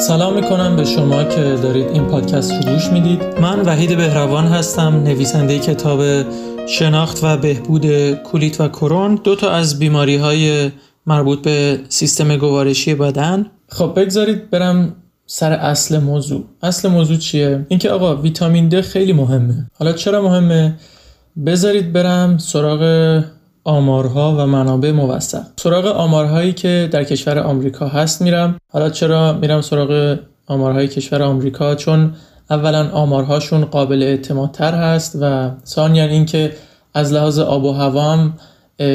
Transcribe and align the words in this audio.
سلام 0.00 0.34
می‌کنم 0.34 0.76
به 0.76 0.84
شما 0.84 1.24
که 1.24 1.40
دارید 1.40 1.86
این 1.86 2.04
پادکست 2.04 2.52
رو 2.52 2.72
گوش 2.72 2.86
می‌دید. 2.86 3.22
من 3.22 3.60
وحید 3.60 3.96
بهروان 3.96 4.46
هستم 4.46 5.02
نویسنده 5.04 5.58
کتاب 5.58 6.00
شناخت 6.68 7.18
و 7.22 7.36
بهبود 7.36 8.12
کولیت 8.12 8.60
و 8.60 8.68
کرون. 8.68 9.20
دو 9.24 9.36
تا 9.36 9.50
از 9.50 9.78
بیماری 9.78 10.16
های 10.16 10.70
مربوط 11.06 11.42
به 11.42 11.80
سیستم 11.88 12.36
گوارشی 12.36 12.94
بدن. 12.94 13.46
خب 13.68 13.92
بگذارید 13.96 14.50
برم 14.50 14.96
سر 15.26 15.52
اصل 15.52 15.98
موضوع. 15.98 16.44
اصل 16.62 16.88
موضوع 16.88 17.16
چیه؟ 17.16 17.66
اینکه 17.68 17.90
آقا 17.90 18.16
ویتامین 18.16 18.68
د 18.68 18.80
خیلی 18.80 19.12
مهمه. 19.12 19.70
حالا 19.78 19.92
چرا 19.92 20.22
مهمه؟ 20.22 20.74
بذارید 21.46 21.92
برم 21.92 22.38
سراغ 22.38 22.82
آمارها 23.64 24.36
و 24.38 24.46
منابع 24.46 24.90
موثق. 24.90 25.42
سراغ 25.56 25.86
آمارهایی 25.86 26.52
که 26.52 26.88
در 26.92 27.04
کشور 27.04 27.38
آمریکا 27.38 27.88
هست 27.88 28.22
میرم. 28.22 28.56
حالا 28.72 28.90
چرا 28.90 29.32
میرم 29.32 29.60
سراغ 29.60 30.18
آمارهای 30.46 30.88
کشور 30.88 31.22
آمریکا؟ 31.22 31.74
چون 31.74 32.14
اولا 32.50 32.90
آمارهاشون 32.90 33.64
قابل 33.64 34.02
اعتمادتر 34.02 34.74
هست 34.74 35.18
و 35.20 35.50
ثانیا 35.64 36.04
اینکه 36.04 36.52
از 36.94 37.12
لحاظ 37.12 37.38
آب 37.38 37.64
و 37.64 37.72
هوا 37.72 38.12
هم 38.12 38.34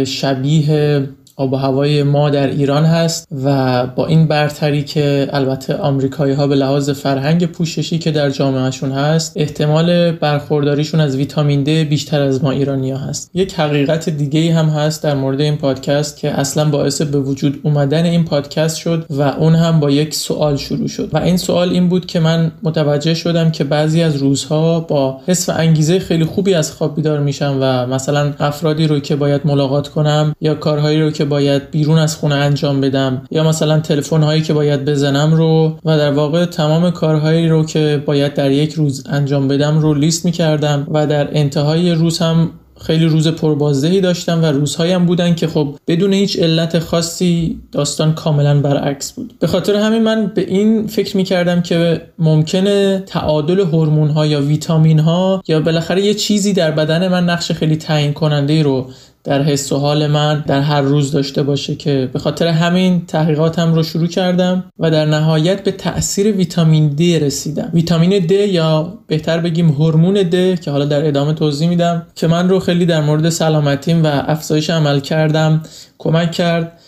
شبیه 0.06 1.08
آب 1.38 1.54
و 1.54 1.56
هوای 1.56 2.04
ما 2.04 2.30
در 2.30 2.48
ایران 2.48 2.86
هست 2.86 3.28
و 3.44 3.88
با 3.88 4.08
این 4.08 4.28
برتری 4.28 4.84
که 4.84 5.28
البته 5.34 5.76
آمریکایی 5.76 6.34
ها 6.34 6.48
به 6.48 6.56
لحاظ 6.56 6.90
فرهنگ 6.90 7.46
پوششی 7.46 8.00
که 8.00 8.12
در 8.12 8.30
جامعهشون 8.30 8.92
هست 8.92 9.34
احتمال 9.36 10.12
برخورداریشون 10.12 11.00
از 11.00 11.16
ویتامین 11.16 11.64
د 11.64 11.70
بیشتر 11.70 12.22
از 12.22 12.44
ما 12.44 12.52
ایرانی 12.52 12.92
ها 12.92 12.98
هست. 12.98 13.32
یک 13.34 13.54
حقیقت 13.54 14.10
دیگه 14.10 14.54
هم 14.54 14.66
هست 14.66 15.04
در 15.04 15.16
مورد 15.16 15.42
این 15.42 15.58
پادکست 15.58 16.18
که 16.18 16.32
اصلا 16.32 16.70
باعث 16.70 17.02
به 17.02 17.20
وجود 17.20 17.60
اومدن 17.64 18.06
این 18.06 18.26
پادکست 18.26 18.78
شد 18.78 19.06
و 19.10 19.22
اون 19.22 19.56
هم 19.56 19.80
با 19.80 19.92
یک 19.92 20.14
سوال 20.14 20.58
شروع 20.58 20.88
شد. 20.88 21.10
و 21.14 21.18
این 21.18 21.38
سوال 21.38 21.70
این 21.70 21.90
بود 21.90 22.06
که 22.06 22.20
من 22.20 22.52
متوجه 22.64 23.14
شدم 23.14 23.52
که 23.52 23.64
بعضی 23.64 24.02
از 24.02 24.16
روزها 24.16 24.80
با 24.80 25.20
حس 25.28 25.50
و 25.50 25.52
انگیزه 25.56 26.00
خیلی 26.00 26.26
خوبی 26.26 26.54
از 26.54 26.72
خواب 26.72 26.96
بیدار 26.96 27.20
میشم 27.20 27.58
و 27.62 27.88
مثلا 27.88 28.34
افرادی 28.40 28.88
رو 28.88 29.00
که 29.00 29.16
باید 29.16 29.42
ملاقات 29.46 29.88
کنم 29.88 30.36
یا 30.42 30.56
کارهایی 30.56 31.02
رو 31.02 31.12
که 31.12 31.25
باید 31.26 31.72
بیرون 31.72 31.98
از 32.00 32.16
خونه 32.16 32.36
انجام 32.36 32.82
بدم 32.82 33.22
یا 33.32 33.44
مثلا 33.44 33.80
تلفن 33.80 34.24
هایی 34.24 34.42
که 34.42 34.54
باید 34.54 34.86
بزنم 34.86 35.34
رو 35.34 35.80
و 35.86 35.98
در 35.98 36.12
واقع 36.12 36.46
تمام 36.46 36.92
کارهایی 36.92 37.48
رو 37.48 37.66
که 37.66 38.04
باید 38.06 38.34
در 38.34 38.52
یک 38.52 38.74
روز 38.74 39.04
انجام 39.10 39.48
بدم 39.48 39.80
رو 39.80 39.94
لیست 39.94 40.26
می 40.26 40.32
کردم 40.32 40.88
و 40.92 41.08
در 41.08 41.38
انتهای 41.38 41.92
روز 41.92 42.20
هم 42.20 42.52
خیلی 42.82 43.06
روز 43.06 43.28
پربازدهی 43.28 44.02
داشتم 44.02 44.44
و 44.44 44.46
روزهایم 44.46 45.06
بودن 45.06 45.36
که 45.36 45.48
خب 45.48 45.76
بدون 45.88 46.14
هیچ 46.14 46.40
علت 46.40 46.80
خاصی 46.80 47.60
داستان 47.72 48.14
کاملا 48.14 48.62
برعکس 48.62 49.14
بود. 49.14 49.34
به 49.40 49.48
خاطر 49.48 49.76
همین 49.76 50.04
من 50.04 50.28
به 50.28 50.42
این 50.42 50.88
فکر 50.88 51.18
می 51.18 51.24
کردم 51.24 51.62
که 51.62 52.02
ممکنه 52.20 53.04
تعادل 53.06 53.60
هورمون 53.60 54.10
ها 54.10 54.26
یا 54.26 54.42
ویتامین 54.42 55.00
ها 55.00 55.44
یا 55.48 55.60
بالاخره 55.60 56.02
یه 56.02 56.14
چیزی 56.14 56.54
در 56.54 56.72
بدن 56.72 57.08
من 57.08 57.30
نقش 57.30 57.52
خیلی 57.52 57.76
تعیین 57.76 58.14
کننده 58.14 58.64
رو 58.64 58.90
در 59.26 59.42
حس 59.42 59.72
و 59.72 59.78
حال 59.78 60.08
من 60.08 60.44
در 60.48 60.62
هر 60.62 60.82
روز 60.82 61.12
داشته 61.12 61.44
باشه 61.44 61.76
که 61.76 62.10
به 62.14 62.20
خاطر 62.20 62.48
همین 62.48 63.06
تحقیقاتم 63.06 63.74
رو 63.74 63.84
شروع 63.84 64.08
کردم 64.08 64.64
و 64.80 64.92
در 64.92 65.06
نهایت 65.06 65.64
به 65.64 65.72
تاثیر 65.72 66.36
ویتامین 66.36 66.90
د 66.90 67.02
رسیدم. 67.02 67.70
ویتامین 67.74 68.26
د 68.26 68.32
یا 68.32 68.94
بهتر 69.08 69.40
بگیم 69.40 69.70
هورمون 69.70 70.14
د 70.14 70.60
که 70.60 70.72
حالا 70.72 70.86
در 70.86 71.08
ادامه 71.08 71.34
توضیح 71.34 71.70
میدم 71.70 72.08
که 72.16 72.28
من 72.28 72.50
رو 72.50 72.60
خیلی 72.60 72.86
در 72.86 73.02
مورد 73.02 73.30
سلامتیم 73.30 74.04
و 74.04 74.08
افزایش 74.08 74.70
عمل 74.70 75.00
کردم 75.00 75.62
کمک 75.98 76.32
کرد 76.32 76.80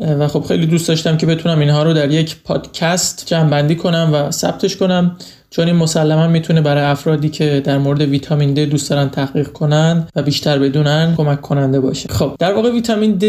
و 0.00 0.28
خب 0.28 0.44
خیلی 0.48 0.66
دوست 0.66 0.88
داشتم 0.88 1.16
که 1.16 1.26
بتونم 1.26 1.58
اینها 1.58 1.82
رو 1.82 1.92
در 1.92 2.10
یک 2.10 2.36
پادکست 2.44 3.26
جمع 3.26 3.74
کنم 3.74 4.10
و 4.12 4.30
ثبتش 4.30 4.76
کنم. 4.76 5.16
چون 5.54 5.66
این 5.66 5.76
مسلما 5.76 6.28
می‌تونه 6.28 6.60
برای 6.60 6.84
افرادی 6.84 7.28
که 7.28 7.62
در 7.64 7.78
مورد 7.78 8.00
ویتامین 8.00 8.54
د 8.54 8.58
دوست 8.58 8.90
دارن 8.90 9.08
تحقیق 9.08 9.48
کنن 9.48 10.06
و 10.16 10.22
بیشتر 10.22 10.58
بدونن 10.58 11.14
کمک 11.16 11.40
کننده 11.40 11.80
باشه. 11.80 12.08
خب 12.08 12.32
در 12.38 12.54
واقع 12.54 12.70
ویتامین 12.70 13.12
د 13.12 13.24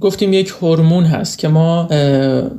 گفتیم 0.00 0.32
یک 0.32 0.48
هورمون 0.48 1.04
هست 1.04 1.38
که 1.38 1.48
ما 1.48 1.88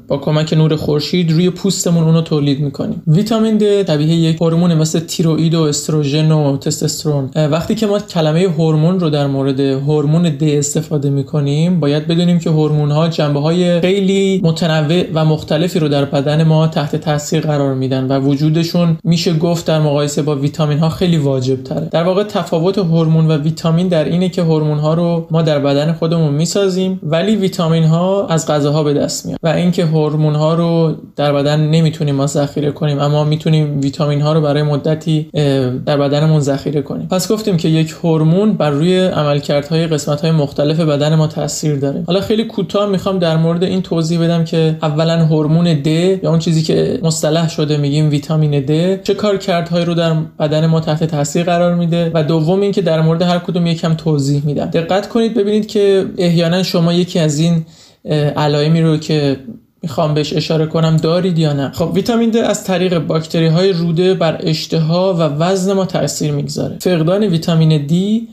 با 0.07 0.17
کمک 0.17 0.53
نور 0.53 0.75
خورشید 0.75 1.31
روی 1.31 1.49
پوستمون 1.49 2.03
اونو 2.03 2.21
تولید 2.21 2.59
می‌کنیم. 2.59 3.03
ویتامین 3.07 3.57
د 3.57 3.83
طبیعی 3.83 4.15
یک 4.15 4.41
هورمون 4.41 4.73
مثل 4.73 4.99
تیروئید 4.99 5.55
و 5.55 5.61
استروژن 5.61 6.31
و 6.31 6.57
تستوسترون. 6.57 7.29
وقتی 7.35 7.75
که 7.75 7.87
ما 7.87 7.99
کلمه 7.99 8.41
هورمون 8.57 8.99
رو 8.99 9.09
در 9.09 9.27
مورد 9.27 9.59
هورمون 9.59 10.23
د 10.29 10.43
استفاده 10.43 11.09
می‌کنیم 11.09 11.79
باید 11.79 12.07
بدونیم 12.07 12.39
که 12.39 12.49
هورمون 12.49 12.91
ها 12.91 13.07
جنبه 13.07 13.39
های 13.39 13.81
خیلی 13.81 14.41
متنوع 14.43 15.03
و 15.13 15.25
مختلفی 15.25 15.79
رو 15.79 15.87
در 15.87 16.05
بدن 16.05 16.43
ما 16.43 16.67
تحت 16.67 16.95
تاثیر 16.95 17.41
قرار 17.41 17.73
میدن 17.73 18.03
و 18.07 18.19
وجودشون 18.19 18.94
میشه 19.03 19.33
گفت 19.33 19.67
در 19.67 19.79
مقایسه 19.79 20.21
با 20.21 20.35
ویتامین 20.35 20.79
ها 20.79 20.89
خیلی 20.89 21.17
واجب 21.17 21.63
تره. 21.63 21.87
در 21.91 22.03
واقع 22.03 22.23
تفاوت 22.23 22.77
هورمون 22.77 23.27
و 23.27 23.37
ویتامین 23.37 23.87
در 23.87 24.03
اینه 24.03 24.29
که 24.29 24.41
هورمون 24.41 24.77
ها 24.77 24.93
رو 24.93 25.27
ما 25.31 25.41
در 25.41 25.59
بدن 25.59 25.93
خودمون 25.93 26.33
می‌سازیم 26.33 26.99
ولی 27.03 27.35
ویتامین 27.35 27.83
ها 27.83 28.27
از 28.27 28.47
غذاها 28.47 28.83
به 28.83 28.93
دست 28.93 29.25
میاد 29.25 29.39
و 29.43 29.47
اینکه 29.47 29.85
هورمون 29.85 30.35
ها 30.35 30.53
رو 30.53 30.95
در 31.15 31.33
بدن 31.33 31.59
نمی‌تونیم 31.59 32.15
ما 32.15 32.27
ذخیره 32.27 32.71
کنیم 32.71 32.99
اما 32.99 33.23
می‌تونیم 33.23 33.81
ویتامین 33.81 34.21
ها 34.21 34.33
رو 34.33 34.41
برای 34.41 34.63
مدتی 34.63 35.29
در 35.85 35.97
بدنمون 35.97 36.39
ذخیره 36.39 36.81
کنیم. 36.81 37.07
پس 37.07 37.31
گفتیم 37.31 37.57
که 37.57 37.69
یک 37.69 37.95
هورمون 38.03 38.53
بر 38.53 38.69
روی 38.69 38.99
عملکردهای 38.99 39.87
قسمت 39.87 40.21
های 40.21 40.31
مختلف 40.31 40.79
بدن 40.79 41.15
ما 41.15 41.27
تاثیر 41.27 41.75
داره. 41.75 42.03
حالا 42.07 42.21
خیلی 42.21 42.43
کوتاه 42.43 42.89
می‌خوام 42.89 43.19
در 43.19 43.37
مورد 43.37 43.63
این 43.63 43.81
توضیح 43.81 44.23
بدم 44.23 44.43
که 44.43 44.77
اولا 44.81 45.25
هورمون 45.25 45.73
د 45.73 45.87
یا 45.87 46.29
اون 46.29 46.39
چیزی 46.39 46.63
که 46.63 46.99
مصطلح 47.03 47.49
شده 47.49 47.77
میگیم 47.77 48.09
ویتامین 48.09 48.59
د 48.59 48.71
چه 49.03 49.13
کار 49.13 49.37
کردهایی 49.37 49.85
رو 49.85 49.93
در 49.93 50.13
بدن 50.39 50.65
ما 50.65 50.79
تحت 50.79 51.03
تاثیر 51.03 51.43
قرار 51.43 51.75
میده 51.75 52.11
و 52.13 52.23
دوم 52.23 52.61
اینکه 52.61 52.81
در 52.81 53.01
مورد 53.01 53.21
هر 53.21 53.39
کدوم 53.39 53.67
یکم 53.67 53.93
توضیح 53.93 54.45
میدم. 54.45 54.65
دقت 54.65 55.09
کنید 55.09 55.33
ببینید 55.33 55.67
که 55.67 56.05
احیانا 56.17 56.63
شما 56.63 56.93
یکی 56.93 57.19
از 57.19 57.39
این 57.39 57.65
علائمی 58.37 58.81
رو 58.81 58.97
که 58.97 59.37
می‌خوام 59.83 60.13
بهش 60.13 60.33
اشاره 60.33 60.65
کنم 60.65 60.97
دارید 60.97 61.39
یا 61.39 61.53
نه؟ 61.53 61.71
خب 61.71 61.91
ویتامین 61.93 62.29
د 62.29 62.37
از 62.37 62.63
طریق 62.63 62.99
باکتری 62.99 63.47
های 63.47 63.73
روده 63.73 64.13
بر 64.13 64.37
اشتها 64.39 65.13
و 65.13 65.21
وزن 65.21 65.73
ما 65.73 65.85
تاثیر 65.85 66.31
می‌گذاره. 66.31 66.77
فقدان 66.79 67.23
ویتامین 67.23 67.85
دی 67.85 68.27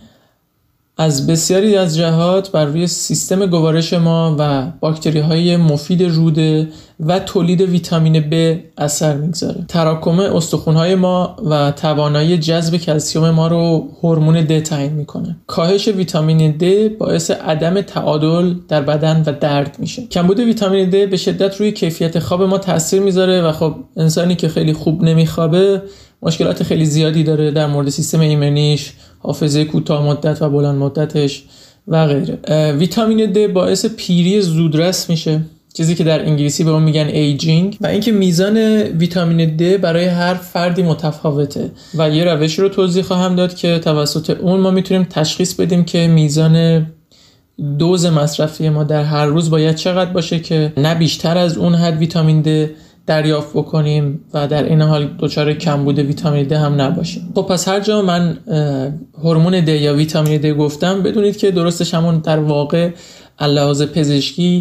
از 1.02 1.26
بسیاری 1.26 1.76
از 1.76 1.96
جهات 1.96 2.50
بر 2.50 2.64
روی 2.64 2.86
سیستم 2.86 3.46
گوارش 3.46 3.92
ما 3.92 4.36
و 4.38 4.66
باکتری 4.80 5.18
های 5.18 5.56
مفید 5.56 6.02
روده 6.02 6.68
و 7.00 7.18
تولید 7.18 7.60
ویتامین 7.60 8.30
B 8.30 8.58
اثر 8.78 9.16
می‌گذاره. 9.16 9.64
تراکم 9.68 10.18
استخون 10.20 10.76
های 10.76 10.94
ما 10.94 11.36
و 11.50 11.70
توانایی 11.70 12.38
جذب 12.38 12.76
کلسیوم 12.76 13.30
ما 13.30 13.46
رو 13.46 13.88
هورمون 14.02 14.40
د 14.40 14.60
تعیین 14.60 14.92
می‌کنه. 14.92 15.36
کاهش 15.46 15.88
ویتامین 15.88 16.50
د 16.50 16.88
باعث 16.98 17.30
عدم 17.30 17.80
تعادل 17.80 18.54
در 18.68 18.82
بدن 18.82 19.22
و 19.26 19.32
درد 19.40 19.76
میشه. 19.78 20.06
کمبود 20.06 20.40
ویتامین 20.40 20.90
د 20.90 21.10
به 21.10 21.16
شدت 21.16 21.56
روی 21.56 21.72
کیفیت 21.72 22.18
خواب 22.18 22.42
ما 22.42 22.58
تاثیر 22.58 23.02
می‌ذاره 23.02 23.42
و 23.42 23.52
خب 23.52 23.74
انسانی 23.96 24.34
که 24.34 24.48
خیلی 24.48 24.72
خوب 24.72 25.02
نمیخوابه 25.02 25.82
مشکلات 26.22 26.62
خیلی 26.62 26.84
زیادی 26.84 27.24
داره 27.24 27.50
در 27.50 27.66
مورد 27.66 27.88
سیستم 27.88 28.20
ایمنیش 28.20 28.92
حافظه 29.22 29.64
کوتاه 29.64 30.06
مدت 30.06 30.42
و 30.42 30.50
بلند 30.50 30.78
مدتش 30.78 31.42
و 31.88 32.06
غیره. 32.06 32.38
ویتامین 32.72 33.32
د 33.32 33.52
باعث 33.52 33.86
پیری 33.86 34.40
زودرس 34.40 35.10
میشه. 35.10 35.40
چیزی 35.74 35.94
که 35.94 36.04
در 36.04 36.26
انگلیسی 36.26 36.64
به 36.64 36.70
اون 36.70 36.82
میگن 36.82 37.06
aging. 37.06 37.76
و 37.80 37.86
اینکه 37.86 38.12
میزان 38.12 38.56
ویتامین 39.02 39.56
د 39.56 39.76
برای 39.80 40.04
هر 40.04 40.34
فردی 40.34 40.82
متفاوته. 40.82 41.70
و 41.98 42.10
یه 42.10 42.24
روش 42.24 42.58
رو 42.58 42.68
توضیح 42.68 43.02
خواهم 43.02 43.36
داد 43.36 43.54
که 43.54 43.78
توسط 43.78 44.30
اون 44.30 44.60
ما 44.60 44.70
می‌تونیم 44.70 45.04
تشخیص 45.10 45.54
بدیم 45.54 45.84
که 45.84 46.06
میزان 46.06 46.86
دوز 47.78 48.06
مصرفی 48.06 48.68
ما 48.68 48.84
در 48.84 49.04
هر 49.04 49.26
روز 49.26 49.50
باید 49.50 49.76
چقدر 49.76 50.12
باشه 50.12 50.38
که 50.38 50.72
نه 50.76 50.94
بیشتر 50.94 51.38
از 51.38 51.58
اون 51.58 51.74
حد 51.74 51.98
ویتامین 51.98 52.42
د 52.42 52.70
دریافت 53.12 53.50
بکنیم 53.60 54.20
و 54.34 54.48
در 54.48 54.64
این 54.64 54.82
حال 54.82 55.02
دچار 55.18 55.52
کمبود 55.52 55.98
ویتامین 55.98 56.44
د 56.52 56.52
هم 56.52 56.80
نباشیم. 56.80 57.22
خب 57.34 57.42
پس 57.42 57.68
هر 57.68 57.80
جا 57.80 58.02
من 58.02 58.38
هورمون 59.24 59.54
د 59.68 59.68
یا 59.86 59.92
ویتامین 60.00 60.40
د 60.40 60.46
گفتم 60.64 61.02
بدونید 61.02 61.36
که 61.36 61.50
درستش 61.50 61.94
همون 61.94 62.18
در 62.18 62.38
واقع 62.38 62.84
لحاظ 63.40 63.82
پزشکی 63.82 64.52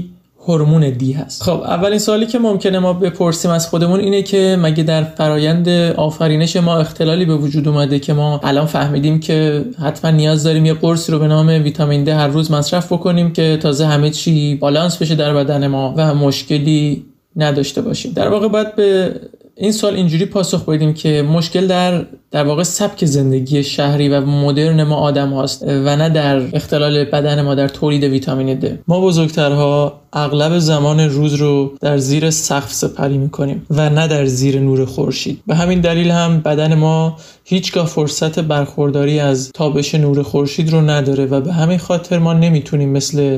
هورمون 0.48 0.90
دی 0.90 1.12
هست. 1.12 1.44
خب 1.44 1.62
اولین 1.76 2.00
سوالی 2.00 2.26
که 2.26 2.40
ممکنه 2.40 2.80
ما 2.80 2.94
بپرسیم 2.94 3.52
از 3.52 3.68
خودمون 3.68 4.00
اینه 4.00 4.22
که 4.22 4.58
مگه 4.62 4.84
در 4.84 5.04
فرایند 5.04 5.70
آفرینش 6.08 6.56
ما 6.56 6.78
اختلالی 6.78 7.26
به 7.26 7.36
وجود 7.36 7.68
اومده 7.68 8.00
که 8.00 8.14
ما 8.14 8.40
الان 8.44 8.66
فهمیدیم 8.66 9.20
که 9.20 9.66
حتما 9.86 10.12
نیاز 10.12 10.44
داریم 10.44 10.66
یه 10.66 10.74
قرصی 10.74 11.12
رو 11.12 11.20
به 11.20 11.28
نام 11.28 11.48
ویتامین 11.48 12.04
د 12.04 12.10
هر 12.10 12.28
روز 12.28 12.52
مصرف 12.52 12.94
بکنیم 12.94 13.34
که 13.34 13.58
تازه 13.62 13.86
همه 13.86 14.10
چی 14.10 14.56
بالانس 14.56 14.98
بشه 14.98 15.16
در 15.16 15.34
بدن 15.34 15.68
ما 15.68 15.94
و 15.98 16.14
مشکلی 16.16 17.06
نداشته 17.36 17.82
باشیم. 17.82 18.12
در 18.12 18.30
واقع 18.30 18.48
باید 18.48 18.76
به 18.76 19.16
این 19.56 19.72
سال 19.72 19.96
اینجوری 19.96 20.26
پاسخ 20.26 20.66
بدیم 20.66 20.94
که 20.94 21.22
مشکل 21.22 21.68
در 21.68 22.06
در 22.32 22.44
واقع 22.44 22.64
سبک 22.64 23.06
زندگی 23.06 23.64
شهری 23.64 24.10
و 24.10 24.22
مدرن 24.22 24.84
ما 24.84 24.96
آدم 24.96 25.30
هاست 25.34 25.64
و 25.64 25.96
نه 25.96 26.10
در 26.10 26.56
اختلال 26.56 27.04
بدن 27.04 27.42
ما 27.42 27.56
در 27.56 27.68
تولید 27.68 28.04
ویتامین 28.04 28.60
د. 28.60 28.80
ما 28.88 29.02
بزرگترها 29.02 30.02
اغلب 30.14 30.60
زمان 30.60 31.00
روز 31.00 31.34
رو 31.34 31.72
در 31.82 31.98
زیر 31.98 32.30
سقف 32.30 32.74
سپری 32.74 33.18
می‌کنیم 33.18 33.66
و 33.70 33.90
نه 33.90 34.08
در 34.08 34.26
زیر 34.26 34.60
نور 34.60 34.86
خورشید. 34.86 35.42
به 35.48 35.56
همین 35.56 35.82
دلیل 35.82 36.12
هم 36.12 36.42
بدن 36.42 36.76
ما 36.76 37.18
هیچگاه 37.44 37.88
فرصت 37.88 38.40
برخورداری 38.40 39.20
از 39.20 39.52
تابش 39.52 39.96
نور 39.96 40.24
خورشید 40.24 40.72
رو 40.72 40.82
نداره 40.82 41.26
و 41.26 41.42
به 41.42 41.54
همین 41.54 41.78
خاطر 41.78 42.20
ما 42.20 42.34
نمی‌تونیم 42.34 42.90
مثل 42.90 43.38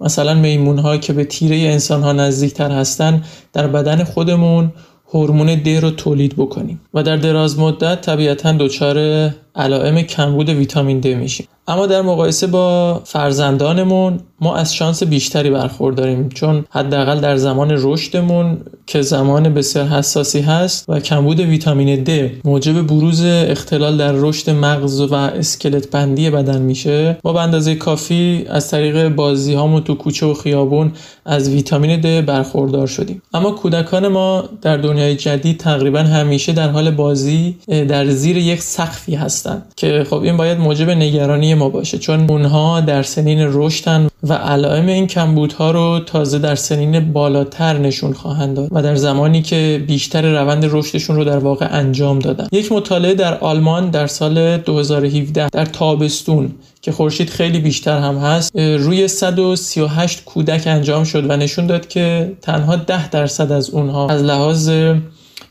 مثلا 0.00 0.34
میمون 0.34 0.78
ها 0.78 0.96
که 0.96 1.12
به 1.12 1.24
تیره 1.24 1.56
انسان 1.56 2.02
ها 2.02 2.12
نزدیکتر 2.12 2.70
هستن 2.70 3.24
در 3.52 3.66
بدن 3.66 4.04
خودمون 4.04 4.72
هورمون 5.12 5.54
د 5.54 5.68
رو 5.68 5.90
تولید 5.90 6.36
بکنیم 6.36 6.80
و 6.94 7.02
در 7.02 7.16
دراز 7.16 7.58
مدت 7.58 8.00
طبیعتا 8.00 8.52
دچار 8.52 8.98
علائم 9.56 10.02
کمبود 10.02 10.48
ویتامین 10.48 11.00
د 11.00 11.06
میشیم. 11.06 11.46
اما 11.68 11.86
در 11.86 12.02
مقایسه 12.02 12.46
با 12.46 13.00
فرزندانمون 13.04 14.20
ما 14.40 14.56
از 14.56 14.74
شانس 14.74 15.02
بیشتری 15.02 15.50
برخورداریم 15.50 16.28
چون 16.28 16.64
حداقل 16.70 17.20
در 17.20 17.36
زمان 17.36 17.74
رشدمون 17.78 18.58
که 18.86 19.02
زمان 19.02 19.54
بسیار 19.54 19.86
حساسی 19.86 20.40
هست 20.40 20.84
و 20.88 21.00
کمبود 21.00 21.40
ویتامین 21.40 22.04
د 22.04 22.30
موجب 22.44 22.86
بروز 22.86 23.24
اختلال 23.24 23.96
در 23.96 24.12
رشد 24.12 24.50
مغز 24.50 25.00
و 25.00 25.14
اسکلت 25.14 25.90
بندی 25.90 26.30
بدن 26.30 26.62
میشه 26.62 27.18
ما 27.24 27.32
به 27.32 27.40
اندازه 27.40 27.74
کافی 27.74 28.44
از 28.48 28.70
طریق 28.70 29.08
بازی 29.08 29.54
هامون 29.54 29.82
تو 29.82 29.94
کوچه 29.94 30.26
و 30.26 30.34
خیابون 30.34 30.92
از 31.24 31.50
ویتامین 31.50 32.00
د 32.00 32.26
برخوردار 32.26 32.86
شدیم. 32.86 33.22
اما 33.34 33.50
کودکان 33.50 34.08
ما 34.08 34.44
در 34.62 34.76
دنیای 34.76 35.16
جدید 35.16 35.58
تقریبا 35.58 35.98
همیشه 35.98 36.52
در 36.52 36.68
حال 36.68 36.90
بازی 36.90 37.56
در 37.68 38.08
زیر 38.08 38.36
یک 38.36 38.62
سقفی 38.62 39.14
هستند 39.14 39.72
که 39.76 40.06
خب 40.10 40.22
این 40.22 40.36
باید 40.36 40.58
موجب 40.58 40.90
نگرانی 40.90 41.54
ما 41.54 41.68
باشه 41.68 41.98
چون 41.98 42.30
اونها 42.30 42.80
در 42.80 43.02
سنین 43.02 43.38
رشدن 43.52 44.08
و 44.22 44.32
علائم 44.32 44.86
این 44.86 45.06
کمبودها 45.06 45.70
رو 45.70 46.00
تازه 46.06 46.38
در 46.38 46.54
سنین 46.54 47.12
بالاتر 47.12 47.78
نشون 47.78 48.12
خواهند 48.12 48.56
داد 48.56 48.68
و 48.72 48.82
در 48.82 48.94
زمانی 48.94 49.42
که 49.42 49.84
بیشتر 49.86 50.40
روند 50.40 50.66
رشدشون 50.70 51.16
رو 51.16 51.24
در 51.24 51.38
واقع 51.38 51.68
انجام 51.70 52.18
دادن. 52.18 52.48
یک 52.52 52.72
مطالعه 52.72 53.14
در 53.14 53.38
آلمان 53.38 53.90
در 53.90 54.06
سال 54.06 54.56
2017 54.56 55.48
در 55.48 55.64
تابستون 55.64 56.50
که 56.82 56.92
خورشید 56.92 57.30
خیلی 57.30 57.58
بیشتر 57.58 57.98
هم 57.98 58.16
هست 58.18 58.56
روی 58.56 59.08
138 59.08 60.24
کودک 60.24 60.62
انجام 60.66 61.04
شد 61.04 61.30
و 61.30 61.36
نشون 61.36 61.66
داد 61.66 61.88
که 61.88 62.32
تنها 62.42 62.76
10 62.76 63.10
درصد 63.10 63.52
از 63.52 63.70
اونها 63.70 64.08
از 64.08 64.22
لحاظ 64.22 64.70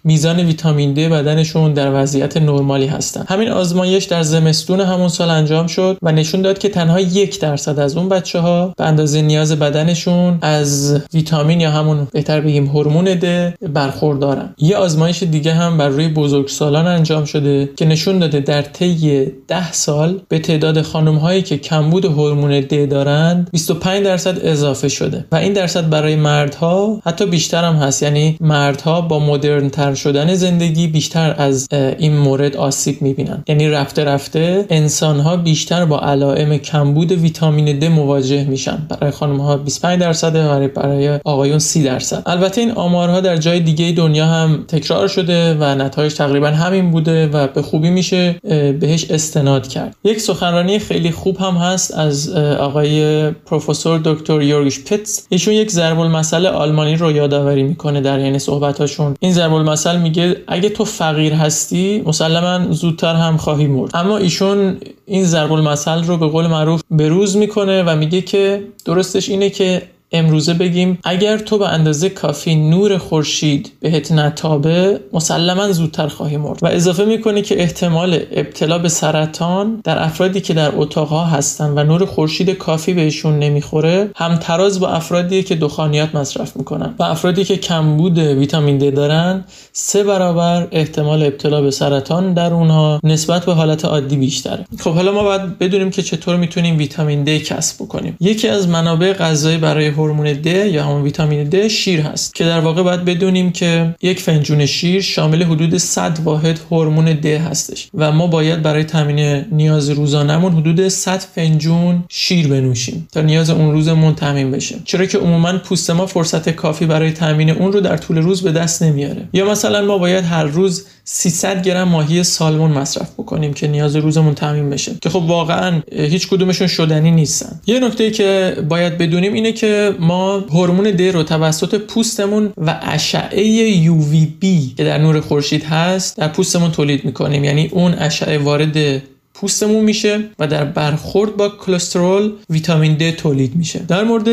میزان 0.04 0.40
ویتامین 0.40 0.94
د 0.94 1.00
بدنشون 1.00 1.74
در 1.74 2.02
وضعیت 2.02 2.38
نرمالی 2.38 2.88
هستن. 2.88 3.26
همین 3.30 3.50
آزمایش 3.50 4.04
در 4.04 4.24
زمستون 4.24 4.82
همون 4.82 5.10
سال 5.10 5.30
انجام 5.30 5.68
شد 5.68 5.98
و 6.02 6.12
نشون 6.12 6.42
داد 6.42 6.58
که 6.58 6.70
تنها 6.70 7.00
یک 7.00 7.40
درصد 7.40 7.80
از 7.80 7.98
اون 7.98 8.10
بچه 8.10 8.40
ها 8.40 8.74
به 8.78 8.86
اندازه 8.86 9.22
نیاز 9.22 9.52
بدنشون 9.52 10.38
از 10.42 11.00
ویتامین 11.14 11.62
یا 11.62 11.72
همون 11.72 12.08
بهتر 12.12 12.42
بگیم 12.42 12.66
هورمون 12.66 13.06
د 13.06 13.54
برخوردارن. 13.74 14.54
یه 14.58 14.78
آزمایش 14.78 15.24
دیگه 15.24 15.54
هم 15.54 15.78
بر 15.78 15.88
روی 15.90 16.08
بزرگسالان 16.08 16.88
انجام 16.88 17.26
شده 17.26 17.70
که 17.76 17.86
نشون 17.86 18.20
داده 18.20 18.40
در 18.40 18.62
طی 18.62 19.26
10 19.48 19.72
سال 19.72 20.22
به 20.30 20.40
تعداد 20.40 20.82
خانم 20.82 21.16
هایی 21.16 21.42
که 21.42 21.58
کمبود 21.58 22.06
هورمون 22.06 22.60
د 22.60 22.90
دارند 22.90 23.50
25 23.52 24.04
درصد 24.04 24.46
اضافه 24.46 24.88
شده 24.88 25.26
و 25.32 25.36
این 25.36 25.54
درصد 25.54 25.90
برای 25.90 26.16
مردها 26.16 27.02
حتی 27.06 27.26
بیشتر 27.26 27.64
هم 27.64 27.76
هست. 27.76 28.04
یعنی 28.04 28.38
مردها 28.42 29.02
با 29.02 29.20
مدرن 29.20 29.70
شدن 29.94 30.34
زندگی 30.34 30.88
بیشتر 30.88 31.36
از 31.38 31.68
این 31.72 32.18
مورد 32.18 32.56
آسیب 32.56 33.02
می‌بینن. 33.02 33.44
یعنی 33.48 33.70
رفته 33.70 34.04
رفته 34.04 34.66
انسان 34.70 35.20
ها 35.20 35.38
بیشتر 35.38 35.86
با 35.86 36.00
علائم 36.00 36.58
کمبود 36.58 37.12
ویتامین 37.12 37.80
د 37.80 37.84
مواجه 37.86 38.44
میشن. 38.44 38.78
برای 38.90 39.12
خانم 39.12 39.38
ها 39.38 39.58
25 39.58 40.02
درصد 40.02 40.34
برای 40.34 40.68
برای 40.68 41.20
آقایون 41.26 41.60
30 41.60 41.84
درصد. 41.84 42.24
البته 42.26 42.62
این 42.62 42.72
آمارها 42.72 43.22
در 43.22 43.38
جای 43.38 43.60
دیگه 43.60 43.92
دنیا 43.92 44.26
هم 44.26 44.66
تکرار 44.68 45.08
شده 45.08 45.54
و 45.60 45.64
نتایج 45.64 46.14
تقریبا 46.14 46.48
همین 46.48 46.92
بوده 46.92 47.28
و 47.28 47.48
به 47.48 47.62
خوبی 47.62 47.90
میشه 47.90 48.36
بهش 48.80 49.12
استناد 49.12 49.68
کرد. 49.68 49.96
یک 50.04 50.22
سخنرانی 50.22 50.80
خیلی 50.80 51.12
خوب 51.12 51.38
هم 51.38 51.54
هست 51.54 51.94
از 51.94 52.30
آقای 52.60 53.30
پروفسور 53.32 54.02
دکتر 54.04 54.42
یورگش 54.42 54.80
پیتز 54.80 55.22
ایشون 55.30 55.54
یک 55.54 55.72
ضرب 55.72 56.00
المثل 56.00 56.46
آلمانی 56.46 56.96
رو 56.96 57.12
یادآوری 57.12 57.64
می‌کنه 57.64 58.02
در 58.02 58.20
یعنی 58.20 58.40
صحبتاشون. 58.40 59.16
این 59.20 59.34
ضرب 59.34 59.54
مثل 59.78 60.00
میگه 60.00 60.36
اگه 60.48 60.70
تو 60.70 60.86
فقیر 60.86 61.34
هستی 61.34 62.04
مسلما 62.06 62.72
زودتر 62.72 63.16
هم 63.16 63.38
خواهی 63.38 63.68
مرد. 63.68 63.92
اما 63.94 64.18
ایشون 64.18 64.78
این 65.06 65.24
ضرب 65.24 65.52
المثل 65.52 66.04
رو 66.04 66.18
به 66.18 66.28
قول 66.28 66.48
معروف 66.48 66.82
بروز 66.92 67.38
می‌کنه 67.38 67.84
و 67.84 67.96
میگه 67.96 68.22
که 68.22 68.64
درستش 68.86 69.30
اینه 69.30 69.50
که 69.50 69.82
امروزه 70.12 70.54
بگیم 70.54 71.00
اگر 71.04 71.38
تو 71.38 71.58
به 71.58 71.68
اندازه 71.68 72.10
کافی 72.10 72.56
نور 72.56 72.98
خورشید 72.98 73.72
بهت 73.80 74.12
نتابه 74.12 75.00
مسلما 75.14 75.72
زودتر 75.72 76.08
خواهی 76.08 76.38
مرد. 76.38 76.60
و 76.62 76.68
اضافه 76.68 77.06
می‌کنه 77.06 77.42
که 77.42 77.62
احتمال 77.62 78.20
ابتلا 78.32 78.78
به 78.78 78.90
سرطان 78.90 79.82
در 79.84 80.04
افرادی 80.04 80.42
که 80.42 80.54
در 80.54 80.72
اتاقها 80.76 81.26
هستن 81.26 81.70
و 81.76 81.84
نور 81.84 82.06
خورشید 82.06 82.50
کافی 82.50 82.94
بهشون 82.94 83.40
نمی‌خوره 83.40 84.10
همتراز 84.16 84.80
با 84.80 84.88
افرادی 84.88 85.44
که 85.44 85.56
دخانیات 85.56 86.16
مصرف 86.16 86.58
می‌کنن. 86.58 86.96
و 87.00 87.04
افرادی 87.04 87.44
که 87.44 87.58
کمبود 87.58 88.18
ویتامین 88.18 88.78
د 88.78 88.94
دارن 88.94 89.46
سه 89.72 90.04
برابر 90.04 90.68
احتمال 90.72 91.24
ابتلا 91.24 91.62
به 91.62 91.72
سرطان 91.72 92.34
در 92.34 92.54
اونها 92.54 93.00
نسبت 93.04 93.46
به 93.46 93.54
حالت 93.54 93.86
عادی 93.86 94.16
بیشتره. 94.16 94.66
خب 94.80 94.94
حالا 94.94 95.12
ما 95.12 95.24
باید 95.24 95.60
بدونیم 95.60 95.90
که 95.90 96.02
چطور 96.02 96.36
می‌تونیم 96.36 96.78
ویتامین 96.78 97.24
د 97.24 97.38
کسب 97.38 97.84
بکنیم. 97.84 98.18
یکی 98.20 98.48
از 98.48 98.68
منابع 98.68 99.14
غذایی 99.14 99.58
برای 99.58 99.90
هورمون 99.98 100.34
د 100.34 100.48
یا 100.48 100.84
همون 100.84 101.02
ویتامین 101.02 101.44
د 101.44 101.68
شیر 101.68 102.02
هست 102.02 102.36
که 102.36 102.44
در 102.44 102.60
واقع 102.60 102.84
باید 102.84 103.06
بدونیم 103.06 103.52
که 103.52 103.96
یک 104.02 104.20
فنجون 104.20 104.66
شیر 104.66 105.02
شامل 105.02 105.44
حدود 105.44 105.78
100 105.78 106.20
واحد 106.24 106.60
هورمون 106.72 107.14
د 107.14 107.26
هستش 107.26 107.90
و 107.94 108.12
ما 108.12 108.28
باید 108.28 108.62
برای 108.62 108.84
تامین 108.84 109.46
نیاز 109.52 109.90
روزانهمون 109.90 110.52
حدود 110.52 110.88
100 110.88 111.20
فنجون 111.20 112.04
شیر 112.10 112.48
بنوشیم 112.48 113.08
تا 113.12 113.22
نیاز 113.22 113.50
اون 113.50 113.72
روزمون 113.72 114.16
تامین 114.16 114.52
بشه. 114.52 114.76
چرا 114.86 115.06
که 115.06 115.18
عموما 115.18 115.58
پوست 115.58 115.90
ما 115.92 116.06
فرصت 116.06 116.50
کافی 116.50 116.86
برای 116.86 117.12
تامین 117.12 117.50
اون 117.50 117.74
رو 117.74 117.80
در 117.80 117.98
طول 117.98 118.18
روز 118.18 118.42
به 118.42 118.52
دست 118.52 118.84
نمیاره. 118.84 119.28
یا 119.34 119.52
مثلا 119.52 119.82
ما 119.86 119.98
باید 119.98 120.26
هر 120.26 120.44
روز 120.44 120.86
300 121.04 121.64
گرم 121.64 121.88
ماهی 121.88 122.24
سالمون 122.24 122.72
مصرف 122.72 123.14
بکنیم 123.14 123.54
که 123.54 123.68
نیاز 123.68 123.96
روزمون 123.96 124.36
تامین 124.36 124.70
بشه. 124.70 124.92
که 125.02 125.10
خب 125.10 125.24
واقعا 125.28 125.82
هیچ 125.92 126.28
کدومشون 126.28 126.68
شدنی 126.68 127.12
نیستن. 127.12 127.60
یه 127.68 127.80
نکته 127.80 128.12
که 128.12 128.58
باید 128.70 128.98
بدونیم 128.98 129.34
اینه 129.34 129.52
که 129.52 129.87
ما 130.00 130.40
هورمون 130.40 130.92
د 130.92 131.02
رو 131.02 131.24
توسط 131.24 131.76
پوستمون 131.76 132.54
و 132.58 132.80
اشعه 132.82 133.86
UVB 133.86 134.46
که 134.78 134.84
در 134.84 134.98
نور 134.98 135.20
خورشید 135.20 135.64
هست 135.64 136.18
در 136.18 136.28
پوستمون 136.28 136.72
تولید 136.72 137.06
می‌کنیم. 137.06 137.44
یعنی 137.44 137.68
اون 137.68 137.94
اشعه 137.94 138.38
وارد 138.38 139.02
پوستمون 139.34 139.84
میشه 139.86 140.20
و 140.40 140.48
در 140.48 140.66
برخورد 140.66 141.38
با 141.38 141.50
کلسترول 141.50 142.32
ویتامین 142.50 142.94
د 142.96 143.12
تولید 143.12 143.56
میشه. 143.56 143.80
در 143.80 144.04
مورد 144.04 144.28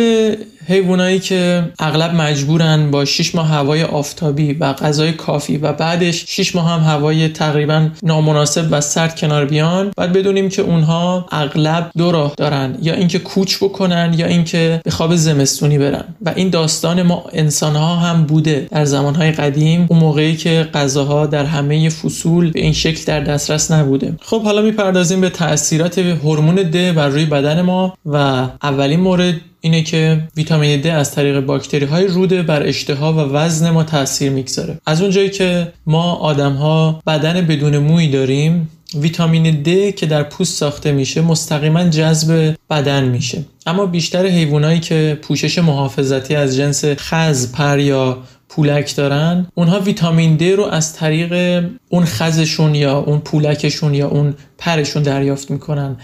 حیوانایی 0.67 1.19
که 1.19 1.65
اغلب 1.79 2.15
مجبورن 2.15 2.91
با 2.91 3.05
6 3.05 3.35
ماه 3.35 3.49
هوای 3.49 3.83
آفتابی 3.83 4.53
و 4.53 4.73
غذای 4.73 5.13
کافی 5.13 5.57
و 5.57 5.73
بعدش 5.73 6.25
6 6.29 6.57
ماه 6.57 6.71
هم 6.71 6.81
هوای 6.81 7.29
تقریبا 7.29 7.89
نامناسب 8.03 8.69
و 8.71 8.81
سرد 8.81 9.17
کنار 9.17 9.45
بیان 9.45 9.93
باید 9.97 10.13
بدونیم 10.13 10.49
که 10.49 10.63
اونها 10.63 11.27
اغلب 11.33 11.91
دو 11.97 12.13
راه 12.13 12.35
دارن 12.37 12.79
یا 12.83 12.95
اینکه 12.95 13.19
کوچ 13.19 13.57
بکنن 13.57 14.15
یا 14.17 14.27
اینکه 14.27 14.81
به 14.85 14.91
خواب 14.91 15.17
زمستونی 15.17 15.79
برن. 15.79 16.05
و 16.27 16.33
این 16.37 16.51
داستان 16.51 17.03
ما 17.03 17.25
انسان 17.33 17.77
ها 17.77 17.97
هم 17.97 18.25
بوده 18.25 18.69
در 18.71 18.85
زمانهای 18.85 19.33
قدیم 19.33 19.87
اون 19.91 19.99
موقعی 19.99 20.37
که 20.37 20.69
غذاها 20.75 21.27
در 21.27 21.45
همه 21.45 21.89
فصول 21.89 22.51
به 22.51 22.61
این 22.61 22.73
شکل 22.73 23.05
در 23.07 23.21
دسترس 23.21 23.71
نبوده. 23.71 24.17
خب 24.23 24.43
حالا 24.43 24.63
می‌پردازیم 24.63 25.21
به 25.21 25.31
تاثیرات 25.31 25.99
هورمون 25.99 26.55
د 26.55 26.95
بر 26.95 27.09
روی 27.09 27.25
بدن 27.25 27.63
ما 27.63 27.95
و 28.07 28.17
اولین 28.63 29.01
مورد 29.01 29.35
اینه 29.65 29.83
که 29.83 30.21
ویتامین 30.37 30.81
د 30.81 30.87
از 30.87 31.15
طریق 31.15 31.41
باکتری 31.41 31.85
های 31.85 32.07
روده 32.07 32.43
بر 32.43 32.63
اشتها 32.63 33.13
و 33.13 33.17
وزن 33.17 33.71
ما 33.71 33.85
تاثیر 33.85 34.31
می‌گذاره. 34.31 34.79
از 34.87 35.03
اونجایی 35.03 35.31
که 35.31 35.73
ما 35.87 36.15
آدم 36.15 36.53
ها 36.53 37.03
بدن 37.07 37.47
بدون 37.47 37.79
موی 37.79 38.09
داریم 38.09 38.69
ویتامین 39.01 39.63
د 39.63 39.95
که 39.95 40.07
در 40.07 40.23
پوست 40.23 40.59
ساخته 40.59 40.93
میشه 40.93 41.21
مستقیما 41.21 41.85
جذب 41.85 42.55
بدن 42.71 43.05
میشه. 43.05 43.45
اما 43.67 43.87
بیشتر 43.87 44.27
حیوانایی 44.27 44.81
که 44.81 45.19
پوشش 45.23 45.59
محافظتی 45.59 46.35
از 46.35 46.57
جنس 46.57 46.85
خز 46.85 47.53
پر 47.53 47.79
یا 47.79 48.19
پولک 48.49 48.97
دارن 48.97 49.47
اونها 49.55 49.81
ویتامین 49.81 50.37
د 50.37 50.43
رو 50.43 50.65
از 50.65 50.95
طریق 50.95 51.65
اون 51.89 52.05
خزشون 52.05 52.75
یا 52.75 52.99
اون 52.99 53.19
پولکشون 53.19 53.95
یا 53.95 54.09
اون 54.09 54.35
پرشون 54.59 55.03
دریافت 55.03 55.51
می‌کنن. 55.51 55.97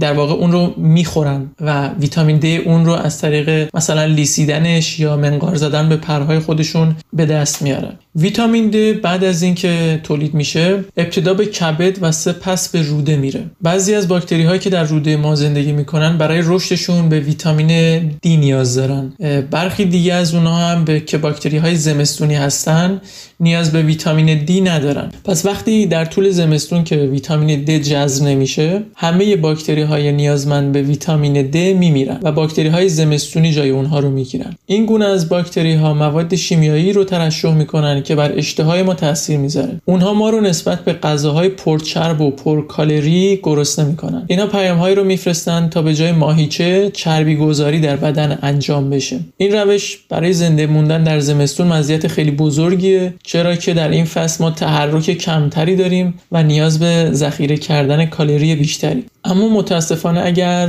در 0.00 0.12
واقع 0.12 0.32
اون 0.32 0.52
رو 0.52 0.74
می‌خورن 0.76 1.50
و 1.60 1.88
ویتامین 1.88 2.36
دی 2.36 2.56
اون 2.56 2.86
رو 2.86 2.92
از 2.92 3.20
طریق 3.20 3.68
مثلا 3.74 4.04
لیسیدنش 4.04 5.00
یا 5.00 5.16
منقار 5.16 5.54
زدن 5.54 5.88
به 5.88 5.96
پرهای 5.96 6.38
خودشون 6.38 6.96
به 7.12 7.26
دست 7.26 7.62
میارن. 7.62 7.92
ویتامین 8.16 8.70
دی 8.70 8.92
بعد 8.92 9.24
از 9.24 9.42
اینکه 9.42 10.00
تولید 10.02 10.34
میشه 10.34 10.84
ابتدا 10.96 11.34
به 11.34 11.46
کبد 11.46 11.98
و 12.00 12.12
سپس 12.12 12.68
به 12.68 12.82
روده 12.82 13.16
میره. 13.16 13.44
بعضی 13.62 13.94
از 13.94 14.08
باکتری 14.08 14.44
هایی 14.44 14.60
که 14.60 14.70
در 14.70 14.84
روده 14.84 15.16
ما 15.16 15.34
زندگی 15.34 15.72
می‌کنن 15.72 16.18
برای 16.18 16.42
رشدشون 16.44 17.08
به 17.08 17.20
ویتامین 17.20 18.00
دی 18.22 18.36
نیاز 18.36 18.74
دارن. 18.74 19.12
برخی 19.50 19.84
دیگه 19.84 20.14
از 20.14 20.34
اونها 20.34 20.56
هم 20.56 20.84
به 20.84 21.00
که 21.00 21.18
باکتری 21.18 21.56
های 21.56 21.76
زمستونی 21.76 22.34
هستن 22.34 23.00
نیاز 23.40 23.72
به 23.72 23.82
ویتامین 23.82 24.44
دی 24.44 24.60
ندارن. 24.60 25.10
پس 25.24 25.46
وقتی 25.46 25.86
در 25.86 26.04
طول 26.04 26.30
زمستون 26.30 26.84
که 26.84 26.96
ویتامین 26.96 27.64
دی 27.64 27.80
جذب 27.80 28.26
نمیشه 28.26 28.82
همه 28.96 29.36
باکتری 29.36 29.82
های 29.82 30.12
نیازمند 30.12 30.72
به 30.72 30.82
ویتامین 30.82 31.42
دی 31.42 31.74
میمیرن 31.74 32.18
و 32.22 32.32
باکتری 32.32 32.68
های 32.68 32.88
زمستونی 32.88 33.52
جای 33.52 33.70
اونها 33.70 33.98
رو 33.98 34.10
می‌گیرن. 34.10 34.54
این 34.66 34.86
گونه 34.86 35.04
از 35.04 35.28
باکتری 35.28 35.74
ها 35.74 35.94
مواد 35.94 36.34
شیمیایی 36.34 36.92
رو 36.92 37.04
ترشح 37.04 37.54
می‌کنن 37.54 38.02
که 38.02 38.14
بر 38.14 38.32
اشتهای 38.38 38.82
ما 38.82 38.94
تاثیر 38.94 39.38
می‌ذاره. 39.38 39.80
اونها 39.84 40.14
ما 40.14 40.30
رو 40.30 40.40
نسبت 40.40 40.84
به 40.84 40.92
غذاهای 40.92 41.48
پرچرب 41.48 42.20
و 42.20 42.30
پرکالری 42.30 43.40
گرسنه 43.42 43.84
می‌کنن. 43.84 44.24
اینا 44.26 44.46
پیام 44.46 44.78
هایی 44.78 44.94
رو 44.94 45.04
میفرستن 45.04 45.68
تا 45.68 45.82
به 45.82 45.94
جای 45.94 46.12
ماهیچه 46.12 46.90
چربی 46.94 47.36
گذاری 47.36 47.80
در 47.80 47.96
بدن 47.96 48.38
انجام 48.42 48.90
بشه. 48.90 49.20
این 49.36 49.52
روش 49.52 49.98
برای 50.08 50.32
زنده 50.32 50.66
موندن 50.66 51.04
در 51.04 51.20
زمستون 51.20 51.66
مزیت 51.66 52.06
خیلی 52.06 52.30
بزرگیه 52.30 53.14
چرا 53.26 53.56
که 53.56 53.74
در 53.74 53.88
این 53.88 54.04
فصل 54.04 54.44
ما 54.44 54.50
تحرک 54.50 55.10
کمتری 55.10 55.76
داریم 55.76 56.14
و 56.32 56.42
نیاز 56.42 56.78
به 56.78 57.10
ذخیره 57.12 57.56
کردن 57.56 58.06
کالری 58.06 58.54
بیشتری. 58.54 59.04
اما 59.24 59.48
متاسفانه 59.48 60.20
اگر 60.24 60.66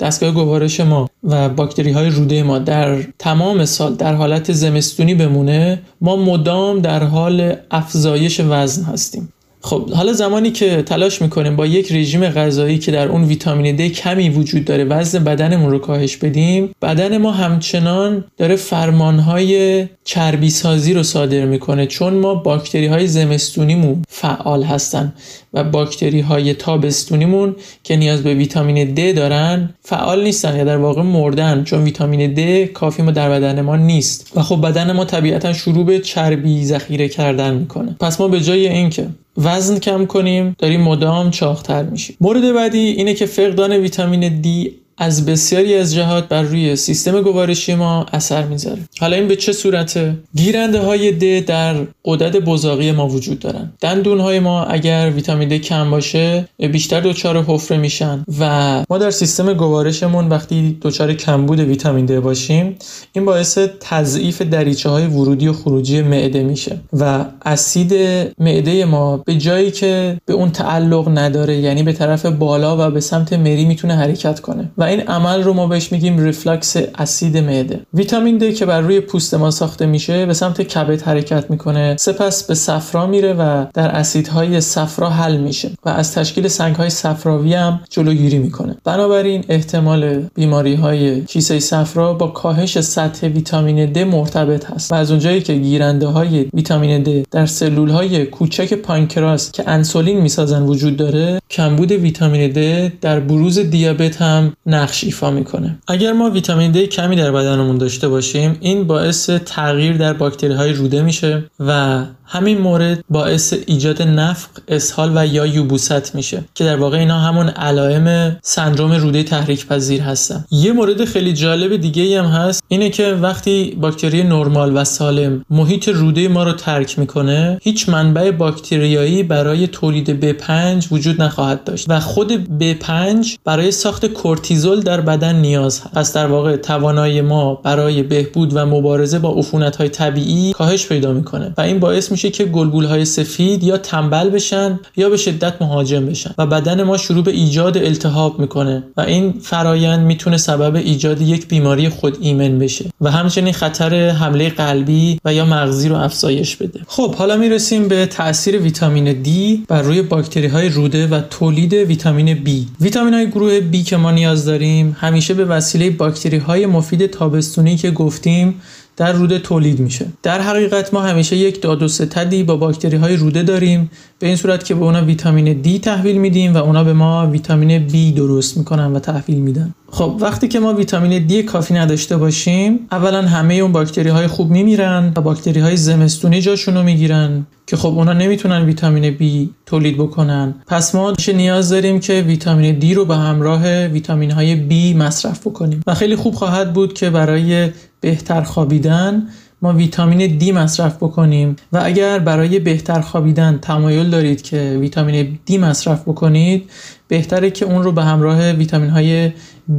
دستگاه 0.00 0.30
گوارش 0.30 0.80
ما 0.80 1.10
و 1.24 1.48
باکتری 1.48 1.92
های 1.92 2.10
روده 2.10 2.42
ما 2.42 2.58
در 2.58 3.02
تمام 3.18 3.64
سال 3.64 3.94
در 3.94 4.14
حالت 4.14 4.52
زمستونی 4.52 5.14
بمونه 5.14 5.82
ما 6.00 6.16
مدام 6.16 6.80
در 6.80 7.04
حال 7.04 7.54
افزایش 7.70 8.40
وزن 8.40 8.84
هستیم. 8.84 9.32
خب 9.62 9.90
حالا 9.90 10.12
زمانی 10.12 10.50
که 10.50 10.82
تلاش 10.82 11.22
می‌کنیم 11.22 11.56
با 11.56 11.66
یک 11.66 11.92
رژیم 11.92 12.28
غذایی 12.28 12.78
که 12.78 12.92
در 12.92 13.08
اون 13.08 13.24
ویتامین 13.24 13.76
د 13.76 13.88
کمی 13.88 14.28
وجود 14.28 14.64
داره 14.64 14.84
وزن 14.84 15.24
بدنمون 15.24 15.70
رو 15.70 15.78
کاهش 15.78 16.16
بدیم 16.16 16.70
بدن 16.82 17.18
ما 17.18 17.30
همچنان 17.30 18.24
داره 18.36 18.56
فرمانهای 18.56 19.86
چربی 20.04 20.50
سازی 20.50 20.94
رو 20.94 21.02
صادر 21.02 21.44
می‌کنه 21.44 21.86
چون 21.86 22.14
ما 22.14 22.34
باکتری 22.34 22.86
های 22.86 23.06
زمستونیمون 23.06 24.02
فعال 24.08 24.62
هستن 24.62 25.12
و 25.54 25.64
باکتری 25.64 26.20
های 26.20 26.54
تابستونیمون 26.54 27.56
که 27.82 27.96
نیاز 27.96 28.22
به 28.22 28.34
ویتامین 28.34 28.94
د 28.94 29.14
دارن 29.14 29.74
فعال 29.82 30.22
نیستن 30.22 30.56
یا 30.56 30.64
در 30.64 30.76
واقع 30.76 31.02
مردن 31.02 31.64
چون 31.64 31.82
ویتامین 31.82 32.34
د 32.34 32.64
کافی 32.64 33.02
ما 33.02 33.10
در 33.10 33.30
بدن 33.30 33.60
ما 33.60 33.76
نیست. 33.76 34.32
و 34.36 34.42
خب 34.42 34.60
بدن 34.66 34.92
ما 34.92 35.04
طبیعتا 35.04 35.52
شروع 35.52 35.84
به 35.84 35.98
چربی 35.98 36.64
ذخیره 36.64 37.08
کردن 37.08 37.54
می‌کنه. 37.54 37.96
پس 38.00 38.20
ما 38.20 38.28
به 38.28 38.40
جای 38.40 38.68
اینکه 38.68 39.06
وزن 39.44 39.78
کم 39.78 40.06
کنیم 40.06 40.56
داریم 40.58 40.80
مدام 40.80 41.30
چاقتر 41.30 41.82
میشیم. 41.82 42.16
مورد 42.20 42.52
بعدی 42.54 42.78
اینه 42.78 43.14
که 43.14 43.26
فقدان 43.26 43.72
ویتامین 43.72 44.40
دی 44.40 44.74
از 45.00 45.26
بسیاری 45.26 45.74
از 45.74 45.94
جهات 45.94 46.28
بر 46.28 46.42
روی 46.42 46.76
سیستم 46.76 47.20
گوارشی 47.20 47.74
ما 47.74 48.06
اثر 48.12 48.44
می‌ذاره. 48.44 48.78
حالا 49.00 49.16
این 49.16 49.28
به 49.28 49.36
چه 49.36 49.52
صورته؟ 49.52 50.16
گیرنده 50.36 50.80
های 50.80 51.12
د 51.12 51.46
در 51.46 51.74
قدرت 52.04 52.36
بزاقی 52.36 52.92
ما 52.92 53.08
وجود 53.08 53.38
دارن. 53.38 53.72
دندون 53.80 54.20
های 54.20 54.40
ما 54.40 54.64
اگر 54.64 55.12
ویتامین 55.14 55.48
د 55.48 55.56
کم 55.56 55.90
باشه 55.90 56.48
بیشتر 56.58 57.00
دچار 57.00 57.42
حفره 57.42 57.78
میشن 57.78 58.24
و 58.40 58.44
ما 58.90 58.98
در 58.98 59.10
سیستم 59.10 59.52
گوارشمون 59.52 60.28
وقتی 60.28 60.78
دچار 60.82 61.14
کمبود 61.14 61.60
ویتامین 61.60 62.06
د 62.06 62.20
باشیم 62.20 62.76
این 63.12 63.24
باعث 63.24 63.58
تضعیف 63.80 64.42
دریچه 64.42 64.88
های 64.88 65.06
ورودی 65.06 65.48
و 65.48 65.52
خروجی 65.52 66.02
معده 66.02 66.42
میشه 66.42 66.80
و 66.92 67.24
اسید 67.44 67.92
معده 68.38 68.84
ما 68.84 69.16
به 69.16 69.34
جایی 69.34 69.70
که 69.70 70.20
به 70.26 70.32
اون 70.32 70.50
تعلق 70.50 71.18
نداره 71.18 71.56
یعنی 71.56 71.82
به 71.82 71.92
طرف 71.92 72.26
بالا 72.26 72.88
و 72.88 72.90
به 72.90 73.00
سمت 73.00 73.32
مری 73.32 73.64
می‌تونه 73.64 73.94
حرکت 73.94 74.40
کنه. 74.40 74.70
و 74.78 74.89
این 74.90 75.00
عمل 75.00 75.42
رو 75.42 75.52
ما 75.52 75.66
بهش 75.66 75.92
میگیم 75.92 76.18
ریفلاکس 76.18 76.76
اسید 76.98 77.36
معده. 77.36 77.80
ویتامین 77.94 78.38
د 78.38 78.54
که 78.54 78.66
بر 78.66 78.80
روی 78.80 79.00
پوست 79.00 79.34
ما 79.34 79.50
ساخته 79.50 79.86
میشه 79.86 80.26
به 80.26 80.34
سمت 80.34 80.62
کبد 80.62 81.02
حرکت 81.02 81.50
می‌کنه. 81.50 81.96
سپس 81.98 82.44
به 82.44 82.54
صفرا 82.54 83.06
میره 83.06 83.32
و 83.32 83.64
در 83.74 83.88
اسیدهای 83.88 84.60
صفرا 84.60 85.10
حل 85.10 85.36
میشه 85.36 85.70
و 85.84 85.88
از 85.88 86.14
تشکیل 86.14 86.48
سنگهای 86.48 86.90
صفراوی 86.90 87.54
هم 87.54 87.80
جلوگیری 87.90 88.38
می‌کنه. 88.38 88.76
بنابراین 88.84 89.44
احتمال 89.48 90.22
بیماری 90.34 90.74
های 90.74 91.24
کیسه 91.24 91.60
صفرا 91.60 92.12
با 92.12 92.26
کاهش 92.26 92.80
سطح 92.80 93.26
ویتامین 93.26 93.92
د 93.92 93.98
مرتبط 93.98 94.64
هست 94.64 94.92
و 94.92 94.94
از 94.94 95.10
اونجایی 95.10 95.40
که 95.40 95.54
گیرنده 95.54 96.06
های 96.06 96.46
ویتامین 96.54 97.02
د 97.02 97.26
در 97.30 97.46
سلول 97.46 97.90
های 97.90 98.26
کوچک 98.26 98.74
پانکراس 98.74 99.52
که 99.52 99.64
انسولین 99.66 100.20
می‌سازن 100.20 100.62
وجود 100.62 100.96
داره 100.96 101.40
کمبود 101.50 101.92
ویتامین 101.92 102.52
د 102.52 102.92
در 103.00 103.20
بروز 103.20 103.58
دیابت 103.58 104.22
هم 104.22 104.52
نقش 104.70 105.04
ایفا 105.04 105.30
می‌کنه. 105.30 105.78
اگر 105.88 106.12
ما 106.12 106.30
ویتامین 106.30 106.72
دی 106.72 106.86
کمی 106.86 107.16
در 107.16 107.32
بدنمون 107.32 107.78
داشته 107.78 108.08
باشیم 108.08 108.56
این 108.60 108.86
باعث 108.86 109.30
تغییر 109.30 109.96
در 109.96 110.12
باکتری 110.12 110.54
های 110.54 110.72
روده 110.72 111.02
میشه 111.02 111.44
و 111.60 112.02
همین 112.32 112.58
مورد 112.58 113.04
باعث 113.10 113.54
ایجاد 113.66 114.02
نفق، 114.02 114.48
اسهال 114.68 115.12
و 115.14 115.26
یا 115.26 115.46
یوبوست 115.46 116.14
میشه 116.14 116.44
که 116.54 116.64
در 116.64 116.76
واقع 116.76 116.98
اینا 116.98 117.18
همون 117.18 117.48
علائم 117.48 118.36
سندروم 118.42 118.92
روده 118.92 119.22
تحریک 119.22 119.66
پذیر 119.66 120.00
هستن. 120.00 120.44
یه 120.50 120.72
مورد 120.72 121.04
خیلی 121.04 121.32
جالب 121.32 121.76
دیگه 121.76 122.22
هم 122.22 122.28
هست 122.28 122.62
اینه 122.68 122.90
که 122.90 123.12
وقتی 123.12 123.76
باکتری 123.80 124.22
نرمال 124.22 124.76
و 124.76 124.84
سالم 124.84 125.44
محیط 125.50 125.88
روده 125.88 126.28
ما 126.28 126.44
رو 126.44 126.52
ترک 126.52 126.98
می‌کنه 126.98 127.58
هیچ 127.62 127.88
منبع 127.88 128.30
باکتریایی 128.30 129.22
برای 129.22 129.66
تولید 129.66 130.38
B5 130.38 130.86
وجود 130.90 131.22
نخواهد 131.22 131.64
داشت 131.64 131.86
و 131.88 132.00
خود 132.00 132.44
B5 132.60 133.28
برای 133.44 133.70
ساخت 133.70 134.06
کورتیزول 134.06 134.80
در 134.80 135.00
بدن 135.00 135.36
نیاز 135.36 135.80
هست. 135.80 135.94
پس 135.94 136.12
در 136.12 136.26
واقع 136.26 136.56
توانایی 136.56 137.20
ما 137.20 137.54
برای 137.54 138.02
بهبود 138.02 138.56
و 138.56 138.66
مبارزه 138.66 139.18
با 139.18 139.34
عفونت 139.34 139.76
های 139.76 139.88
طبیعی 139.88 140.52
کاهش 140.52 140.86
پیدا 140.86 141.12
می‌کنه 141.12 141.54
و 141.58 141.60
این 141.60 141.78
باعث 141.78 142.12
که 142.28 142.44
گلبول 142.44 142.84
های 142.84 143.04
سفید 143.04 143.64
یا 143.64 143.76
تنبل 143.76 144.30
بشن 144.30 144.80
یا 144.96 145.10
به 145.10 145.16
شدت 145.16 145.62
مهاجم 145.62 146.06
بشن 146.06 146.34
و 146.38 146.46
بدن 146.46 146.82
ما 146.82 146.96
شروع 146.96 147.24
به 147.24 147.30
ایجاد 147.30 147.78
التهاب 147.78 148.38
می‌کنه 148.38 148.84
و 148.96 149.00
این 149.00 149.34
فرایند 149.42 150.06
می‌تونه 150.06 150.36
سبب 150.36 150.76
ایجاد 150.76 151.20
یک 151.20 151.48
بیماری 151.48 151.88
خود 151.88 152.18
ایمن 152.20 152.58
بشه 152.58 152.84
و 153.00 153.10
همچنین 153.10 153.52
خطر 153.52 154.10
حمله 154.10 154.48
قلبی 154.48 155.20
و 155.24 155.34
یا 155.34 155.44
مغزی 155.44 155.88
رو 155.88 155.96
افزایش 155.96 156.56
بده. 156.56 156.80
خب 156.86 157.14
حالا 157.14 157.36
می‌رسیم 157.36 157.88
به 157.88 158.06
تاثیر 158.06 158.58
ویتامین 158.58 159.22
D 159.24 159.28
بر 159.68 159.82
روی 159.82 160.02
باکتری 160.02 160.46
های 160.46 160.68
روده 160.68 161.06
و 161.06 161.20
تولید 161.20 161.72
ویتامین 161.72 162.44
B. 162.44 162.48
ویتامین 162.80 163.14
های 163.14 163.30
گروه 163.30 163.60
B 163.72 163.84
که 163.84 163.96
ما 163.96 164.10
نیاز 164.10 164.44
داریم 164.44 164.96
همیشه 165.00 165.34
به 165.34 165.44
وسیله 165.44 165.90
باکتری 165.90 166.36
های 166.36 166.66
مفید 166.66 167.06
تابستونی 167.06 167.76
که 167.76 167.90
گفتیم 167.90 168.60
در 169.00 169.12
روده 169.12 169.38
تولید 169.38 169.80
میشه. 169.80 170.06
در 170.22 170.40
حقیقت 170.40 170.94
ما 170.94 171.00
همیشه 171.00 171.36
یک 171.36 171.62
داد 171.62 171.82
و 171.82 171.88
ستدی 171.88 172.42
با 172.42 172.56
باکتری 172.56 172.96
های 172.96 173.16
روده 173.16 173.42
داریم. 173.42 173.90
به 174.18 174.26
این 174.26 174.36
صورت 174.36 174.64
که 174.64 174.74
به 174.74 174.84
اونا 174.84 175.04
ویتامین 175.04 175.60
دی 175.60 175.78
تحویل 175.78 176.18
میدیم 176.18 176.54
و 176.54 176.56
اونا 176.56 176.84
به 176.84 176.92
ما 176.92 177.26
ویتامین 177.26 177.88
B 177.88 178.16
درست 178.16 178.56
می‌کنن 178.56 178.92
و 178.92 178.98
تحویل 178.98 179.38
میدن. 179.38 179.74
خب 179.90 180.16
وقتی 180.20 180.48
که 180.48 180.60
ما 180.60 180.72
ویتامین 180.72 181.26
دی 181.26 181.42
کافی 181.42 181.74
نداشته 181.74 182.16
باشیم 182.16 182.78
اولا 182.92 183.22
همه 183.22 183.54
اون 183.54 183.72
باکتری 183.72 184.08
های 184.08 184.26
خوب 184.26 184.50
میمیرن 184.50 185.12
و 185.16 185.20
باکتری 185.20 185.60
های 185.60 185.76
زمستونی 185.76 186.40
جاشون 186.40 186.74
رو 186.74 186.82
می‌گیرن 186.82 187.46
که 187.66 187.76
خب 187.76 187.88
اونا 187.88 188.12
نمی‌تونن 188.12 188.64
ویتامین 188.64 189.16
B 189.16 189.48
تولید 189.66 189.96
بکنن. 189.96 190.54
پس 190.66 190.94
ما 190.94 191.14
نیاز 191.34 191.68
داریم 191.68 192.00
که 192.00 192.24
ویتامین 192.26 192.78
دی 192.78 192.94
رو 192.94 193.04
به 193.04 193.16
همراه 193.16 193.86
ویتامین 193.86 194.30
های 194.30 194.68
B 194.68 194.96
مصرف 194.96 195.46
بکنیم. 195.46 195.82
و 195.86 195.94
خیلی 195.94 196.16
خوب 196.16 196.34
خواهد 196.34 196.72
بود 196.72 196.92
که 196.92 197.10
برای 197.10 197.70
بهتر 198.00 198.42
خوابیدن 198.42 199.28
ما 199.62 199.72
ویتامین 199.72 200.36
دی 200.38 200.52
مصرف 200.52 200.96
بکنیم. 200.96 201.56
و 201.72 201.80
اگر 201.84 202.18
برای 202.18 202.58
بهتر 202.58 203.00
خوابیدن 203.00 203.58
تمایل 203.62 204.10
دارید 204.10 204.42
که 204.42 204.78
ویتامین 204.80 205.38
دی 205.46 205.58
مصرف 205.58 206.02
بکنید 206.02 206.70
بهتره 207.08 207.50
که 207.50 207.64
اون 207.64 207.82
رو 207.82 207.92
به 207.92 208.04
همراه 208.04 208.50
ویتامین 208.50 208.90
های 208.90 209.30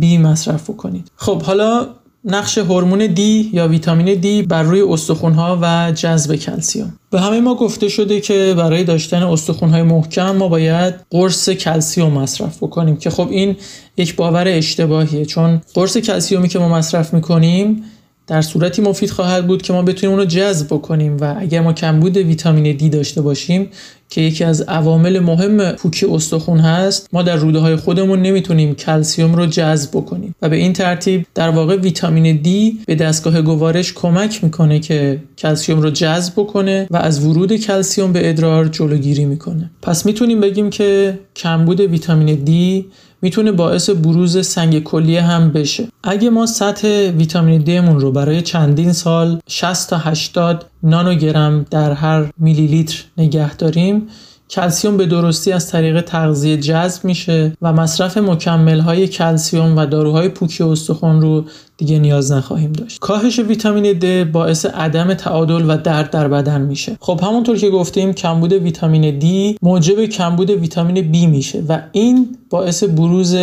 B 0.02 0.06
مصرف 0.06 0.70
بکنید. 0.70 1.12
خب 1.16 1.42
حالا 1.42 1.88
نقش 2.26 2.58
هورمون 2.58 3.08
دی 3.08 3.50
یا 3.54 3.68
ویتامین 3.68 4.20
دی 4.20 4.42
بر 4.42 4.64
روی 4.64 4.82
استخوان‌ها 4.82 5.60
و 5.62 5.92
جذب 5.92 6.36
کلسیوم 6.36 6.94
به 7.10 7.22
همه 7.22 7.42
ما 7.42 7.56
گفته 7.56 7.90
شده 7.90 8.22
که 8.22 8.54
برای 8.58 8.84
داشتن 8.84 9.24
استخوان‌های 9.24 9.84
محکم 9.84 10.36
ما 10.36 10.48
باید 10.48 10.94
قرص 11.10 11.50
کلسیوم 11.50 12.14
مصرف 12.14 12.58
بکنیم 12.58 12.98
که 12.98 13.10
خب 13.10 13.28
این 13.30 13.56
یک 13.98 14.16
باور 14.16 14.48
اشتباهیه 14.48 15.26
چون 15.26 15.62
قرص 15.74 15.98
کلسیومی 15.98 16.50
که 16.50 16.60
ما 16.60 16.70
مصرف 16.70 17.14
می‌کنیم 17.14 17.84
در 18.32 18.42
صورتی 18.42 18.82
مفید 18.82 19.10
خواهد 19.10 19.48
بود 19.48 19.62
که 19.62 19.74
ما 19.74 19.82
بتونیم 19.82 20.12
اون 20.12 20.20
رو 20.20 20.26
جذب 20.26 20.68
بکنیم 20.68 21.18
و 21.22 21.36
اگر 21.40 21.62
ما 21.62 21.74
کمبود 21.74 22.18
ویتامین 22.18 22.78
دی 22.78 22.90
داشته 22.90 23.22
باشیم 23.22 23.70
که 24.10 24.22
یکی 24.22 24.44
از 24.44 24.62
عوامل 24.62 25.20
مهم 25.20 25.72
پوکی 25.72 26.06
استخون 26.06 26.60
هست 26.60 27.08
ما 27.14 27.24
در 27.24 27.36
روده 27.36 27.60
های 27.60 27.76
خودمون 27.76 28.22
نمی‌تونیم 28.22 28.76
کلسیوم 28.76 29.36
رو 29.36 29.46
جذب 29.46 29.90
بکنیم. 29.92 30.36
و 30.42 30.50
به 30.50 30.56
این 30.56 30.74
ترتیب 30.74 31.26
در 31.36 31.50
واقع 31.50 31.76
ویتامین 31.76 32.38
دی 32.38 32.80
به 32.86 32.96
دستگاه 32.96 33.42
گوارش 33.42 33.94
کمک 33.94 34.44
می‌کنه 34.44 34.80
که 34.80 35.20
کلسیوم 35.38 35.82
رو 35.82 35.90
جذب 35.90 36.34
بکنه 36.34 36.88
و 36.90 36.98
از 36.98 37.26
ورود 37.26 37.56
کلسیوم 37.56 38.14
به 38.14 38.30
ادرار 38.30 38.68
جلوگیری 38.68 39.26
می‌کنه. 39.26 39.72
پس 39.82 40.06
می‌تونیم 40.06 40.42
بگیم 40.42 40.70
که 40.70 41.20
کمبود 41.36 41.80
ویتامین 41.80 42.36
دی 42.36 42.86
می‌تونه 43.22 43.52
باعث 43.52 43.90
بروز 43.90 44.48
سنگ 44.48 44.84
کلیه 44.84 45.22
هم 45.22 45.52
بشه. 45.52 45.88
اگه 46.04 46.30
ما 46.30 46.46
سطح 46.46 46.88
ویتامین 47.10 47.62
دی 47.62 47.80
مون 47.80 48.00
رو 48.00 48.12
برای 48.12 48.42
چندین 48.42 48.94
سال 48.94 49.40
60 49.48 49.90
تا 49.90 49.98
80 49.98 50.66
نانوگرم 50.84 51.66
در 51.72 51.92
هر 51.92 52.26
میلی 52.38 52.68
لیتر 52.68 53.04
نگه 53.18 53.56
داریم 53.56 54.08
کلسیوم 54.52 54.98
به 54.98 55.06
درستی 55.06 55.52
از 55.52 55.70
طریق 55.70 56.02
تغذیه 56.02 56.58
جذب 56.58 57.06
میشه 57.06 57.54
و 57.62 57.74
مصرف 57.74 58.18
مکمل 58.18 58.80
های 58.80 59.08
کلسیوم 59.08 59.78
و 59.78 59.86
داروهای 59.86 60.30
پوکی 60.30 60.64
استخوان 60.64 61.22
رو 61.22 61.46
دیگه 61.78 62.00
نیاز 62.00 62.32
نخواهیم 62.32 62.72
داشت. 62.72 63.00
کاهش 63.00 63.40
ویتامین 63.40 64.00
د 64.00 64.32
باعث 64.32 64.66
عدم 64.66 65.14
تعادل 65.14 65.70
و 65.70 65.78
درد 65.78 66.10
در 66.10 66.28
بدن 66.28 66.62
میشه. 66.62 66.98
خب 67.00 67.20
همونطور 67.24 67.58
که 67.58 67.70
گفتیم 67.70 68.14
کمبود 68.14 68.54
ویتامین 68.54 69.20
دی 69.20 69.58
موجب 69.62 70.06
کمبود 70.06 70.50
ویتامین 70.50 71.12
B 71.12 71.28
میشه 71.28 71.64
و 71.70 71.82
این 71.92 72.38
باعث 72.50 72.84
بروز 72.84 73.36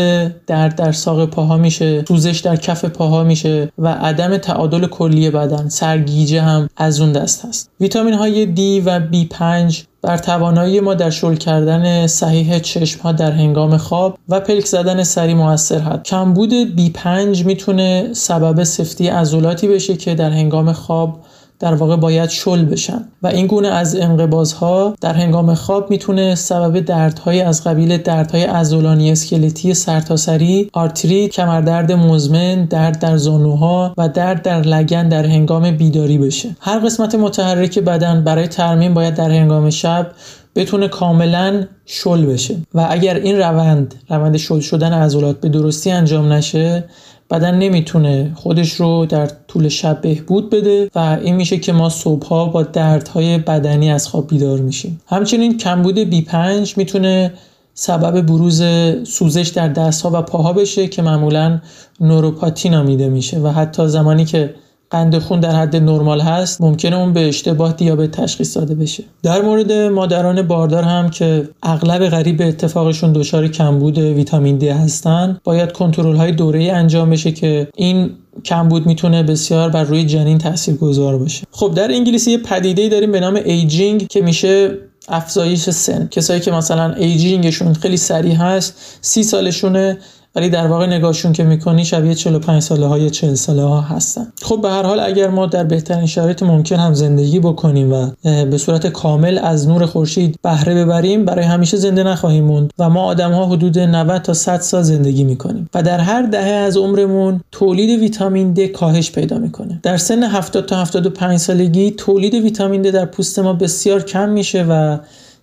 درد 0.46 0.74
در 0.76 0.92
ساق 0.92 1.24
پاها 1.24 1.56
میشه 1.56 2.04
سوزش 2.08 2.38
در 2.38 2.56
کف 2.56 2.84
پاها 2.84 3.24
میشه 3.24 3.72
و 3.78 3.88
عدم 3.88 4.36
تعادل 4.36 4.86
کلی 4.86 5.30
بدن. 5.30 5.68
سرگیجه 5.68 6.40
هم 6.40 6.68
از 6.76 7.00
اون 7.00 7.12
دست 7.12 7.44
هست. 7.44 7.70
ویتامین 7.80 8.14
های 8.14 8.46
دی 8.46 8.80
و 8.80 9.00
B5 9.00 9.74
بر 10.02 10.16
توانایی 10.16 10.80
ما 10.80 10.94
در 10.94 11.10
شل 11.10 11.34
کردن 11.34 12.06
صحیح 12.06 12.58
چشم 12.58 13.00
ها 13.00 13.12
در 13.12 13.32
هنگام 13.32 13.76
خواب 13.76 14.18
و 14.28 14.40
پلک 14.40 14.66
زدن 14.66 15.02
سریع 15.02 15.34
موثر 15.34 15.78
هست. 15.78 16.04
کمبود 16.04 16.52
B5 16.76 17.06
می‌تونه 17.44 18.08
سبب 18.12 18.64
سفتی 18.64 19.08
عضلاتی 19.08 19.68
بشه 19.68 19.96
که 19.96 20.14
در 20.14 20.30
هنگام 20.30 20.72
خواب 20.72 21.20
در 21.60 21.74
واقع 21.74 21.96
باید 21.96 22.28
شل 22.28 22.64
بشن. 22.64 23.04
و 23.22 23.26
این 23.26 23.46
گونه 23.46 23.68
از 23.68 23.96
انقباضها 23.96 24.94
در 25.00 25.14
هنگام 25.14 25.54
خواب 25.54 25.90
می‌تونه 25.90 26.34
سبب 26.34 26.80
دردهای 26.80 27.40
از 27.40 27.64
قبیل 27.64 27.96
دردهای 27.96 28.42
عضلانی 28.42 29.12
اسکلتی 29.12 29.74
سرتاسری 29.74 30.70
آرتریت 30.72 31.30
کمردرد 31.30 31.92
مزمن 31.92 32.64
درد 32.64 32.98
در 32.98 33.16
زانوها 33.16 33.94
و 33.98 34.08
درد 34.08 34.42
در 34.42 34.60
لگن 34.60 35.08
در 35.08 35.26
هنگام 35.26 35.70
بیداری 35.70 36.18
بشه. 36.18 36.56
هر 36.60 36.78
قسمت 36.78 37.14
متحرک 37.14 37.78
بدن 37.78 38.24
برای 38.24 38.48
ترمیم 38.48 38.94
باید 38.94 39.14
در 39.14 39.30
هنگام 39.30 39.70
شب 39.70 40.10
بتونه 40.56 40.88
کاملا 40.88 41.64
شل 41.86 42.26
بشه. 42.26 42.56
و 42.74 42.86
اگر 42.90 43.14
این 43.14 43.38
روند 43.38 43.94
روند 44.08 44.36
شل 44.36 44.60
شدن 44.60 44.92
عضلات 44.92 45.40
به 45.40 45.48
درستی 45.48 45.90
انجام 45.90 46.32
نشه 46.32 46.84
بدن 47.30 47.54
نمی‌تونه 47.58 48.32
خودش 48.34 48.72
رو 48.72 49.06
در 49.06 49.26
طول 49.48 49.68
شب 49.68 50.00
بهبود 50.00 50.50
بده 50.50 50.90
و 50.94 51.18
این 51.22 51.36
میشه 51.36 51.58
که 51.58 51.72
ما 51.72 51.88
صبحها 51.88 52.44
با 52.44 52.62
دردهای 52.62 53.38
بدنی 53.38 53.90
از 53.90 54.08
خواب 54.08 54.28
بیدار 54.28 54.58
میشیم. 54.58 55.00
همچنین 55.06 55.58
کمبود 55.58 56.10
B5 56.10 56.76
می‌تونه 56.76 57.32
سبب 57.74 58.20
بروز 58.20 58.62
سوزش 59.04 59.48
در 59.48 59.68
دستها 59.68 60.10
و 60.14 60.22
پاها 60.22 60.52
بشه 60.52 60.86
که 60.86 61.02
معمولا 61.02 61.60
نوروپاتی 62.00 62.68
نامیده 62.68 63.08
میشه 63.08 63.38
و 63.38 63.48
حتی 63.48 63.88
زمانی 63.88 64.24
که 64.24 64.54
قند 64.90 65.18
خون 65.18 65.40
در 65.40 65.50
حد 65.50 65.76
نرمال 65.76 66.20
هست 66.20 66.60
ممکنه 66.60 66.96
اون 66.96 67.12
به 67.12 67.28
اشتباه 67.28 67.72
دیابت 67.72 68.10
تشخیص 68.10 68.56
داده 68.56 68.74
بشه. 68.74 69.04
در 69.22 69.42
مورد 69.42 69.72
مادران 69.72 70.42
باردار 70.42 70.82
هم 70.82 71.10
که 71.10 71.48
اغلب 71.62 72.08
غریب 72.08 72.42
اتفاقشون 72.42 73.12
دچار 73.12 73.48
کمبود 73.48 73.98
ویتامین 73.98 74.56
دی 74.56 74.68
هستن 74.68 75.40
باید 75.44 75.72
کنترل 75.72 76.16
های 76.16 76.32
دوره 76.32 76.72
انجام 76.72 77.10
بشه 77.10 77.32
که 77.32 77.68
این 77.76 78.10
کمبود 78.44 78.86
می‌تونه 78.86 79.22
بسیار 79.22 79.70
بر 79.70 79.84
روی 79.84 80.04
جنین 80.04 80.40
گذار 80.80 81.18
باشه. 81.18 81.46
خب 81.50 81.72
در 81.74 81.90
انگلیسی 81.92 82.30
یه 82.30 82.38
پدیده 82.38 82.88
داریم 82.88 83.12
به 83.12 83.20
نام 83.20 83.34
aging 83.34 84.06
که 84.06 84.20
میشه 84.20 84.78
افزایش 85.08 85.70
سن. 85.70 86.08
کسایی 86.10 86.40
که 86.40 86.50
مثلا 86.50 86.94
aging 86.94 87.39
شون 87.39 87.74
خیلی 87.74 87.96
سریع 87.96 88.34
هست 88.34 88.98
سی 89.00 89.22
سالشونه 89.22 89.98
ولی 90.36 90.48
در 90.48 90.66
واقع 90.66 90.86
نگاهشون 90.86 91.32
که 91.32 91.44
می‌کنی 91.44 91.84
شبیه 91.84 92.14
45 92.14 92.62
ساله 92.62 92.86
های 92.86 93.10
40 93.10 93.34
ساله 93.34 93.62
ها 93.62 93.80
هستن. 93.80 94.32
خب 94.42 94.60
به 94.62 94.70
هر 94.70 94.82
حال 94.82 95.00
اگر 95.00 95.28
ما 95.28 95.46
در 95.46 95.64
بهترین 95.64 96.06
شرایط 96.06 96.42
ممکن 96.42 96.76
هم 96.76 96.94
زندگی 96.94 97.38
بکنیم 97.40 97.92
و 97.92 98.10
به 98.22 98.58
صورت 98.58 98.86
کامل 98.86 99.38
از 99.38 99.68
نور 99.68 99.86
خورشید 99.86 100.38
بهره 100.42 100.74
ببریم 100.84 101.24
برای 101.24 101.44
همیشه 101.44 101.76
زنده 101.76 102.02
نخواهیم 102.02 102.44
موند 102.44 102.72
و 102.78 102.90
ما 102.90 103.04
آدم 103.04 103.32
ها 103.32 103.46
حدود 103.46 103.78
90 103.78 104.22
تا 104.22 104.34
100 104.34 104.60
سال 104.60 104.82
زندگی 104.82 105.24
می‌کنیم 105.24 105.70
و 105.74 105.82
در 105.82 106.00
هر 106.00 106.22
دهه 106.22 106.50
از 106.50 106.76
عمرمون 106.76 107.40
تولید 107.52 108.00
ویتامین 108.00 108.52
د 108.52 108.66
کاهش 108.66 109.10
پیدا 109.10 109.38
می‌کنه. 109.38 109.80
در 109.82 109.96
سن 109.96 110.22
70 110.22 110.66
تا 110.66 110.76
75 110.76 111.36
سالگی 111.38 111.90
تولید 111.90 112.34
ویتامین 112.34 112.82
د 112.82 112.90
در 112.90 113.04
پوست 113.04 113.38
ما 113.38 113.52
بسیار 113.52 114.02
کم 114.02 114.28
میشه 114.28 114.62
و 114.62 114.98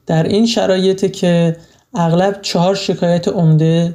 در 0.07 0.23
این 0.23 0.45
شرایط 0.45 1.11
که 1.11 1.57
اغلب 1.95 2.39
چهار 2.41 2.75
شکایت 2.75 3.27
عمده 3.27 3.93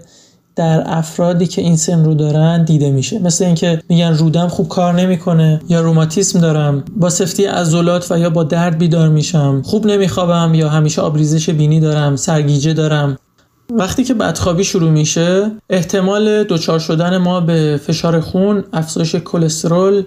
در 0.60 0.82
افرادی 0.86 1.46
که 1.46 1.62
این 1.62 1.76
سن 1.76 2.04
رو 2.04 2.14
دارن 2.14 2.64
دیده 2.64 2.90
میشه. 2.90 3.18
مثل 3.18 3.44
اینکه 3.44 3.82
میگن 3.88 4.14
رودم 4.14 4.48
خوب 4.48 4.68
کار 4.68 4.94
نمی‌کنه 4.94 5.60
یا 5.68 5.80
روماتیسم 5.80 6.40
دارم. 6.40 6.84
با 6.96 7.10
سفتی 7.10 7.44
عضلات 7.44 8.12
و 8.12 8.18
یا 8.18 8.30
با 8.30 8.44
درد 8.44 8.78
بیدار 8.78 9.08
میشم. 9.08 9.62
خوب 9.64 9.86
نمیخوابم 9.86 10.54
یا 10.54 10.68
همیشه 10.68 11.02
آبریزش 11.02 11.50
بینی 11.50 11.80
دارم 11.80 12.16
سرگیجه 12.16 12.72
دارم. 12.72 13.18
وقتی 13.70 14.04
که 14.04 14.14
بدخوابی 14.14 14.64
شروع 14.64 14.90
میشه 14.90 15.50
احتمال 15.70 16.44
دچار 16.44 16.78
شدن 16.78 17.16
ما 17.16 17.40
به 17.40 17.80
فشار 17.86 18.20
خون 18.20 18.64
افزایش 18.72 19.14
کلسترول 19.14 20.02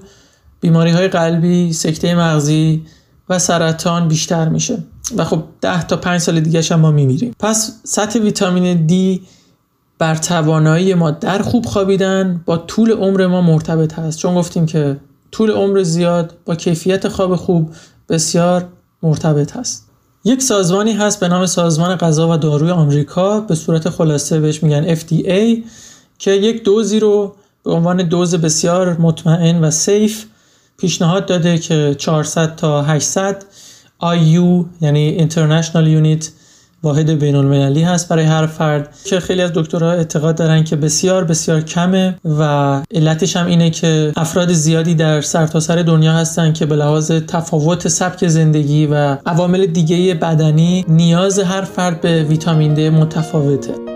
بیماری 0.62 0.92
های 0.92 1.08
قلبی 1.08 1.74
سکته 1.74 2.16
مغزی 2.16 2.82
و 3.30 3.40
سرطان 3.40 4.08
بیشتر 4.08 4.50
میشه. 4.50 4.78
و 5.18 5.24
خب 5.24 5.44
10 5.62 5.84
تا 5.84 5.98
5 5.98 6.22
سال 6.22 6.40
دیگه 6.40 6.62
هم 6.72 6.80
ما 6.80 6.92
میمیریم. 6.92 7.36
پس 7.40 7.72
سطح 7.84 8.20
ویتامین 8.20 8.86
دی 8.86 9.22
بر 10.00 10.16
توانایی 10.16 10.94
ما 10.94 11.12
در 11.12 11.42
خوب 11.42 11.66
خوابیدن 11.66 12.42
با 12.46 12.58
طول 12.58 12.92
عمر 12.92 13.28
ما 13.28 13.42
مرتبط 13.42 13.94
هست. 13.94 14.20
چون 14.20 14.36
گفتیم 14.36 14.66
که 14.66 14.98
طول 15.32 15.52
عمر 15.52 15.84
زیاد 15.84 16.34
با 16.46 16.56
کیفیت 16.56 17.08
خواب 17.08 17.36
خوب 17.36 17.72
بسیار 18.10 18.66
مرتبط 19.04 19.58
هست. 19.58 19.90
یک 20.26 20.42
سازمانی 20.42 20.94
هست 20.94 21.20
به 21.20 21.28
نام 21.28 21.46
سازمان 21.46 21.96
غذا 21.96 22.30
و 22.30 22.38
داروی 22.38 22.72
آمریکا 22.72 23.40
به 23.40 23.56
صورت 23.56 23.90
خلاصه 23.90 24.40
بهش 24.40 24.64
میگن 24.64 24.96
FDA 24.96 25.64
که 26.20 26.32
یک 26.32 26.64
دوزی 26.64 27.00
رو 27.00 27.36
به 27.64 27.72
عنوان 27.72 28.08
دوز 28.08 28.36
بسیار 28.36 28.98
مطمئن 28.98 29.64
و 29.64 29.72
سیف 29.72 30.26
پیشنهاد 30.78 31.26
داده 31.26 31.58
که 31.58 31.96
400 31.98 32.56
تا 32.56 32.82
800 32.82 33.44
IU 34.02 34.66
یعنی 34.82 35.30
International 35.30 35.86
Unit 36.02 36.26
واحد 36.84 37.10
بین 37.20 37.36
المللی 37.36 37.84
هست 37.84 38.10
برای 38.10 38.26
هر 38.26 38.46
فرد. 38.46 38.96
که 39.06 39.20
خیلی 39.20 39.42
از 39.42 39.52
دکترها 39.54 39.92
اعتقاد 39.92 40.36
دارن 40.36 40.64
که 40.64 40.76
بسیار 40.76 41.24
بسیار 41.24 41.62
کمه 41.62 42.16
و 42.40 42.82
علتش 42.96 43.38
هم 43.38 43.48
اینه 43.48 43.70
که 43.70 44.12
افراد 44.16 44.54
زیادی 44.54 44.96
در 44.96 45.22
سرتاسر 45.22 45.76
سر 45.76 45.82
دنیا 45.82 46.14
هستن 46.14 46.54
که 46.54 46.66
به 46.66 46.76
لحاظ 46.76 47.12
تفاوت 47.12 47.88
سبک 47.88 48.28
زندگی 48.28 48.86
و 48.86 49.18
عوامل 49.26 49.66
دیگه 49.66 50.14
بدنی 50.14 50.86
نیاز 50.88 51.40
هر 51.40 51.62
فرد 51.62 52.02
به 52.02 52.24
ویتامین 52.24 52.74
د 52.74 52.80
متفاوته. 52.80 53.93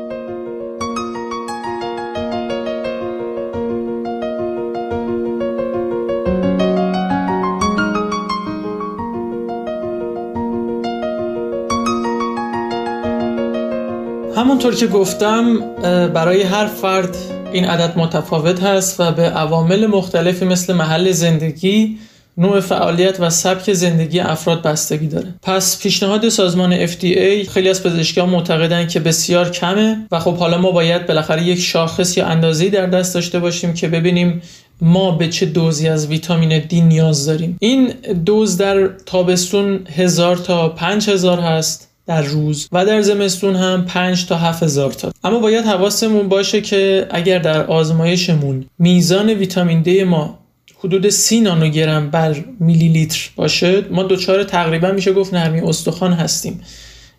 همونطور 14.57 14.75
که 14.75 14.87
گفتم 14.87 15.59
برای 16.07 16.43
هر 16.43 16.65
فرد 16.65 17.17
این 17.53 17.65
عدد 17.65 17.97
متفاوت 17.97 18.63
هست 18.63 18.99
و 18.99 19.11
به 19.11 19.23
عوامل 19.23 19.87
مختلفی 19.87 20.45
مثل 20.45 20.73
محل 20.73 21.11
زندگی 21.11 21.97
نوع 22.37 22.59
فعالیت 22.59 23.19
و 23.19 23.29
سبک 23.29 23.73
زندگی 23.73 24.19
افراد 24.19 24.61
بستگی 24.61 25.07
داره. 25.07 25.33
پس 25.43 25.81
پیشنهاد 25.81 26.29
سازمان 26.29 26.87
FDA 26.87 27.49
خیلی 27.49 27.69
از 27.69 27.83
پزشکان 27.83 28.29
معتقدن 28.29 28.87
که 28.87 28.99
بسیار 28.99 29.49
کمه 29.49 29.97
و 30.11 30.19
خب 30.19 30.35
حالا 30.35 30.57
ما 30.57 30.71
باید 30.71 31.07
بالاخره 31.07 31.43
یک 31.43 31.59
شاخص 31.59 32.17
یا 32.17 32.25
اندازه‌ای 32.25 32.69
در 32.69 32.85
دست 32.85 33.13
داشته 33.13 33.39
باشیم 33.39 33.73
که 33.73 33.87
ببینیم 33.87 34.41
ما 34.81 35.11
به 35.11 35.27
چه 35.27 35.45
دوزی 35.45 35.87
از 35.87 36.07
ویتامین 36.07 36.59
دی 36.59 36.81
نیاز 36.81 37.25
داریم. 37.25 37.57
این 37.59 37.87
دوز 38.25 38.57
در 38.57 38.87
تابستون 38.87 39.79
هزار 39.95 40.37
تا 40.37 40.69
پنج 40.69 41.09
هزار 41.09 41.39
هست. 41.39 41.86
در 42.07 42.21
روز 42.21 42.67
و 42.71 42.85
در 42.85 43.01
زمستون 43.01 43.55
هم 43.55 43.85
5 43.85 44.25
تا 44.25 44.37
7 44.37 44.63
هزار 44.63 44.91
تا. 44.91 45.11
اما 45.23 45.39
باید 45.39 45.65
حواسمون 45.65 46.29
باشه 46.29 46.61
که 46.61 47.07
اگر 47.09 47.39
در 47.39 47.65
آزمایشمون 47.65 48.65
میزان 48.79 49.29
ویتامین 49.29 49.81
دی 49.81 50.03
ما 50.03 50.39
حدود 50.79 51.09
30 51.09 51.41
نانوگرم 51.41 52.09
بر 52.09 52.35
میلی 52.59 52.87
لیتر 52.87 53.29
باشه 53.35 53.83
ما 53.91 54.03
دچار 54.03 54.43
تقریبا 54.43 54.91
میشه 54.91 55.13
گفت 55.13 55.33
نرمی 55.33 55.61
استخوان 55.61 56.13
هستیم. 56.13 56.61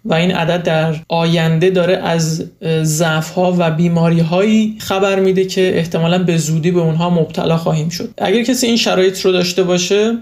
و 0.04 0.14
این 0.14 0.30
عدد 0.30 0.62
در 0.62 0.96
آینده 1.08 1.70
داره 1.70 1.96
از 1.96 2.44
ضعف 2.82 3.30
ها 3.30 3.54
و 3.58 3.70
بیماری 3.70 4.20
هایی 4.20 4.76
خبر 4.78 5.20
میده 5.20 5.44
که 5.44 5.78
احتمالا 5.78 6.18
به 6.18 6.36
زودی 6.36 6.70
به 6.70 6.80
اونها 6.80 7.10
مبتلا 7.10 7.56
خواهیم 7.56 7.88
شد. 7.88 8.14
اگر 8.18 8.42
کسی 8.42 8.66
این 8.66 8.76
شرایط 8.76 9.20
رو 9.20 9.32
داشته 9.32 9.62
باشه 9.62 10.18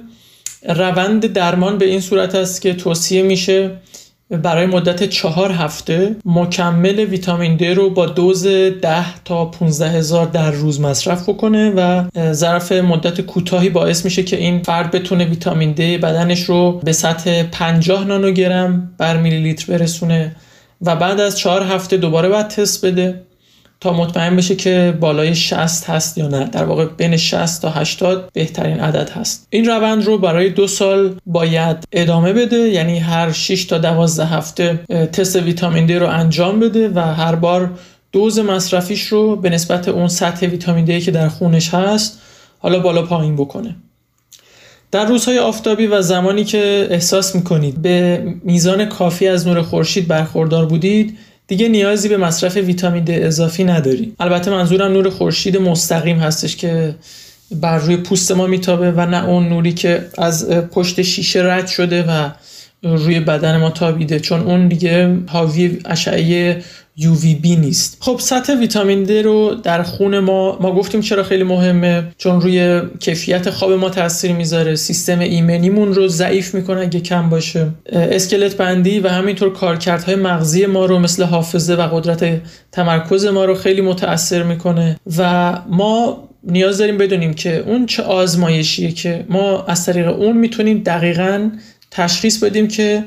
روند 0.69 1.27
درمان 1.27 1.79
به 1.79 1.87
این 1.87 2.01
صورت 2.01 2.35
است 2.35 2.63
که 2.63 2.75
توصیه 2.75 3.23
میشه 3.23 3.71
برای 4.31 4.67
مدت 4.67 5.05
چهار 5.05 5.53
هفته 5.53 6.17
مکمل 6.25 6.99
ویتامین 6.99 7.59
D 7.59 7.63
رو 7.63 7.91
با 7.91 8.07
دوز 8.07 8.47
10 8.47 9.23
تا 9.25 9.45
15 9.45 9.89
هزار 9.91 10.27
در 10.27 10.51
روز 10.51 10.81
مصرف 10.81 11.29
بکنه 11.29 11.71
و 11.71 12.05
ظرف 12.33 12.73
مدت 12.73 13.21
کوتاهی 13.21 13.69
باعث 13.69 14.05
میشه 14.05 14.23
که 14.23 14.37
این 14.37 14.63
فرد 14.63 14.91
بتونه 14.91 15.25
ویتامین 15.25 15.75
D 15.75 15.81
بدنش 15.81 16.43
رو 16.43 16.81
به 16.85 16.93
سطح 16.93 17.43
50 17.43 18.05
نانوگرم 18.05 18.95
بر 18.99 19.17
میلی 19.17 19.43
لیتر 19.43 19.73
برسونه 19.73 20.37
و 20.83 20.97
بعد 20.97 21.21
از 21.21 21.39
چهار 21.39 21.63
هفته 21.63 21.97
دوباره 21.97 22.29
باید 22.29 22.49
تست 22.49 22.87
بده. 22.87 23.23
تا 23.81 23.93
مطمئن 23.93 24.37
بشه 24.37 24.57
که 24.57 24.97
بالای 25.01 25.35
60 25.35 25.91
هست 25.91 26.19
یا 26.19 26.29
نه. 26.29 26.45
در 26.45 26.65
واقع 26.65 26.85
بین 26.85 27.17
60 27.17 27.63
تا 27.63 27.71
80 27.71 28.31
بهترین 28.33 28.81
عدد 28.81 29.11
هست. 29.11 29.47
این 29.51 29.65
روند 29.65 30.05
رو 30.05 30.19
برای 30.19 30.51
دو 30.51 30.67
سال 30.67 31.15
باید 31.27 31.77
ادامه 31.93 32.33
بده 32.33 32.57
یعنی 32.57 32.99
هر 32.99 33.33
6 33.33 33.65
تا 33.65 33.79
12 33.79 34.27
هفته 34.27 34.81
تست 35.13 35.37
ویتامین 35.37 35.87
D 35.87 35.91
رو 35.91 36.07
انجام 36.07 36.61
بده 36.61 36.89
و 36.89 37.01
هر 37.01 37.35
بار 37.35 37.71
دوز 38.13 38.39
مصرفیش 38.39 39.07
رو 39.07 39.37
به 39.37 39.51
نسبت 39.51 39.89
اون 39.89 40.09
سطح 40.09 40.47
ویتامین 40.47 40.87
D 40.87 41.05
که 41.05 41.11
در 41.11 41.29
خونش 41.29 41.75
هست 41.75 42.21
حالا 42.59 42.79
بالا 42.79 43.03
پایین 43.03 43.37
بکنه. 43.37 43.77
در 44.91 45.05
روزهای 45.07 45.39
آفتابی 45.39 45.87
و 45.87 46.03
زمانی 46.03 46.45
که 46.45 46.87
احساس 46.91 47.35
می‌کنید 47.35 47.83
به 47.83 48.25
میزان 48.45 48.85
کافی 48.85 49.29
از 49.29 49.47
نور 49.47 49.63
خورشید 49.63 50.09
برخوردار 50.09 50.67
بودید 50.67 51.19
دیگه 51.49 51.69
نیازی 51.69 52.09
به 52.09 52.17
مصرف 52.17 52.57
ویتامین 52.57 53.05
د 53.05 53.11
اضافی 53.11 53.65
نداری. 53.65 54.15
البته 54.21 54.51
منظورم 54.51 54.93
نور 54.93 55.11
خورشید 55.11 55.57
مستقیم 55.57 56.19
هستش 56.19 56.57
که 56.57 56.95
بر 57.51 57.79
روی 57.79 57.97
پوست 57.97 58.33
ما 58.33 58.47
میتابه 58.47 58.93
و 58.93 59.07
نه 59.07 59.29
اون 59.29 59.49
نوری 59.49 59.73
که 59.73 60.09
از 60.19 60.51
پشت 60.51 61.03
شیشه 61.03 61.43
رد 61.43 61.67
شده 61.67 62.03
و 62.03 62.31
روی 62.83 63.21
بدن 63.21 63.57
ما 63.57 63.71
تابیده. 63.71 64.21
چون 64.21 64.41
اون 64.41 64.69
دیگه 64.69 65.19
حاوی 65.27 65.79
اشعه 65.85 66.63
UVB 66.99 67.47
نیست. 67.47 67.97
خب 68.01 68.17
سطح 68.21 68.55
ویتامین 68.55 69.07
D 69.07 69.11
رو 69.11 69.55
در 69.63 69.83
خون 69.83 70.19
ما 70.19 70.59
ما 70.61 70.75
گفتیم 70.75 71.01
چرا 71.01 71.23
خیلی 71.23 71.45
مهمه 71.45 72.05
چون 72.19 72.41
روی 72.41 72.83
کیفیت 73.01 73.51
خواب 73.51 73.73
ما 73.73 73.91
تاثیر 73.91 74.33
می‌ذاره 74.33 74.75
سیستم 74.75 75.19
ایمنیمون 75.19 75.95
رو 75.95 76.09
ضعیف 76.09 76.55
می‌کنه 76.55 76.81
اگه 76.81 77.01
کم 77.01 77.31
باشه. 77.31 77.69
اسکلت 77.93 78.57
بندی 78.57 79.01
و 79.01 79.09
همینطور 79.09 79.53
کارکردهای 79.53 80.15
مغزی 80.15 80.67
ما 80.67 80.87
رو 80.87 80.99
مثل 80.99 81.25
حافظه 81.25 81.75
و 81.75 81.83
قدرت 81.83 82.41
تمرکز 82.73 83.27
ما 83.27 83.45
رو 83.45 83.55
خیلی 83.55 83.81
متاثر 83.81 84.43
می‌کنه 84.43 85.01
و 85.19 85.53
ما 85.69 86.29
نیاز 86.45 86.79
داریم 86.79 86.99
بدونیم 86.99 87.35
که 87.35 87.59
اون 87.59 87.87
چه 87.87 88.03
آزمایشیه 88.03 88.93
که 88.93 89.25
ما 89.29 89.65
از 89.65 89.87
طریق 89.87 90.09
اون 90.09 90.37
می‌تونیم 90.37 90.79
دقیقا 90.79 91.51
تشخیص 91.97 92.45
بدیم 92.45 92.69
که 92.69 93.05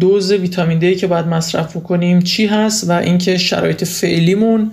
دوز 0.00 0.32
ویتامین 0.32 0.78
دی 0.78 0.94
که 0.94 1.06
باید 1.06 1.26
مصرف 1.26 1.76
بکنیم 1.76 2.22
چی 2.22 2.46
هست 2.46 2.90
و 2.90 2.92
اینکه 2.92 3.38
شرایط 3.38 3.84
فعلیمون 3.84 4.72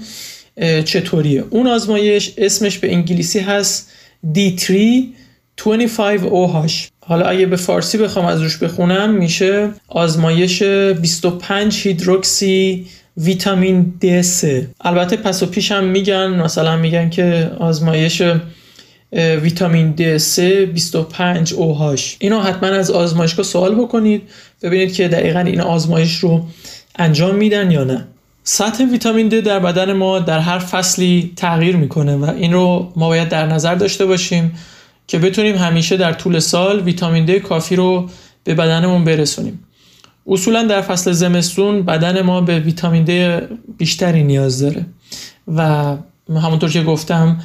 چطوریه. 0.85 1.43
اون 1.49 1.67
آزمایش 1.67 2.33
اسمش 2.37 2.77
به 2.77 2.93
انگلیسی 2.93 3.39
هست 3.39 3.91
D3 4.35 4.73
25OH 5.59 6.71
حالا 7.05 7.25
اگه 7.25 7.45
به 7.45 7.55
فارسی 7.55 7.97
بخوام 7.97 8.25
از 8.25 8.41
روش 8.41 8.57
بخونم 8.57 9.13
میشه 9.13 9.69
آزمایش 9.87 10.63
25 10.63 11.87
هیدروکسی 11.87 12.87
ویتامین 13.17 13.93
D3 14.03 14.47
البته 14.81 15.15
پس 15.15 15.43
و 15.43 15.45
پیش 15.45 15.71
هم 15.71 15.83
میگن 15.83 16.27
مثلا 16.27 16.77
میگن 16.77 17.09
که 17.09 17.51
آزمایش 17.59 18.21
ویتامین 19.13 19.95
D3 19.97 20.39
25 20.39 21.53
OH 21.53 22.01
اینو 22.19 22.39
حتما 22.39 22.69
از 22.69 22.91
آزمایشگاه 22.91 23.45
سوال 23.45 23.75
بکنید 23.75 24.21
ببینید 24.61 24.93
که 24.93 25.07
دقیقا 25.07 25.39
این 25.39 25.61
آزمایش 25.61 26.17
رو 26.17 26.45
انجام 26.95 27.35
میدن 27.35 27.71
یا 27.71 27.83
نه. 27.83 28.07
سطح 28.43 28.83
ویتامین 28.83 29.29
D 29.29 29.33
در 29.33 29.59
بدن 29.59 29.93
ما 29.93 30.19
در 30.19 30.39
هر 30.39 30.59
فصلی 30.59 31.33
تغییر 31.35 31.75
می‌کنه 31.75 32.15
و 32.15 32.29
این 32.29 32.53
رو 32.53 32.91
ما 32.95 33.07
باید 33.07 33.29
در 33.29 33.45
نظر 33.45 33.75
داشته 33.75 34.05
باشیم 34.05 34.53
که 35.07 35.19
بتونیم 35.19 35.55
همیشه 35.55 35.97
در 35.97 36.13
طول 36.13 36.39
سال 36.39 36.79
ویتامین 36.79 37.25
D 37.25 37.31
کافی 37.31 37.75
رو 37.75 38.09
به 38.43 38.55
بدنمون 38.55 39.03
برسونیم. 39.03 39.59
اصولا 40.27 40.63
در 40.63 40.81
فصل 40.81 41.11
زمستون 41.11 41.81
بدن 41.81 42.21
ما 42.21 42.41
به 42.41 42.59
ویتامین 42.59 43.05
D 43.05 43.41
بیشتری 43.77 44.23
نیاز 44.23 44.59
داره. 44.61 44.85
و 45.47 45.95
همونطور 46.29 46.69
که 46.69 46.83
گفتم 46.83 47.39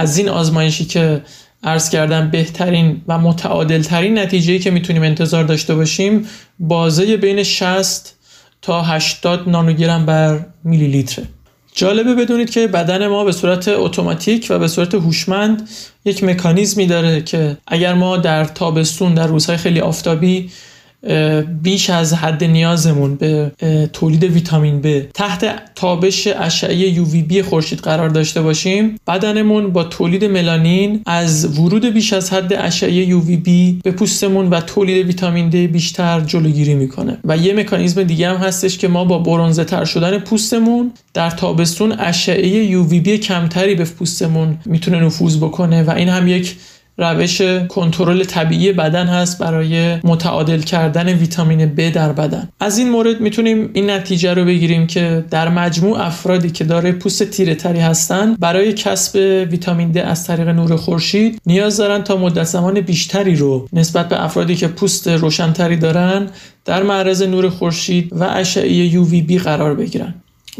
از 0.00 0.18
این 0.18 0.28
آزمایشی 0.28 0.84
که 0.84 1.22
عرض 1.62 1.90
کردم 1.90 2.30
بهترین 2.30 3.02
و 3.08 3.18
متعادل 3.18 3.82
ترین 3.82 4.18
نتیجه 4.18 4.58
که 4.58 4.70
می‌تونیم 4.70 5.02
انتظار 5.02 5.44
داشته 5.44 5.74
باشیم 5.74 6.26
بازه 6.58 7.16
بین 7.16 7.42
60 7.42 8.14
تا 8.62 8.82
80 8.82 9.48
نانوگرم 9.48 10.06
بر 10.06 10.40
میلی 10.64 10.86
لیتره 10.86 11.24
جالبه 11.74 12.14
بدونید 12.14 12.50
که 12.50 12.66
بدن 12.66 13.06
ما 13.06 13.24
به 13.24 13.32
صورت 13.32 13.68
اتوماتیک 13.68 14.46
و 14.50 14.58
به 14.58 14.68
صورت 14.68 14.94
هوشمند 14.94 15.68
یک 16.04 16.24
مکانیزمی 16.24 16.86
داره 16.86 17.22
که 17.22 17.56
اگر 17.66 17.94
ما 17.94 18.16
در 18.16 18.44
تابستون 18.44 19.14
در 19.14 19.26
روزهای 19.26 19.56
خیلی 19.56 19.80
آفتابی 19.80 20.50
بیش 21.62 21.90
از 21.90 22.14
حد 22.14 22.44
نیازمون 22.44 23.14
به 23.14 23.52
تولید 23.92 24.24
ویتامین 24.24 24.82
B 24.82 24.86
تحت 25.14 25.74
تابش 25.74 26.26
اشعه 26.26 27.00
بی 27.02 27.42
خورشید 27.42 27.78
قرار 27.78 28.08
داشته 28.08 28.42
باشیم 28.42 28.96
بدنمون 29.06 29.72
با 29.72 29.84
تولید 29.84 30.24
ملانین 30.24 31.02
از 31.06 31.58
ورود 31.58 31.86
بیش 31.86 32.12
از 32.12 32.32
حد 32.32 32.52
اشعه 32.52 33.16
بی 33.16 33.80
به 33.84 33.90
پوستمون 33.90 34.50
و 34.50 34.60
تولید 34.60 35.06
ویتامین 35.06 35.50
D 35.50 35.54
بیشتر 35.54 36.20
جلوگیری 36.20 36.74
می‌کنه. 36.74 37.18
و 37.24 37.36
یه 37.36 37.54
مکانیزم 37.54 38.02
دیگه 38.02 38.28
هم 38.28 38.36
هستش 38.36 38.78
که 38.78 38.88
ما 38.88 39.04
با 39.04 39.18
برونزه 39.18 39.64
تر 39.64 39.84
شدن 39.84 40.18
پوستمون 40.18 40.92
در 41.14 41.30
تابستون 41.30 41.92
اشعه 41.98 42.82
بی 42.82 43.18
کمتری 43.18 43.74
به 43.74 43.84
پوستمون 43.84 44.58
می‌تونه 44.66 45.00
نفوذ 45.00 45.36
بکنه 45.36 45.82
و 45.82 45.90
این 45.90 46.08
هم 46.08 46.28
یک 46.28 46.56
روش 47.00 47.42
کنترل 47.68 48.24
طبیعی 48.24 48.72
بدن 48.72 49.06
هست 49.06 49.38
برای 49.38 49.96
متعادل 50.04 50.60
کردن 50.60 51.08
ویتامین 51.08 51.74
B 51.76 51.80
در 51.80 52.12
بدن. 52.12 52.48
از 52.60 52.78
این 52.78 52.90
مورد 52.90 53.20
می‌تونیم 53.20 53.70
این 53.72 53.90
نتیجه 53.90 54.34
رو 54.34 54.44
بگیریم 54.44 54.86
که 54.86 55.24
در 55.30 55.48
مجموع 55.48 56.00
افرادی 56.00 56.50
که 56.50 56.64
داره 56.64 56.92
پوست 56.92 57.22
تیره 57.22 57.54
تری 57.54 57.78
هستن 57.78 58.34
برای 58.34 58.72
کسب 58.72 59.16
ویتامین 59.50 59.92
D 59.92 59.96
از 59.96 60.26
طریق 60.26 60.48
نور 60.48 60.76
خورشید 60.76 61.40
نیاز 61.46 61.76
دارن 61.76 62.02
تا 62.02 62.16
مدت 62.16 62.44
زمان 62.44 62.80
بیشتری 62.80 63.36
رو 63.36 63.68
نسبت 63.72 64.08
به 64.08 64.24
افرادی 64.24 64.56
که 64.56 64.68
پوست 64.68 65.08
روشنتری 65.08 65.76
دارن 65.76 66.26
در 66.64 66.82
معرض 66.82 67.22
نور 67.22 67.48
خورشید 67.48 68.12
و 68.12 68.24
اشعه 68.24 68.90
UVB 68.90 69.32
قرار 69.32 69.74
بگیرن. 69.74 70.14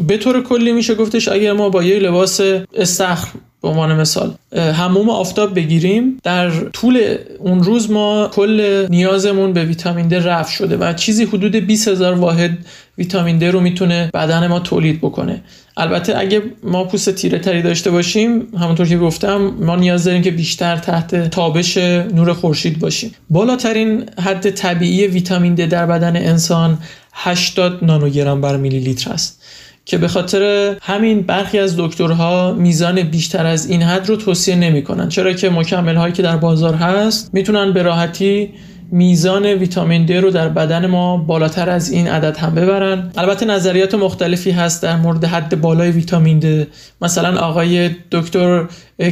به 0.07 0.17
طور 0.17 0.43
کلی 0.43 0.71
میشه 0.71 0.95
گفتش 0.95 1.27
اگر 1.27 1.53
ما 1.53 1.69
با 1.69 1.83
یه 1.83 1.99
لباس 1.99 2.41
استخر 2.75 3.27
به 3.61 3.67
عنوان 3.69 3.95
مثال. 4.01 4.33
هموم 4.55 5.09
آفتاب 5.09 5.55
بگیریم 5.55 6.19
در 6.23 6.49
طول 6.49 7.15
اون 7.39 7.63
روز 7.63 7.91
ما 7.91 8.29
کل 8.33 8.87
نیازمون 8.89 9.53
به 9.53 9.65
ویتامین 9.65 10.07
د 10.07 10.13
رفع 10.13 10.51
شده 10.51 10.77
و 10.77 10.93
چیزی 10.93 11.25
حدود 11.25 11.55
20 11.55 11.87
هزار 11.87 12.13
واحد 12.13 12.57
ویتامین 12.97 13.37
د 13.37 13.43
رو 13.43 13.59
می‌تونه 13.59 14.09
بدن 14.13 14.47
ما 14.47 14.59
تولید 14.59 15.01
بکنه. 15.01 15.41
البته 15.77 16.17
اگه 16.17 16.41
ما 16.63 16.83
پوست 16.83 17.09
تیره 17.15 17.39
تری 17.39 17.61
داشته 17.61 17.91
باشیم 17.91 18.47
همونطور 18.57 18.87
که 18.87 18.97
گفتم 18.97 19.37
ما 19.37 19.75
نیاز 19.75 20.03
داریم 20.03 20.21
که 20.21 20.31
بیشتر 20.31 20.77
تحت 20.77 21.29
تابش 21.29 21.77
نور 21.77 22.33
خورشید 22.33 22.79
باشیم. 22.79 23.11
بالاترین 23.29 24.03
حد 24.19 24.49
طبیعی 24.49 25.07
ویتامین 25.07 25.55
د 25.55 25.65
در 25.65 25.85
بدن 25.85 26.15
انسان 26.15 26.77
80 27.13 27.83
نانوگرم 27.83 28.41
بر 28.41 28.57
میلی 28.57 28.79
لیتر 28.79 29.11
است. 29.11 29.40
که 29.85 29.97
به 29.97 30.07
خاطر 30.07 30.75
همین 30.81 31.21
برخی 31.21 31.59
از 31.59 31.73
دکترها 31.77 32.53
میزان 32.53 33.03
بیشتر 33.03 33.45
از 33.45 33.69
این 33.69 33.81
حد 33.81 34.09
رو 34.09 34.15
توصیه 34.15 34.55
نمی‌کنن. 34.55 35.09
چرا 35.09 35.33
که 35.33 35.49
مکمل 35.49 35.95
هایی 35.95 36.13
که 36.13 36.21
در 36.21 36.37
بازار 36.37 36.73
هست 36.73 37.29
می‌تونن 37.33 37.73
به 37.73 37.83
راحتی 37.83 38.49
میزان 38.91 39.45
ویتامین 39.45 40.07
D 40.07 40.11
رو 40.11 40.29
در 40.29 40.49
بدن 40.49 40.85
ما 40.85 41.17
بالاتر 41.17 41.69
از 41.69 41.91
این 41.91 42.07
عدد 42.07 42.37
هم 42.37 42.55
ببرن. 42.55 43.11
البته 43.17 43.45
نظریات 43.45 43.95
مختلفی 43.95 44.51
هست 44.51 44.83
در 44.83 44.97
مورد 44.97 45.25
حد 45.25 45.61
بالای 45.61 45.91
ویتامین 45.91 46.41
D. 46.41 46.67
مثلا 47.01 47.39
آقای 47.39 47.89
دکتر 48.11 48.65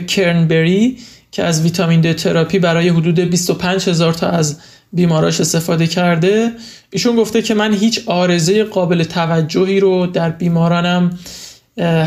کرنبری 0.08 0.98
که 1.32 1.44
از 1.44 1.64
ویتامین 1.64 2.02
D 2.12 2.16
تراپی 2.16 2.60
برای 2.60 2.90
حدود 2.90 3.20
25 3.20 3.90
هزار 3.90 4.14
تا 4.14 4.28
از 4.28 4.60
بیماراش 4.94 5.42
استفاده 5.42 5.88
کرده. 5.88 6.52
ایشون 6.90 7.16
گفته 7.16 7.42
که 7.42 7.54
من 7.54 7.74
هیچ 7.74 8.02
آرزه 8.06 8.64
قابل 8.64 9.04
توجهی 9.04 9.80
رو 9.80 10.08
در 10.08 10.30
بیمارانم 10.30 11.20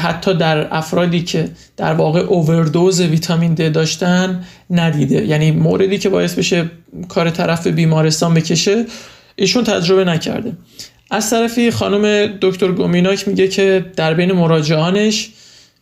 حتی 0.00 0.34
در 0.34 0.76
افرادی 0.76 1.22
که 1.22 1.48
در 1.76 1.92
واقع 1.92 2.20
اووردوز 2.20 3.00
ویتامین 3.00 3.54
د 3.54 3.72
داشتن 3.72 4.44
ندیده. 4.70 5.26
یعنی 5.26 5.50
موردی 5.50 5.98
که 5.98 6.08
باعث 6.08 6.34
بشه 6.34 6.70
کار 7.08 7.30
طرف 7.30 7.66
بیمارستان 7.66 8.34
بکشه 8.34 8.84
ایشون 9.36 9.64
تجربه 9.64 10.04
نکرده. 10.04 10.52
از 11.10 11.30
طرفی 11.30 11.70
خانم 11.70 12.26
دکتر 12.40 12.72
گومیناک 12.72 13.28
میگه 13.28 13.48
که 13.48 13.84
در 13.96 14.14
بین 14.14 14.32
مراجعانش 14.32 15.30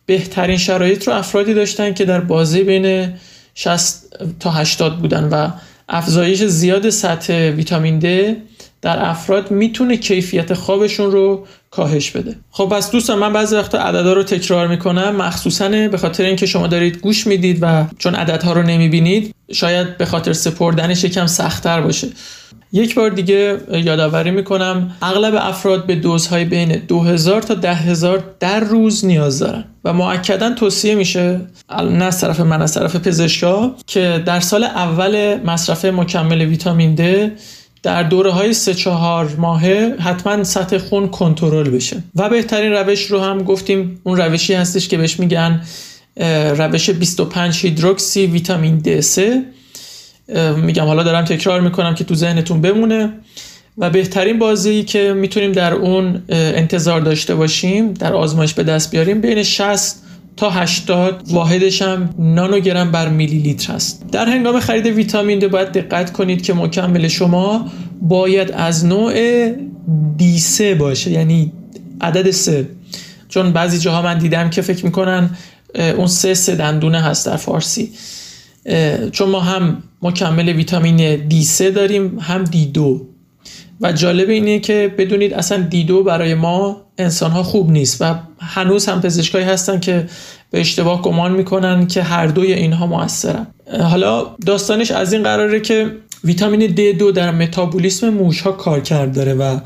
بهترین 0.05 0.57
شرایط 0.57 1.07
رو 1.07 1.13
افرادی 1.13 1.53
داشتن 1.53 1.93
که 1.93 2.05
در 2.05 2.19
بازی 2.19 2.63
بین 2.63 3.13
60 3.55 4.05
تا 4.39 4.51
80 4.51 4.99
بودن 4.99 5.23
و 5.23 5.49
افزایش 5.93 6.43
زیاد 6.43 6.89
سطح 6.89 7.49
ویتامین 7.49 7.99
د 7.99 8.35
در 8.81 9.09
افراد 9.09 9.51
می‌تونه 9.51 9.97
کیفیت 9.97 10.53
خوابشون 10.53 11.11
رو 11.11 11.45
کاهش 11.71 12.11
بده. 12.11 12.35
خب 12.51 12.65
پس 12.65 12.91
دوستان 12.91 13.19
من 13.19 13.33
بعضی 13.33 13.55
وقتا 13.55 13.77
عددا 13.79 14.13
رو 14.13 14.23
تکرار 14.23 14.67
می‌کنم. 14.67 15.15
مخصوصا 15.15 15.69
به 15.69 15.97
خاطر 15.97 16.23
اینکه 16.23 16.45
شما 16.45 16.67
دارید 16.67 16.97
گوش 16.97 17.27
می‌دید 17.27 17.59
و 17.61 17.85
چون 17.97 18.15
عددها 18.15 18.53
رو 18.53 18.63
نمی‌بینید 18.63 19.35
شاید 19.51 19.97
به 19.97 20.05
خاطر 20.05 20.33
سپردنش 20.33 21.03
یکم 21.03 21.27
سختتر 21.27 21.81
باشه. 21.81 22.07
یک 22.73 22.95
بار 22.95 23.09
دیگه 23.09 23.57
یادآوری 23.73 24.31
می‌کنم 24.31 24.95
اغلب 25.01 25.35
افراد 25.37 25.85
به 25.85 25.95
دوزهای 25.95 26.45
بین 26.45 26.75
2000 26.75 27.41
تا 27.41 27.55
10000 27.55 28.23
در 28.39 28.59
روز 28.59 29.05
نیاز 29.05 29.39
دارن 29.39 29.63
و 29.83 29.93
معکدا 29.93 30.53
توصیه 30.53 30.95
میشه 30.95 31.41
نه 31.69 32.05
از 32.05 32.21
طرف 32.21 32.39
من 32.39 32.61
از 32.61 32.73
طرف 32.73 32.95
پزشکا 32.95 33.75
که 33.87 34.23
در 34.25 34.39
سال 34.39 34.63
اول 34.63 35.39
مصرف 35.45 35.85
مکمل 35.85 36.41
ویتامین 36.41 36.95
د 36.95 37.31
در 37.83 38.03
دوره 38.03 38.31
های 38.31 38.53
سه 38.53 38.73
چهار 38.73 39.35
ماهه 39.37 39.95
حتما 39.99 40.43
سطح 40.43 40.77
خون 40.77 41.07
کنترل 41.07 41.69
بشه. 41.69 42.03
و 42.15 42.29
بهترین 42.29 42.71
روش 42.71 43.05
رو 43.05 43.19
هم 43.19 43.43
گفتیم 43.43 44.01
اون 44.03 44.17
روشی 44.17 44.53
هستش 44.53 44.87
که 44.87 44.97
بهش 44.97 45.19
میگن 45.19 45.61
روش 46.57 46.89
25 46.89 47.65
هیدروکسی 47.65 48.25
ویتامین 48.25 48.81
D3 48.85 49.21
میگم 50.57 50.85
حالا 50.85 51.03
دارم 51.03 51.25
تکرار 51.25 51.61
می‌کنم 51.61 51.95
که 51.95 52.03
تو 52.03 52.15
ذهنتون 52.15 52.61
بمونه 52.61 53.13
و 53.77 53.89
بهترین 53.89 54.39
بازی 54.39 54.83
که 54.83 55.13
می‌تونیم 55.13 55.51
در 55.51 55.73
اون 55.73 56.21
انتظار 56.29 57.01
داشته 57.01 57.35
باشیم 57.35 57.93
در 57.93 58.13
آزمایش 58.13 58.53
به 58.53 58.63
دست 58.63 58.91
بیاریم 58.91 59.21
بین 59.21 59.43
60 59.43 59.95
تا 60.37 60.49
80 60.49 61.23
واحدش 61.31 61.81
هم 61.81 62.09
نانوگرم 62.19 62.91
بر 62.91 63.09
میلی 63.09 63.39
لیتر 63.39 63.73
هست 63.73 64.05
در 64.11 64.25
هنگام 64.25 64.59
خرید 64.59 64.85
ویتامین 64.85 65.39
د 65.39 65.47
باید 65.47 65.67
دقت 65.71 66.11
کنید 66.11 66.41
که 66.41 66.53
مکمل 66.53 67.07
شما 67.07 67.65
باید 68.01 68.51
از 68.51 68.85
نوع 68.85 69.13
D3 70.19 70.61
باشه 70.61 71.11
یعنی 71.11 71.51
عدد 72.01 72.31
3 72.31 72.67
چون 73.29 73.51
بعضی 73.51 73.79
جاها 73.79 74.01
من 74.01 74.17
دیدم 74.17 74.49
که 74.49 74.61
فکر 74.61 74.85
می‌کنن 74.85 75.29
اون 75.97 76.07
سه 76.07 76.33
سه 76.33 76.55
دندونه 76.55 77.01
هست 77.01 77.25
در 77.25 77.37
فارسی. 77.37 77.91
چون 79.11 79.29
ما 79.29 79.39
هم 79.39 79.83
مکمل 80.01 80.49
ویتامین 80.49 81.29
D3 81.29 81.61
داریم 81.61 82.19
هم 82.19 82.45
D2 82.45 82.79
و 83.81 83.91
جالب 83.91 84.29
اینه 84.29 84.59
که 84.59 84.95
بدونید 84.97 85.33
اصلا 85.33 85.57
دیدو 85.57 86.03
برای 86.03 86.33
ما 86.33 86.81
انسان 86.97 87.31
ها 87.31 87.43
خوب 87.43 87.71
نیست 87.71 88.01
و 88.01 88.15
هنوز 88.39 88.85
هم 88.85 89.01
پزشکایی 89.01 89.45
هستن 89.45 89.79
که 89.79 90.07
به 90.51 90.59
اشتباه 90.59 91.01
گمان 91.01 91.31
می‌کنن 91.31 91.87
که 91.87 92.03
هر 92.03 92.27
دوی 92.27 92.53
اینها 92.53 92.87
موثرن. 92.87 93.47
حالا 93.81 94.25
داستانش 94.45 94.91
از 94.91 95.13
این 95.13 95.23
قراره 95.23 95.59
که 95.59 95.91
ویتامین 96.23 96.75
D2 96.75 97.11
در 97.15 97.31
متابولیسم 97.31 98.09
موش 98.09 98.41
ها 98.41 98.51
کار 98.51 98.79
کرد 98.79 99.15
داره 99.15 99.33
و 99.33 99.59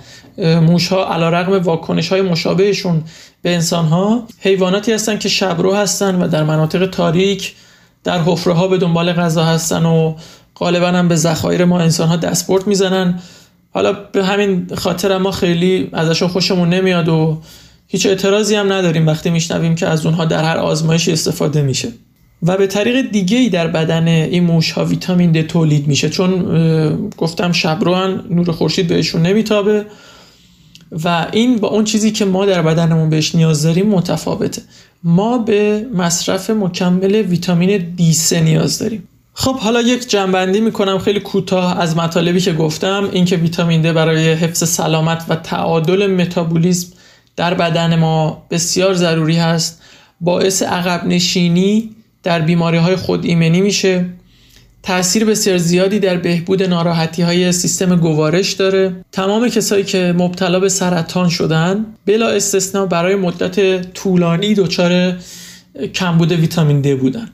موش 0.60 0.88
ها 0.88 1.14
علا 1.14 1.30
رقم 1.30 1.64
واکنش 1.64 2.08
های 2.08 2.22
مشابهشون 2.22 3.04
به 3.42 3.54
انسان 3.54 3.86
ها 3.86 4.28
حیواناتی 4.40 4.92
هستن 4.94 5.18
که 5.18 5.30
شبرو 5.30 5.74
هستن 5.74 6.16
و 6.16 6.28
در 6.28 6.44
مناطق 6.44 6.86
تاریک 6.86 7.54
در 8.06 8.22
حفره 8.22 8.54
ها 8.54 8.68
به 8.68 8.78
دنبال 8.78 9.14
غذا 9.14 9.44
هستن 9.44 9.86
و 9.86 10.16
غالبا 10.56 10.88
هم 10.88 11.08
به 11.08 11.16
ذخایر 11.16 11.66
ما 11.66 11.80
انسان 11.80 12.08
ها 12.08 12.16
دستپورت 12.16 12.68
می‌زنن. 12.68 13.20
حالا 13.74 13.94
به 13.94 14.26
همین 14.26 14.68
خاطر 14.76 15.18
ما 15.18 15.32
خیلی 15.32 15.90
ازشون 15.94 16.28
خوشمون 16.28 16.70
نمیاد 16.70 17.10
و 17.10 17.42
هیچ 17.88 18.06
اعتراضی 18.06 18.56
هم 18.56 18.74
نداریم 18.74 19.08
وقتی 19.08 19.30
میشنویم 19.30 19.76
که 19.76 19.88
از 19.88 20.06
اونها 20.06 20.26
در 20.26 20.44
هر 20.44 20.58
آزمایشی 20.58 21.12
استفاده 21.12 21.62
میشه. 21.62 21.90
و 22.44 22.58
به 22.58 22.68
طریق 22.68 23.12
دیگه 23.12 23.38
ای 23.38 23.50
در 23.50 23.68
بدن 23.68 24.08
این 24.08 24.44
موش 24.44 24.72
ها 24.72 24.86
ویتامین 24.86 25.32
د 25.32 25.42
تولید 25.42 25.88
میشه. 25.88 26.10
چون 26.10 27.10
گفتم 27.18 27.52
شبروان 27.52 28.26
نور 28.30 28.52
خورشید 28.52 28.88
بهشون 28.88 29.22
نمیتابه 29.22 29.86
و 31.04 31.28
این 31.32 31.58
با 31.58 31.68
اون 31.68 31.84
چیزی 31.84 32.12
که 32.12 32.26
ما 32.26 32.46
در 32.46 32.62
بدنمون 32.62 33.10
بهش 33.10 33.36
نیاز 33.36 33.64
داریم 33.64 33.88
متفاوته. 33.88 34.62
ما 35.08 35.38
به 35.38 35.88
مصرف 35.94 36.50
مکمل 36.50 37.16
ویتامین 37.16 37.96
D3 37.98 38.34
نیاز 38.34 38.80
داریم. 38.80 39.08
خب 39.34 39.56
حالا 39.60 39.82
یک 39.82 40.10
جنبندی 40.10 40.60
می‌کنم 40.60 41.00
خیلی 41.00 41.20
کوتاه 41.20 41.80
از 41.80 41.98
مطالبی 41.98 42.40
که 42.40 42.54
گفتم. 42.54 43.10
اینکه 43.12 43.36
ویتامین 43.36 43.82
د 43.82 43.94
برای 43.94 44.34
حفظ 44.34 44.70
سلامت 44.70 45.26
و 45.30 45.36
تعادل 45.36 46.08
متابولیسم 46.08 46.88
در 47.36 47.54
بدن 47.54 47.96
ما 47.96 48.46
بسیار 48.52 48.94
ضروری 48.94 49.36
هست. 49.38 49.82
باعث 50.22 50.64
عقب 50.64 51.06
نشینی 51.06 51.90
در 52.24 52.40
بیماری 52.42 52.78
های 52.78 52.96
خود 52.96 53.26
ایمنی 53.26 53.62
میشه. 53.62 54.06
تاثیر 54.86 55.26
بسیار 55.26 55.58
زیادی 55.58 56.00
در 56.00 56.18
بهبود 56.18 56.64
ناراحتی 56.64 57.22
های 57.22 57.52
سیستم 57.52 57.96
گوارش 57.96 58.52
داره. 58.54 58.96
تمام 59.12 59.48
کسایی 59.48 59.84
که 59.84 60.16
مبتلا 60.18 60.60
به 60.60 60.70
سرطان 60.70 61.30
شدن 61.30 61.86
بلا 62.06 62.30
استثنا 62.30 62.86
برای 62.86 63.16
مدت 63.16 63.82
طولانی 63.94 64.54
دچار 64.54 65.14
کمبود 65.94 66.32
ویتامین 66.32 66.82
د 66.82 67.00
بودن. 67.00 67.30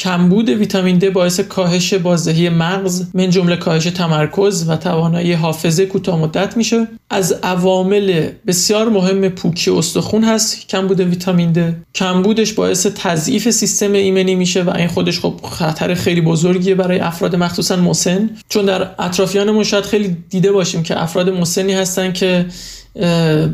کمبود 0.00 0.48
ویتامین 0.48 0.98
د 0.98 1.12
باعث 1.12 1.40
کاهش 1.40 1.94
بازدهی 1.94 2.48
مغز 2.48 3.02
من 3.14 3.30
جمله 3.30 3.56
کاهش 3.56 3.84
تمرکز 3.84 4.68
و 4.68 4.76
توانایی 4.76 5.32
حافظه 5.32 5.86
کوتاه 5.86 6.18
مدت 6.18 6.56
میشه. 6.56 6.86
از 7.10 7.32
عوامل 7.42 8.28
بسیار 8.46 8.88
مهم 8.88 9.28
پوکی 9.28 9.70
استخون 9.70 10.24
هست 10.24 10.68
کمبود 10.68 11.00
ویتامین 11.00 11.52
د 11.52 11.74
کمبودش 11.94 12.52
باعث 12.52 12.86
تضعیف 12.86 13.50
سیستم 13.50 13.92
ایمنی 13.92 14.34
میشه 14.34 14.62
و 14.62 14.70
این 14.70 14.88
خودش 14.88 15.20
خب 15.20 15.40
خطر 15.50 15.94
خیلی 15.94 16.20
بزرگیه 16.20 16.74
برای 16.74 16.98
افراد 16.98 17.36
مخصوصا 17.36 17.76
مسن. 17.76 18.30
چون 18.48 18.64
در 18.64 18.90
اطرافیانمون 18.98 19.64
شاید 19.64 19.84
خیلی 19.84 20.16
دیده 20.30 20.52
باشیم 20.52 20.82
که 20.82 21.02
افراد 21.02 21.30
مسنی 21.30 21.72
هستن 21.72 22.12
که 22.12 22.46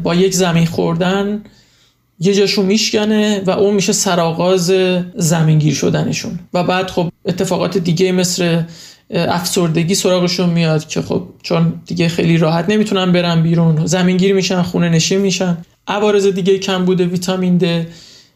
با 0.03 0.15
یک 0.15 0.35
زمین 0.35 0.67
خوردن 0.67 1.43
یه 2.21 2.35
جاشو 2.35 2.63
میشکنه 2.63 3.43
و 3.47 3.51
اون 3.51 3.75
میشه 3.75 3.93
سرآغاز 3.93 4.73
زمینگیر 5.15 5.75
شدنشون. 5.75 6.39
و 6.55 6.65
بعد 6.65 6.91
خب 6.91 7.09
اتفاقات 7.27 7.79
دیگه 7.79 8.13
مثل 8.13 8.63
افسردگی 9.11 9.95
سراغشون 9.95 10.51
میاد 10.51 10.89
که 10.89 11.03
خب 11.03 11.23
چون 11.43 11.75
دیگه 11.87 12.09
خیلی 12.09 12.37
راحت 12.39 12.69
نمی‌تونن 12.69 13.13
برن 13.13 13.43
بیرون. 13.43 13.87
زمینگیر 13.87 14.35
میشن 14.35 14.63
خونه 14.63 14.89
نشین 14.89 15.21
میشن. 15.21 15.59
عوارض 15.89 16.27
دیگه 16.27 16.59
کم 16.59 16.85
بوده 16.85 17.07
ویتامین 17.07 17.59
د. 17.59 17.87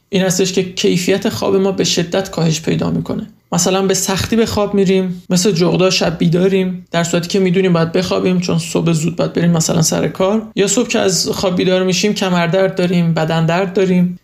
این 0.08 0.22
هستش 0.22 0.52
که 0.52 0.62
کیفیت 0.62 1.28
خواب 1.28 1.56
ما 1.56 1.72
به 1.72 1.84
شدت 1.84 2.30
کاهش 2.30 2.60
پیدا 2.60 2.90
می‌کنه. 2.90 3.26
مثلا 3.52 3.82
به 3.82 3.94
سختی 3.94 4.36
به 4.36 4.46
خواب 4.46 4.74
میریم 4.74 5.22
مثل 5.30 5.52
جغدا 5.52 5.90
شب 5.90 6.18
بیداریم 6.18 6.86
در 6.90 7.04
صورتی 7.04 7.28
که 7.28 7.38
می‌دونیم 7.38 7.72
باید 7.72 7.92
بخوابیم 7.92 8.40
چون 8.40 8.58
صبح 8.58 8.92
زود 8.92 9.16
باید 9.16 9.32
بریم 9.32 9.50
مثلا 9.50 9.82
سر 9.82 10.08
کار. 10.08 10.42
یا 10.56 10.66
صبح 10.66 10.88
که 10.88 10.98
از 10.98 11.28
خواب 11.28 11.56
بیدار 11.56 11.82
میشیم 11.82 12.14
کمردرد 12.14 12.74
داریم 12.74 13.14
بدن 13.14 13.46
درد 13.46 13.72
داریم. 13.72 14.18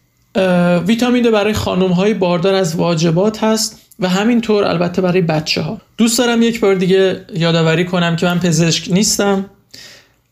ویتامین 0.86 1.22
د 1.22 1.30
برای 1.30 1.52
خانم 1.52 1.92
های 1.92 2.14
باردار 2.14 2.54
از 2.54 2.76
واجبات 2.76 3.44
هست 3.44 3.80
و 4.00 4.08
همینطور 4.08 4.64
البته 4.64 5.02
برای 5.02 5.20
بچه 5.20 5.62
ها 5.62 5.80
دوست 5.98 6.18
دارم 6.18 6.42
یک 6.42 6.60
بار 6.60 6.74
دیگه 6.74 7.20
یادآوری 7.34 7.84
کنم 7.84 8.16
که 8.16 8.26
من 8.26 8.38
پزشک 8.38 8.92
نیستم. 8.92 9.44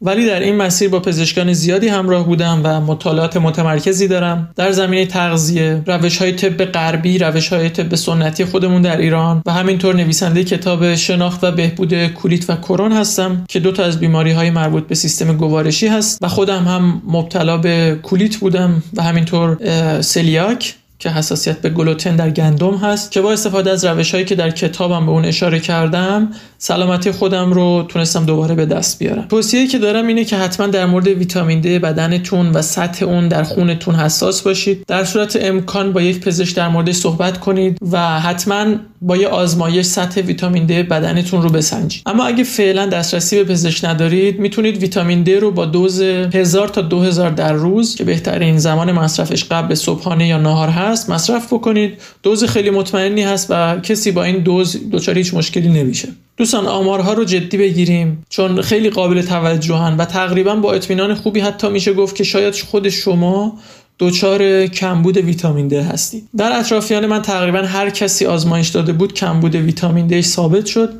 ولی 0.04 0.26
در 0.26 0.40
این 0.40 0.56
مسیر 0.56 0.88
با 0.88 1.00
پزشکان 1.00 1.52
زیادی 1.52 1.88
همراه 1.88 2.26
بودم 2.26 2.60
و 2.64 2.80
مطالعات 2.80 3.36
متمرکزی 3.36 4.08
دارم. 4.08 4.48
در 4.56 4.72
زمینه 4.72 5.06
تغذیه 5.06 5.82
روش 5.86 6.18
های 6.18 6.32
طب 6.32 6.64
غربی 6.64 7.18
روش 7.18 7.48
های 7.48 7.70
طب 7.70 7.94
سنتی 7.94 8.44
خودمون 8.44 8.82
در 8.82 8.96
ایران 8.96 9.42
و 9.46 9.52
همینطور 9.52 9.94
نویسنده 9.94 10.44
کتاب 10.44 10.94
شناخت 10.94 11.44
و 11.44 11.52
بهبود 11.52 12.06
کولیت 12.06 12.50
و 12.50 12.56
کرون 12.56 12.92
هستم 12.92 13.44
که 13.48 13.60
دو 13.60 13.72
تا 13.72 13.84
از 13.84 14.00
بیماری 14.00 14.32
های 14.32 14.50
مربوط 14.50 14.86
به 14.86 14.94
سیستم 14.94 15.36
گوارشی 15.36 15.86
هست 15.86 16.18
و 16.22 16.28
خودم 16.28 16.64
هم 16.64 17.02
مبتلا 17.08 17.56
به 17.56 17.98
کولیت 18.02 18.36
بودم 18.36 18.82
و 18.96 19.02
همینطور 19.02 19.58
سلیاک. 20.00 20.74
که 21.04 21.10
حساسیت 21.10 21.58
به 21.58 21.70
گلوتن 21.70 22.16
در 22.16 22.30
گندم 22.30 22.74
هست 22.74 23.10
که 23.10 23.20
با 23.20 23.32
استفاده 23.32 23.70
از 23.70 23.84
روش 23.84 24.14
هایی 24.14 24.24
که 24.24 24.34
در 24.34 24.50
کتابم 24.50 25.06
به 25.06 25.12
اون 25.12 25.24
اشاره 25.24 25.60
کردم 25.60 26.30
سلامتی 26.58 27.10
خودم 27.10 27.52
رو 27.52 27.84
تونستم 27.88 28.26
دوباره 28.26 28.54
به 28.54 28.66
دست 28.66 28.98
بیارم. 28.98 29.26
توصیه 29.28 29.66
که 29.66 29.78
دارم 29.78 30.06
اینه 30.06 30.24
که 30.24 30.36
حتما 30.36 30.66
در 30.66 30.86
مورد 30.86 31.06
ویتامین 31.06 31.60
د 31.60 31.66
بدنتون 31.66 32.50
و 32.50 32.62
سطح 32.62 33.04
اون 33.04 33.28
در 33.28 33.42
خونتون 33.42 33.94
حساس 33.94 34.42
باشید. 34.42 34.84
در 34.86 35.04
صورت 35.04 35.38
امکان 35.40 35.92
با 35.92 36.02
یک 36.02 36.20
پزشک 36.20 36.56
در 36.56 36.68
مورد 36.68 36.92
صحبت 36.92 37.40
کنید 37.40 37.78
و 37.92 38.20
حتما 38.20 38.64
با 39.06 39.16
یه 39.16 39.28
آزمایش 39.28 39.86
سطح 39.86 40.20
ویتامین 40.20 40.66
د 40.66 40.72
بدنتون 40.72 41.42
رو 41.42 41.50
بسنجید. 41.50 42.02
اما 42.06 42.24
اگه 42.24 42.44
فعلا 42.44 42.86
دسترسی 42.86 43.36
به 43.36 43.44
پزشک 43.44 43.84
ندارید 43.84 44.38
می‌تونید 44.38 44.76
ویتامین 44.76 45.22
د 45.22 45.30
رو 45.30 45.50
با 45.50 45.64
دوز 45.64 46.02
1000 46.02 46.68
تا 46.68 46.80
2000 46.80 47.30
در 47.30 47.52
روز 47.52 47.94
که 47.94 48.04
بهترین 48.04 48.58
زمان 48.58 48.92
مصرفش 48.92 49.44
قبل 49.44 49.74
صبحانه 49.74 50.28
یا 50.28 50.38
نهار 50.38 50.68
هست 50.68 51.10
مصرف 51.10 51.52
بکنید. 51.52 51.92
دوز 52.22 52.44
خیلی 52.44 52.70
مطمئنی 52.70 53.22
هست 53.22 53.46
و 53.50 53.80
کسی 53.80 54.10
با 54.10 54.24
این 54.24 54.38
دوز 54.38 54.76
دچار 54.92 55.18
هیچ 55.18 55.34
مشکلی 55.34 55.68
نمیشه. 55.68 56.08
دوستان 56.36 56.66
آمارها 56.66 57.12
رو 57.12 57.24
جدی 57.24 57.56
بگیریم 57.56 58.24
چون 58.28 58.62
خیلی 58.62 58.90
قابل 58.90 59.22
توجهن 59.22 59.96
و 59.96 60.04
تقریبا 60.04 60.54
با 60.54 60.72
اطمینان 60.72 61.14
خوبی 61.14 61.40
حتی 61.40 61.68
میشه 61.68 61.92
گفت 61.92 62.16
که 62.16 62.24
شاید 62.24 62.54
خود 62.54 62.88
شما 62.88 63.58
دچار 63.98 64.66
کمبود 64.66 65.16
ویتامین 65.16 65.68
د 65.68 65.74
هستید 65.74 66.28
در 66.36 66.58
اطرافیان 66.58 67.06
من 67.06 67.22
تقریبا 67.22 67.58
هر 67.58 67.90
کسی 67.90 68.26
آزمایش 68.26 68.68
داده 68.68 68.92
بود 68.92 69.14
کمبود 69.14 69.54
ویتامین 69.54 70.06
د 70.06 70.20
ثابت 70.20 70.66
شد 70.66 70.90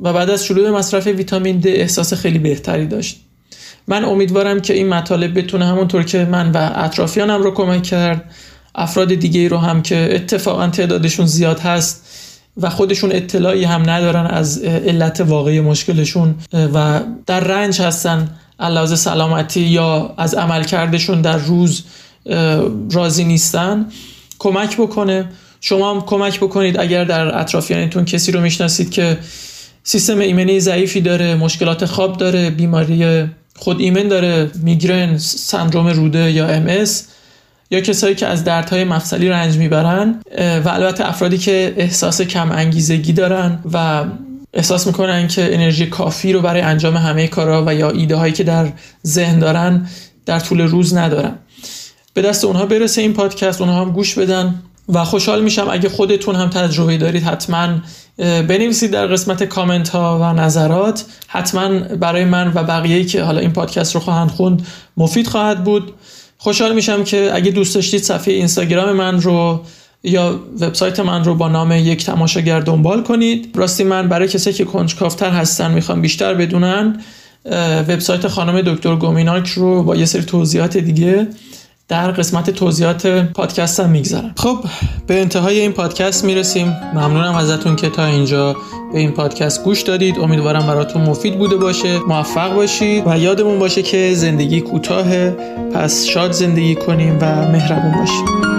و 0.00 0.12
بعد 0.12 0.30
از 0.30 0.44
شروع 0.44 0.70
مصرف 0.70 1.06
ویتامین 1.06 1.58
د 1.60 1.66
احساس 1.66 2.14
خیلی 2.14 2.38
بهتری 2.38 2.86
داشت. 2.86 3.20
من 3.88 4.04
امیدوارم 4.04 4.60
که 4.60 4.74
این 4.74 4.88
مطالب 4.88 5.38
بتونه 5.38 5.64
همونطور 5.66 6.02
که 6.02 6.24
من 6.24 6.52
و 6.52 6.70
اطرافیانم 6.74 7.42
رو 7.42 7.50
کمک 7.50 7.82
کرد 7.82 8.24
افراد 8.74 9.14
دیگه 9.14 9.48
رو 9.48 9.58
هم 9.58 9.82
که 9.82 10.08
اتفاقا 10.12 10.68
تعدادشون 10.68 11.26
زیاد 11.26 11.60
هست 11.60 12.04
و 12.56 12.70
خودشون 12.70 13.12
اطلاعی 13.12 13.64
هم 13.64 13.90
ندارن 13.90 14.26
از 14.26 14.58
علت 14.62 15.20
واقعی 15.20 15.60
مشکلشون 15.60 16.34
و 16.74 17.00
در 17.26 17.40
رنج 17.40 17.82
هستن. 17.82 18.30
علاوه 18.60 18.94
سلامتی 18.94 19.60
یا 19.60 20.14
از 20.16 20.34
عملکردشون 20.34 21.22
در 21.22 21.36
روز 21.36 21.82
راضی 22.90 23.24
نیستن 23.24 23.86
کمک 24.38 24.76
بکنه. 24.76 25.24
شما 25.60 25.94
هم 25.94 26.00
کمک 26.00 26.40
بکنید 26.40 26.80
اگر 26.80 27.04
در 27.04 27.38
اطرافیانتون 27.38 28.04
کسی 28.04 28.32
رو 28.32 28.40
می‌شناسید 28.40 28.90
که 28.90 29.18
سیستم 29.82 30.18
ایمنی 30.18 30.60
ضعیفی 30.60 31.00
داره 31.00 31.34
مشکلات 31.34 31.84
خواب 31.84 32.16
داره 32.16 32.50
بیماری 32.50 33.24
خود 33.56 33.80
ایمن 33.80 34.08
داره 34.08 34.50
میگرن 34.62 35.18
سندروم 35.18 35.86
روده 35.86 36.32
یا 36.32 36.46
ام 36.46 36.84
یا 37.70 37.80
کسایی 37.80 38.14
که 38.14 38.26
از 38.26 38.44
دردهای 38.44 38.84
مفصلی 38.84 39.28
رنج 39.28 39.56
می‌برن 39.56 40.20
و 40.38 40.68
البته 40.68 41.08
افرادی 41.08 41.38
که 41.38 41.74
احساس 41.76 42.22
کم 42.22 42.52
انگیزگی 42.52 43.12
دارن 43.12 43.58
و 43.72 44.04
احساس 44.54 44.86
می‌کنن 44.86 45.28
که 45.28 45.54
انرژی 45.54 45.86
کافی 45.86 46.32
رو 46.32 46.40
برای 46.40 46.60
انجام 46.60 46.96
همه 46.96 47.28
کارا 47.28 47.64
و 47.66 47.74
یا 47.74 47.90
ایده 47.90 48.16
هایی 48.16 48.32
که 48.32 48.44
در 48.44 48.68
ذهن 49.06 49.38
دارن 49.38 49.88
در 50.26 50.40
طول 50.40 50.60
روز 50.60 50.94
ندارن. 50.96 51.38
به 52.14 52.22
دست 52.22 52.44
اونها 52.44 52.66
برسه 52.66 53.00
این 53.00 53.12
پادکست 53.12 53.60
اونها 53.60 53.80
هم 53.80 53.90
گوش 53.92 54.18
بدن 54.18 54.62
و 54.88 55.04
خوشحال 55.04 55.42
میشم 55.42 55.66
اگه 55.70 55.88
خودتون 55.88 56.34
هم 56.34 56.50
تجربه 56.50 56.96
دارید 56.96 57.22
حتما 57.22 57.68
بنویسید 58.18 58.90
در 58.90 59.06
قسمت 59.06 59.44
کامنت 59.44 59.88
ها 59.88 60.18
و 60.22 60.40
نظرات. 60.40 61.04
حتما 61.28 61.68
برای 61.78 62.24
من 62.24 62.52
و 62.54 62.62
بقیه 62.62 63.04
که 63.04 63.22
حالا 63.22 63.40
این 63.40 63.52
پادکست 63.52 63.94
رو 63.94 64.00
خواهند 64.00 64.30
خوند 64.30 64.66
مفید 64.96 65.26
خواهد 65.26 65.64
بود. 65.64 65.92
خوشحال 66.38 66.74
میشم 66.74 67.04
که 67.04 67.30
اگه 67.34 67.50
دوست 67.50 67.74
داشتید 67.74 68.02
صفحه 68.02 68.34
اینستاگرام 68.34 68.92
من 68.96 69.20
رو 69.20 69.60
یا 70.02 70.40
وبسایت 70.60 71.00
من 71.00 71.24
رو 71.24 71.34
با 71.34 71.48
نام 71.48 71.72
یک 71.72 72.04
تماشاگر 72.04 72.60
دنبال 72.60 73.02
کنید. 73.02 73.50
راستی 73.54 73.84
من 73.84 74.08
برای 74.08 74.28
کسایی 74.28 74.56
که 74.56 74.64
کنجکافتر 74.64 75.30
هستن 75.30 75.70
می‌خوام 75.70 76.02
بیشتر 76.02 76.34
بدونن 76.34 77.00
وبسایت 77.88 78.28
خانم 78.28 78.62
دکتر 78.62 78.96
گومیناک 78.96 79.48
رو 79.48 79.82
با 79.82 79.96
یه 79.96 80.04
سری 80.04 80.22
توضیحات 80.22 80.76
دیگه 80.76 81.28
در 81.88 82.10
قسمت 82.10 82.50
توضیحات 82.50 83.06
پادکستم 83.06 83.90
می‌گذارم. 83.90 84.32
خب 84.36 84.58
به 85.06 85.20
انتهای 85.20 85.60
این 85.60 85.72
پادکست 85.72 86.24
می‌رسیم. 86.24 86.76
ممنونم 86.94 87.34
ازتون 87.34 87.76
که 87.76 87.90
تا 87.90 88.06
اینجا 88.06 88.56
به 88.92 88.98
این 88.98 89.10
پادکست 89.10 89.64
گوش 89.64 89.82
دادید. 89.82 90.18
امیدوارم 90.18 90.66
براتون 90.66 91.02
مفید 91.02 91.38
بوده 91.38 91.56
باشه. 91.56 91.98
موفق 91.98 92.54
باشید 92.54 93.04
و 93.06 93.18
یادمون 93.18 93.58
باشه 93.58 93.82
که 93.82 94.14
زندگی 94.14 94.60
کوتاهه. 94.60 95.36
پس 95.74 96.04
شاد 96.04 96.32
زندگی 96.32 96.74
کنیم 96.74 97.18
و 97.20 97.48
مهربون 97.48 97.92
باشیم 97.92 98.53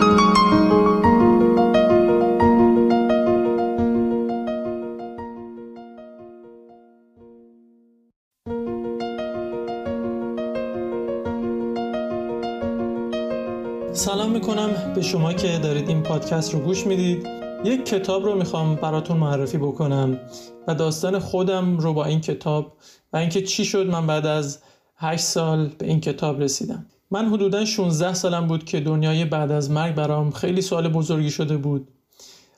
شما 15.05 15.33
که 15.33 15.59
دارید 15.63 15.89
این 15.89 16.03
پادکست 16.03 16.53
رو 16.53 16.59
گوش 16.59 16.85
می‌دید 16.85 17.27
یک 17.63 17.85
کتاب 17.85 18.25
رو 18.25 18.35
می‌خوام 18.35 18.75
براتون 18.75 19.17
معرفی 19.17 19.57
بکنم 19.57 20.19
و 20.67 20.75
داستان 20.75 21.19
خودم 21.19 21.77
رو 21.77 21.93
با 21.93 22.05
این 22.05 22.21
کتاب 22.21 22.73
و 23.13 23.17
اینکه 23.17 23.41
چی 23.41 23.65
شد 23.65 23.87
من 23.87 24.07
بعد 24.07 24.25
از 24.25 24.59
8 24.97 25.23
سال 25.23 25.67
به 25.77 25.85
این 25.87 26.01
کتاب 26.01 26.41
رسیدم. 26.41 26.85
من 27.11 27.29
حدودا 27.29 27.65
16 27.65 28.13
سالم 28.13 28.47
بود 28.47 28.65
که 28.65 28.79
دنیای 28.79 29.25
بعد 29.25 29.51
از 29.51 29.71
مرگ 29.71 29.95
برام 29.95 30.31
خیلی 30.31 30.61
سوال 30.61 30.89
بزرگی 30.89 31.31
شده 31.31 31.57
بود. 31.57 31.87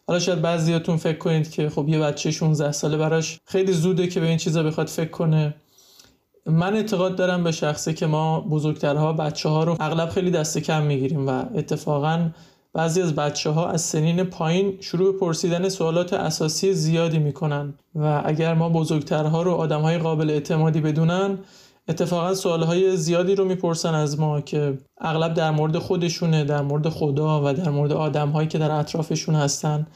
حالا 0.07 0.19
شاید 0.19 0.41
بعضیاتون 0.41 0.97
فکر 0.97 1.17
کنید 1.17 1.51
که 1.51 1.69
خب 1.69 1.89
یه 1.89 1.99
بچه 1.99 2.31
16 2.31 2.71
ساله 2.71 2.97
براش 2.97 3.39
خیلی 3.45 3.73
زوده 3.73 4.07
که 4.07 4.19
به 4.19 4.27
این 4.27 4.37
چیزا 4.37 4.63
بخواد 4.63 4.87
فکر 4.87 5.09
کنه. 5.09 5.55
من 6.47 6.75
اعتقاد 6.75 7.15
دارم 7.15 7.43
به 7.43 7.51
شخصه 7.51 7.93
که 7.93 8.05
ما 8.05 8.39
بزرگترها 8.39 9.13
بچه 9.13 9.49
ها 9.49 9.63
رو 9.63 9.77
اغلب 9.79 10.09
خیلی 10.09 10.31
دست 10.31 10.57
کم 10.57 10.83
می‌گیریم 10.83 11.27
و 11.27 11.43
اتفاقا 11.55 12.29
بعضی 12.73 13.01
از 13.01 13.15
بچه 13.15 13.49
ها 13.49 13.69
از 13.69 13.81
سنین 13.81 14.23
پایین 14.23 14.73
شروع 14.79 15.13
به 15.13 15.19
پرسیدن 15.19 15.69
سوالات 15.69 16.13
اساسی 16.13 16.73
زیادی 16.73 17.19
می‌کنن 17.19 17.73
و 17.95 18.21
اگر 18.25 18.53
ما 18.53 18.69
بزرگترها 18.69 19.41
رو 19.41 19.51
آدم 19.51 19.81
های 19.81 19.97
قابل 19.97 20.29
اعتمادی 20.29 20.81
بدونن 20.81 21.37
اتفاقا 21.89 22.33
سوالهای 22.33 22.97
زیادی 22.97 23.35
رو 23.35 23.45
می‌پرسن 23.45 23.93
از 23.93 24.19
ما 24.19 24.41
که 24.41 24.77
اغلب 25.01 25.33
در 25.33 25.51
مورد 25.51 25.77
خودشونه 25.77 26.43
در 26.43 26.61
مورد 26.61 26.89
خدا 26.89 27.41
و 27.45 27.53
در 27.53 27.69
مورد 27.69 27.91
آدم 27.91 28.29
هایی 28.29 28.47
که 28.47 28.57
در 28.57 28.71
اطرافشون 28.71 29.35
هستن. 29.35 29.87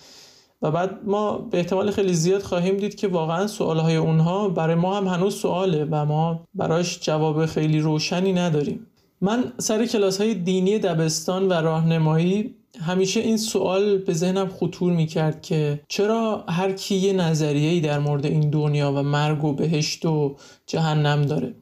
و 0.61 0.71
بعد 0.71 0.99
ما 1.05 1.37
به 1.37 1.57
احتمال 1.57 1.91
خیلی 1.91 2.13
زیاد 2.13 2.41
خواهیم 2.41 2.77
دید 2.77 2.95
که 2.95 3.07
واقعا 3.07 3.47
سوالهای 3.47 3.95
اونها 3.95 4.49
برای 4.49 4.75
ما 4.75 4.97
هم 4.97 5.07
هنوز 5.07 5.35
سواله 5.35 5.85
و 5.91 6.05
ما 6.05 6.45
براش 6.53 6.99
جواب 6.99 7.45
خیلی 7.45 7.79
روشنی 7.79 8.33
نداریم. 8.33 8.87
من 9.21 9.53
سر 9.57 9.85
کلاس 9.85 10.21
های 10.21 10.33
دینی 10.33 10.79
دبستان 10.79 11.47
و 11.47 11.53
راهنمایی 11.53 12.55
همیشه 12.79 13.19
این 13.19 13.37
سوال 13.37 13.97
به 13.97 14.13
ذهنم 14.13 14.47
خطور 14.47 14.93
می‌کرد 14.93 15.41
که 15.41 15.81
چرا 15.87 16.45
هر 16.49 16.71
کی 16.71 16.95
یه 16.95 17.13
نظریه‌ای 17.13 17.81
در 17.81 17.99
مورد 17.99 18.25
این 18.25 18.49
دنیا 18.49 18.91
و 18.91 19.03
مرگ 19.03 19.43
و 19.43 19.53
بهشت 19.53 20.05
و 20.05 20.35
جهنم 20.67 21.21
داره؟ 21.21 21.55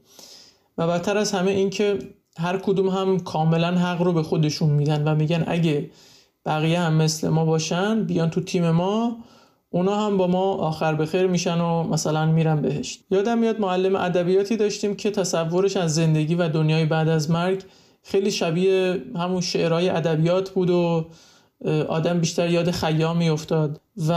و 0.78 0.88
بدتر 0.88 1.18
از 1.18 1.32
همه 1.32 1.52
این 1.52 1.70
که 1.70 2.00
هر 2.38 2.58
کدوم 2.58 2.90
هم 2.90 3.20
کاملا 3.20 3.72
حق 3.72 4.02
رو 4.02 4.14
به 4.14 4.24
خودشون 4.24 4.70
میدن 4.70 5.08
و 5.08 5.16
میگن 5.16 5.44
اگه 5.48 5.90
بقیه 6.46 6.80
هم 6.80 6.94
مثل 6.94 7.30
ما 7.30 7.46
باشن 7.46 8.04
بیان 8.04 8.30
تو 8.30 8.42
تیم 8.42 8.72
ما 8.72 9.18
اونا 9.70 10.08
هم 10.08 10.18
با 10.18 10.28
ما 10.28 10.54
آخر 10.54 10.94
به 10.94 11.06
خیر 11.06 11.28
میشن 11.28 11.62
و 11.62 11.84
مثلا 11.84 12.26
میرن 12.26 12.62
بهشت. 12.62 13.04
یادم 13.12 13.38
میاد 13.38 13.60
معلم 13.60 13.96
ادبیاتی 13.96 14.58
داشتیم 14.58 14.96
که 14.96 15.12
تصورش 15.12 15.78
از 15.78 15.96
زندگی 15.96 16.36
و 16.36 16.50
دنیای 16.50 16.86
بعد 16.86 17.08
از 17.08 17.32
مرگ 17.32 17.64
خیلی 18.04 18.32
شبیه 18.32 19.04
همون 19.16 19.42
شعرهای 19.42 19.90
ادبیات 19.90 20.50
بود 20.50 20.70
و 20.70 21.06
آدم 21.90 22.20
بیشتر 22.20 22.50
یاد 22.50 22.72
خیام 22.72 23.18
میافتاد. 23.18 23.82
و 24.08 24.12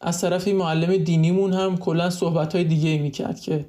از 0.00 0.20
طرفی 0.20 0.52
معلم 0.52 0.96
دینیمون 0.96 1.52
هم 1.52 1.76
کلا 1.76 2.10
صحبت 2.10 2.54
های 2.54 2.64
دیگه 2.64 2.98
می‌کرد 2.98 3.40
که 3.40 3.66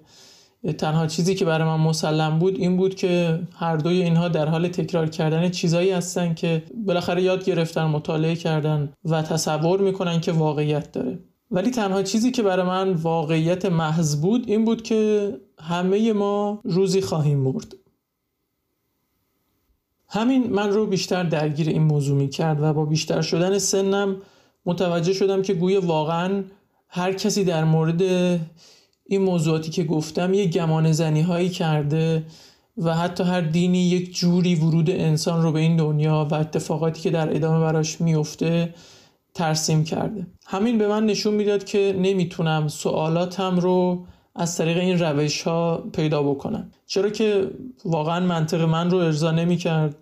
تنها 0.73 1.07
چیزی 1.07 1.35
که 1.35 1.45
برای 1.45 1.67
من 1.67 1.79
مسلم 1.79 2.39
بود 2.39 2.55
این 2.55 2.77
بود 2.77 2.95
که 2.95 3.39
هر 3.55 3.77
دوی 3.77 4.01
اینها 4.01 4.27
در 4.27 4.49
حال 4.49 4.67
تکرار 4.67 5.09
کردن 5.09 5.49
چیزایی 5.49 5.91
هستن 5.91 6.33
که 6.33 6.63
بالاخره 6.85 7.21
یاد 7.21 7.45
گرفتن 7.45 7.83
مطالعه 7.83 8.35
کردن 8.35 8.93
و 9.05 9.21
تصور 9.21 9.81
می‌کنن 9.81 10.21
که 10.21 10.31
واقعیت 10.31 10.91
داره. 10.91 11.19
ولی 11.51 11.71
تنها 11.71 12.03
چیزی 12.03 12.31
که 12.31 12.43
برای 12.43 12.65
من 12.65 12.93
واقعیت 12.93 13.65
محض 13.65 14.21
بود 14.21 14.49
این 14.49 14.65
بود 14.65 14.81
که 14.83 15.31
همه 15.59 16.13
ما 16.13 16.59
روزی 16.63 17.01
خواهیم 17.01 17.39
مرد. 17.39 17.75
همین 20.09 20.53
من 20.53 20.69
رو 20.69 20.85
بیشتر 20.85 21.23
درگیر 21.23 21.69
این 21.69 21.83
موضوع 21.83 22.17
می 22.17 22.29
کرد 22.29 22.61
و 22.61 22.73
با 22.73 22.85
بیشتر 22.85 23.21
شدن 23.21 23.57
سنم 23.57 24.15
متوجه 24.65 25.13
شدم 25.13 25.41
که 25.41 25.53
گویا 25.53 25.81
واقعا 25.85 26.43
هر 26.87 27.13
کسی 27.13 27.43
در 27.43 27.63
مورد 27.63 28.01
این 29.07 29.21
موضوعاتی 29.21 29.71
که 29.71 29.83
گفتم 29.83 30.33
یه 30.33 30.45
گمان 30.45 30.91
زنی 30.91 31.21
هایی 31.21 31.49
کرده 31.49 32.23
و 32.77 32.95
حتی 32.95 33.23
هر 33.23 33.41
دینی 33.41 33.77
یک 33.77 34.15
جوری 34.15 34.55
ورود 34.55 34.89
انسان 34.89 35.43
رو 35.43 35.51
به 35.51 35.59
این 35.59 35.75
دنیا 35.75 36.27
و 36.31 36.35
اتفاقاتی 36.35 37.01
که 37.01 37.09
در 37.09 37.35
ادامه 37.35 37.59
براش 37.59 38.01
میفته 38.01 38.73
ترسیم 39.33 39.83
کرده. 39.83 40.27
همین 40.45 40.77
به 40.77 40.87
من 40.87 41.05
نشون 41.05 41.33
می‌داد 41.33 41.63
که 41.63 41.95
نمی‌تونم 41.99 42.67
سوالاتم 42.67 43.59
رو 43.59 44.05
از 44.35 44.57
طریق 44.57 44.77
این 44.77 44.99
روش 44.99 45.41
ها 45.41 45.83
پیدا 45.93 46.23
بکنم. 46.23 46.71
چرا 46.85 47.09
که 47.09 47.51
واقعا 47.85 48.19
منطق 48.19 48.61
من 48.61 48.91
رو 48.91 48.97
ارضا 48.97 49.31
نمی‌کرد 49.31 49.95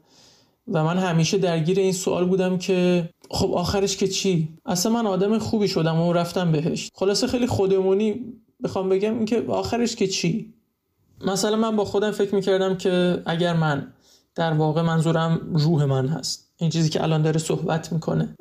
و 0.67 0.83
من 0.83 0.97
همیشه 0.97 1.37
درگیر 1.37 1.79
این 1.79 1.91
سوال 1.91 2.25
بودم 2.25 2.57
که 2.57 3.09
خب 3.29 3.51
آخرش 3.53 3.97
که 3.97 4.07
چی؟ 4.07 4.49
اصلا 4.65 4.91
من 4.91 5.07
آدم 5.07 5.37
خوبی 5.37 5.67
شدم 5.67 6.01
و 6.01 6.13
رفتم 6.13 6.51
بهش. 6.51 6.89
خلاصه 6.95 7.27
خیلی 7.27 7.47
خودمونی 7.47 8.15
بخوام 8.63 8.89
بگم 8.89 9.17
اینکه 9.17 9.43
آخرش 9.47 9.95
که 9.95 10.07
چی؟ 10.07 10.53
مثلا 11.25 11.55
من 11.55 11.75
با 11.75 11.85
خودم 11.85 12.11
فکر 12.11 12.35
می‌کردم 12.35 12.77
که 12.77 13.21
اگر 13.25 13.53
من 13.53 13.93
در 14.35 14.53
واقع 14.53 14.81
منظورم 14.81 15.41
روح 15.53 15.85
من 15.85 16.07
هست 16.07 16.51
این 16.57 16.69
چیزی 16.69 16.89
که 16.89 17.03
الان 17.03 17.21
داره 17.21 17.39
صحبت 17.39 17.93
می‌کنه 17.93 18.35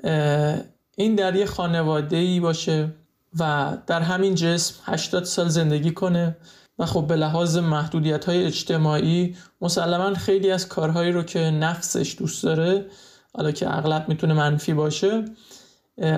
این 0.97 1.15
در 1.15 1.37
یه 1.37 1.47
خانواده 1.47 2.17
ای 2.17 2.41
باشه 2.41 2.95
و 3.39 3.73
در 3.87 4.01
همین 4.01 4.35
جسم 4.35 4.75
80 4.85 5.25
سال 5.25 5.49
زندگی 5.49 5.91
کنه 5.91 6.37
و 6.79 6.87
خب 6.87 7.07
به 7.07 7.17
لحاظ 7.17 7.57
محدودیت 7.57 8.25
های 8.25 8.45
اجتماعی 8.45 9.37
مسلما 9.61 10.15
خیلی 10.15 10.51
از 10.51 10.69
کارهایی 10.69 11.13
رو 11.13 11.23
که 11.23 11.39
نفسش 11.39 12.17
دوست 12.19 12.45
داره 12.45 12.87
حالا 13.35 13.51
که 13.51 13.77
اغلب 13.77 14.09
می‌تونه 14.09 14.35
منفی 14.35 14.75
باشه 14.75 15.25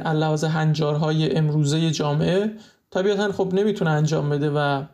لحاظ 0.04 0.44
هنجارهای 0.44 1.36
امروزه 1.36 1.90
جامعه 1.90 2.56
طبیعتا 2.94 3.32
خب 3.32 3.50
نمی‌تونه 3.54 3.90
انجام 3.90 4.30
بده 4.30 4.50
و 4.50 4.84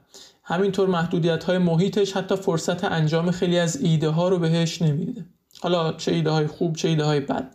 همینطور 0.42 0.88
محدودیت 0.88 1.44
های 1.44 1.58
محیطش 1.58 2.12
حتی 2.12 2.36
فرصت 2.36 2.84
انجام 2.84 3.30
خیلی 3.30 3.58
از 3.58 3.82
ایده 3.82 4.08
ها 4.08 4.28
رو 4.28 4.38
بهش 4.38 4.82
نمیده. 4.82 5.26
حالا 5.60 5.92
چه 5.92 6.12
ایده 6.12 6.30
های 6.30 6.46
خوب 6.46 6.76
چه 6.76 6.88
ایده 6.88 7.04
های 7.04 7.20
بد. 7.20 7.54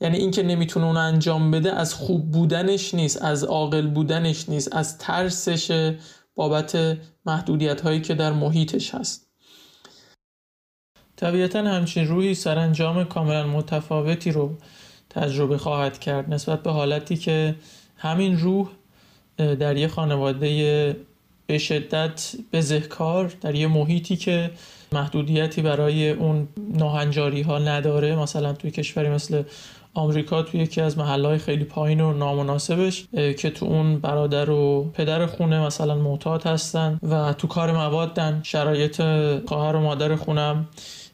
یعنی 0.00 0.18
اینکه 0.18 0.42
نمی‌تونه 0.42 0.86
اون 0.86 0.96
انجام 0.96 1.50
بده 1.50 1.72
از 1.72 1.94
خوب 1.94 2.30
بودنش 2.30 2.94
نیست 2.94 3.22
از 3.22 3.44
عاقل 3.44 3.86
بودنش 3.86 4.48
نیست 4.48 4.76
از 4.76 4.98
ترسش 4.98 5.94
بابت 6.34 6.98
محدودیت 7.26 7.80
هایی 7.80 8.00
که 8.00 8.14
در 8.14 8.32
محیطش 8.32 8.94
هست. 8.94 9.26
طبیعتا 11.16 11.58
همچین 11.58 12.06
روحی 12.06 12.34
سرانجام 12.34 13.04
کاملا 13.04 13.46
متفاوتی 13.46 14.32
رو 14.32 14.56
تجربه 15.10 15.58
خواهد 15.58 15.98
کرد 15.98 16.34
نسبت 16.34 16.62
به 16.62 16.70
حالتی 16.70 17.16
که 17.16 17.56
همین 17.96 18.38
روح 18.38 18.68
در 19.40 19.76
یه 19.76 19.88
خانواده 19.88 20.96
به 21.46 21.58
شدت 21.58 22.32
بزهکار 22.52 23.32
در 23.40 23.54
یه 23.54 23.66
محیطی 23.66 24.16
که 24.16 24.50
محدودیتی 24.92 25.62
برای 25.62 26.10
اون 26.10 26.48
ناهنجاری 26.74 27.42
ها 27.42 27.58
نداره. 27.58 28.16
مثلا 28.16 28.52
توی 28.52 28.70
کشوری 28.70 29.08
مثل 29.08 29.42
آمریکا 29.94 30.42
توی 30.42 30.60
یکی 30.60 30.80
از 30.80 30.98
محلهای 30.98 31.38
خیلی 31.38 31.64
پایین 31.64 32.00
و 32.00 32.12
نامناسبش 32.12 33.06
که 33.12 33.50
تو 33.50 33.66
اون 33.66 33.98
برادر 33.98 34.50
و 34.50 34.90
پدر 34.94 35.26
خونه 35.26 35.60
مثلا 35.60 35.94
معتاد 35.94 36.46
هستن 36.46 36.98
و 37.02 37.32
تو 37.32 37.46
کار 37.46 37.72
موادن. 37.72 38.40
شرایط 38.42 39.02
خواهر 39.48 39.76
و 39.76 39.80
مادر 39.80 40.16
خونم 40.16 40.68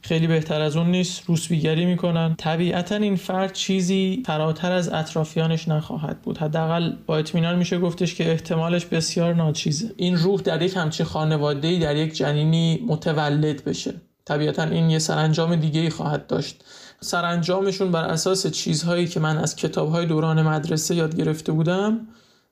خیلی 0.06 0.26
بهتر 0.26 0.60
از 0.60 0.76
اون 0.76 0.90
نیست. 0.90 1.22
روسبیگری 1.26 1.86
می‌کنن. 1.86 2.34
طبیعتا 2.38 2.96
این 2.96 3.16
فرد 3.16 3.52
چیزی 3.52 4.22
فراتر 4.26 4.72
از 4.72 4.88
اطرافیانش 4.88 5.68
نخواهد 5.68 6.22
بود. 6.22 6.38
حداقل 6.38 6.92
با 7.06 7.16
اطمینان 7.16 7.58
میشه 7.58 7.78
گفتش 7.78 8.14
که 8.14 8.30
احتمالش 8.30 8.84
بسیار 8.86 9.34
ناچیزه. 9.34 9.90
این 9.96 10.16
روح 10.16 10.40
در 10.40 10.62
یک 10.62 10.76
همچین 10.76 11.06
خانواده 11.06 11.78
در 11.78 11.96
یک 11.96 12.12
جنینی 12.12 12.84
متولد 12.86 13.64
بشه. 13.64 13.94
طبیعتا 14.24 14.62
این 14.62 14.90
یه 14.90 14.98
سرانجام 14.98 15.56
دیگه 15.56 15.80
ای 15.80 15.90
خواهد 15.90 16.26
داشت. 16.26 16.64
سرانجامشون 17.00 17.92
بر 17.92 18.04
اساس 18.04 18.46
چیزهایی 18.46 19.06
که 19.06 19.20
من 19.20 19.38
از 19.38 19.56
کتابهای 19.56 20.06
دوران 20.06 20.42
مدرسه 20.42 20.94
یاد 20.94 21.16
گرفته 21.16 21.52
بودم 21.52 22.00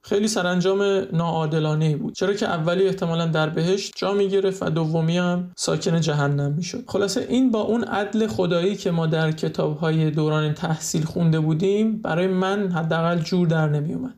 خیلی 0.07 0.28
سرانجام 0.28 0.82
ناعادلانه 1.12 1.96
بود. 1.96 2.14
چرا 2.14 2.34
که 2.34 2.46
اولی 2.46 2.86
احتمالا 2.86 3.26
در 3.26 3.48
بهشت 3.48 3.92
جا 3.96 4.14
می‌گرفت 4.14 4.62
و 4.62 4.70
دومی 4.70 5.18
هم 5.18 5.50
ساکن 5.57 6.00
جهنم 6.00 6.52
می‌شد. 6.52 6.84
خلاصه 6.86 7.26
این 7.28 7.50
با 7.50 7.61
اون 7.61 7.84
عدل 7.84 8.26
خدایی 8.26 8.76
که 8.76 8.90
ما 8.90 9.07
در 9.07 9.32
کتابهای 9.32 10.11
دوران 10.11 10.55
تحصیل 10.55 11.05
خونده 11.05 11.40
بودیم 11.40 12.02
برای 12.02 12.26
من 12.26 12.72
حداقل 12.72 13.18
جور 13.18 13.46
در 13.46 13.68
نمیومد 13.68 14.14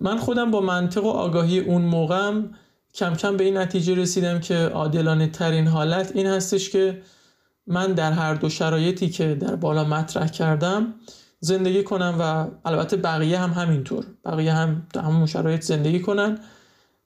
من 0.00 0.18
خودم 0.18 0.50
با 0.50 0.60
منطق 0.60 1.04
و 1.04 1.08
آگاهی 1.08 1.60
اون 1.60 1.82
موقعم 1.82 2.50
کم 2.94 3.14
کم 3.14 3.36
به 3.36 3.44
این 3.44 3.56
نتیجه 3.56 3.94
رسیدم 3.94 4.40
که 4.40 4.54
عادلانه 4.54 5.26
ترین 5.26 5.66
حالت 5.66 6.16
این 6.16 6.26
هستش 6.26 6.70
که 6.70 7.02
من 7.66 7.92
در 7.92 8.12
هر 8.12 8.34
دو 8.34 8.48
شرایطی 8.48 9.08
که 9.08 9.34
در 9.34 9.56
بالا 9.56 9.84
مطرح 9.84 10.28
کردم 10.28 10.94
زندگی 11.40 11.82
کنم 11.82 12.16
و 12.20 12.46
البته 12.68 12.96
بقیه 12.96 13.38
هم 13.38 13.50
همینطور. 13.50 14.04
بقیه 14.24 14.52
هم 14.52 14.86
در 14.92 15.00
همون 15.00 15.26
شرایط 15.26 15.62
زندگی 15.62 16.00
کنن. 16.00 16.38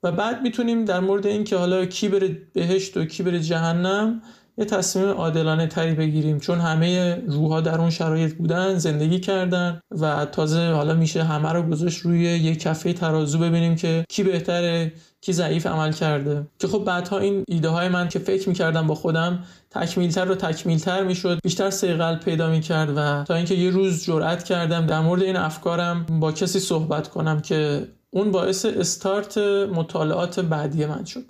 و 0.03 0.13
بعد 0.13 0.43
می‌تونیم 0.43 0.85
در 0.85 1.01
مورد 1.01 1.27
اینکه 1.27 1.57
حالا 1.57 1.87
کی 1.87 2.09
بره 2.09 2.29
بهشت 2.53 2.97
و 2.97 3.05
کی 3.05 3.23
بره 3.23 3.41
جهنم 3.41 4.23
یه 4.59 4.65
تصمیم 4.65 5.09
عادلانه 5.09 5.67
تری 5.67 5.95
بگیریم. 5.95 6.41
چون 6.41 6.59
همه 6.59 7.15
روحها 7.29 7.61
در 7.61 7.81
اون 7.81 7.91
شرایط 7.91 8.35
بودن 8.35 8.79
زندگی 8.79 9.21
کردن 9.21 9.81
و 9.91 10.25
تازه 10.25 10.73
حالا 10.73 10.95
میشه 10.95 11.23
همه 11.23 11.53
رو 11.53 11.63
گذاشت 11.63 12.01
روی 12.01 12.21
یه 12.21 12.57
کفه 12.57 12.93
ترازو 12.93 13.39
ببینیم 13.39 13.77
که 13.77 14.05
کی 14.09 14.23
بهتره 14.23 14.93
کی 15.25 15.33
ضعیف 15.33 15.67
عمل 15.67 15.93
کرده. 15.93 16.47
که 16.59 16.69
خب 16.69 16.85
بعدها 16.85 17.19
این 17.19 17.45
ایده 17.49 17.69
های 17.69 17.89
من 17.89 18.09
که 18.09 18.19
فکر 18.19 18.49
می‌کردم 18.49 18.87
با 18.87 18.95
خودم 18.95 19.45
تکمیلتر 19.71 20.31
و 20.31 20.35
تکمیلتر 20.35 21.05
می‌شد 21.05 21.39
بیشتر 21.43 21.71
سیقل 21.71 22.17
پیدا 22.17 22.51
می‌کرد 22.51 22.93
و 22.97 23.25
تا 23.25 23.35
اینکه 23.35 23.55
یه 23.55 23.71
روز 23.71 24.05
جرأت 24.05 24.45
کردم 24.45 24.87
در 24.87 25.01
مورد 25.01 25.23
این 25.23 25.37
افکارم 25.37 26.07
با 26.21 26.33
کسی 26.33 26.61
صحبت 26.61 27.09
کنم 27.09 27.41
که 27.41 27.89
اون 28.11 28.31
باعث 28.31 28.65
استارت 28.65 29.39
مطالعات 29.73 30.41
بعدی 30.41 30.87
من 30.87 31.05
شد. 31.05 31.25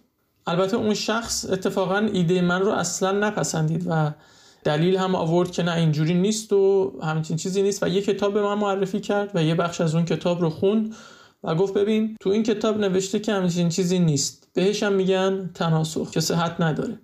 البته 0.46 0.76
اون 0.76 0.94
شخص 0.94 1.46
اتفاقا 1.50 1.98
ایده 2.12 2.40
من 2.40 2.60
رو 2.60 2.70
اصلا 2.70 3.10
نپسندید 3.12 3.86
و 3.88 4.10
دلیل 4.64 4.96
هم 4.96 5.14
آورد 5.14 5.50
که 5.50 5.62
نه 5.62 5.76
اینجوری 5.76 6.14
نیست 6.14 6.52
و 6.52 6.92
همچین 7.02 7.36
چیزی 7.36 7.62
نیست 7.62 7.82
و 7.82 7.88
یه 7.88 8.02
کتاب 8.02 8.34
به 8.34 8.42
من 8.42 8.58
معرفی 8.58 9.00
کرد 9.00 9.30
و 9.34 9.44
یه 9.44 9.54
بخش 9.54 9.80
از 9.80 9.94
اون 9.94 10.04
کتاب 10.04 10.40
رو 10.40 10.50
خوند 10.50 10.94
و 11.44 11.54
گفت 11.54 11.74
ببین 11.74 12.16
تو 12.20 12.30
این 12.30 12.42
کتاب 12.42 12.78
نوشته 12.78 13.20
که 13.20 13.32
همچین 13.32 13.68
چیزی 13.68 13.98
نیست. 13.98 14.48
بهش 14.52 14.82
هم 14.82 14.92
میگن 14.92 15.50
تناسخ 15.54 16.10
که 16.10 16.20
صحت 16.20 16.60
نداره. 16.60 16.98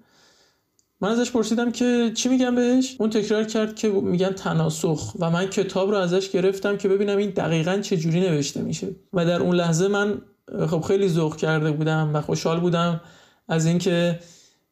من 1.01 1.09
ازش 1.09 1.31
پرسیدم 1.31 1.73
که 1.73 2.13
چی 2.15 2.29
میگن 2.29 2.55
بهش؟ 2.55 2.97
اون 2.99 3.11
تکرار 3.11 3.45
کرد 3.45 3.77
که 3.77 3.89
میگن 3.89 4.31
تناسخ 4.31 5.15
و 5.19 5.31
من 5.31 5.47
کتاب 5.47 5.91
رو 5.91 5.97
ازش 5.97 6.31
گرفتم 6.31 6.77
که 6.77 6.89
ببینم 6.89 7.17
این 7.17 7.31
دقیقا 7.31 7.77
چه 7.77 7.97
جوری 7.97 8.21
نوشته 8.21 8.63
میشه. 8.63 8.89
و 9.13 9.27
در 9.27 9.41
اون 9.43 9.57
لحظه 9.57 9.89
من 9.89 10.23
خب 10.69 10.81
خیلی 10.81 11.09
ذوق 11.09 11.37
کرده 11.37 11.73
بودم 11.73 12.11
و 12.15 12.21
خوشحال 12.21 12.61
بودم 12.61 13.01
از 13.49 13.67
اینکه 13.67 14.21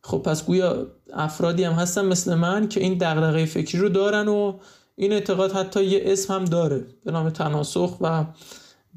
خب 0.03 0.19
پس 0.19 0.47
گویا 0.47 0.87
افرادی 1.13 1.65
هم 1.65 1.73
هستن 1.73 2.05
مثل 2.05 2.35
من 2.35 2.69
که 2.69 2.81
این 2.81 2.99
دغدغه 2.99 3.45
فکری 3.45 3.81
رو 3.81 3.89
دارن 3.89 4.29
و 4.29 4.59
این 4.97 5.13
اعتقاد 5.13 5.53
حتی 5.53 5.85
یه 5.85 6.03
اسم 6.05 6.35
هم 6.35 6.45
داره. 6.45 6.87
به 7.05 7.13
نام 7.13 7.31
تناسخ 7.31 7.97
و 8.01 8.25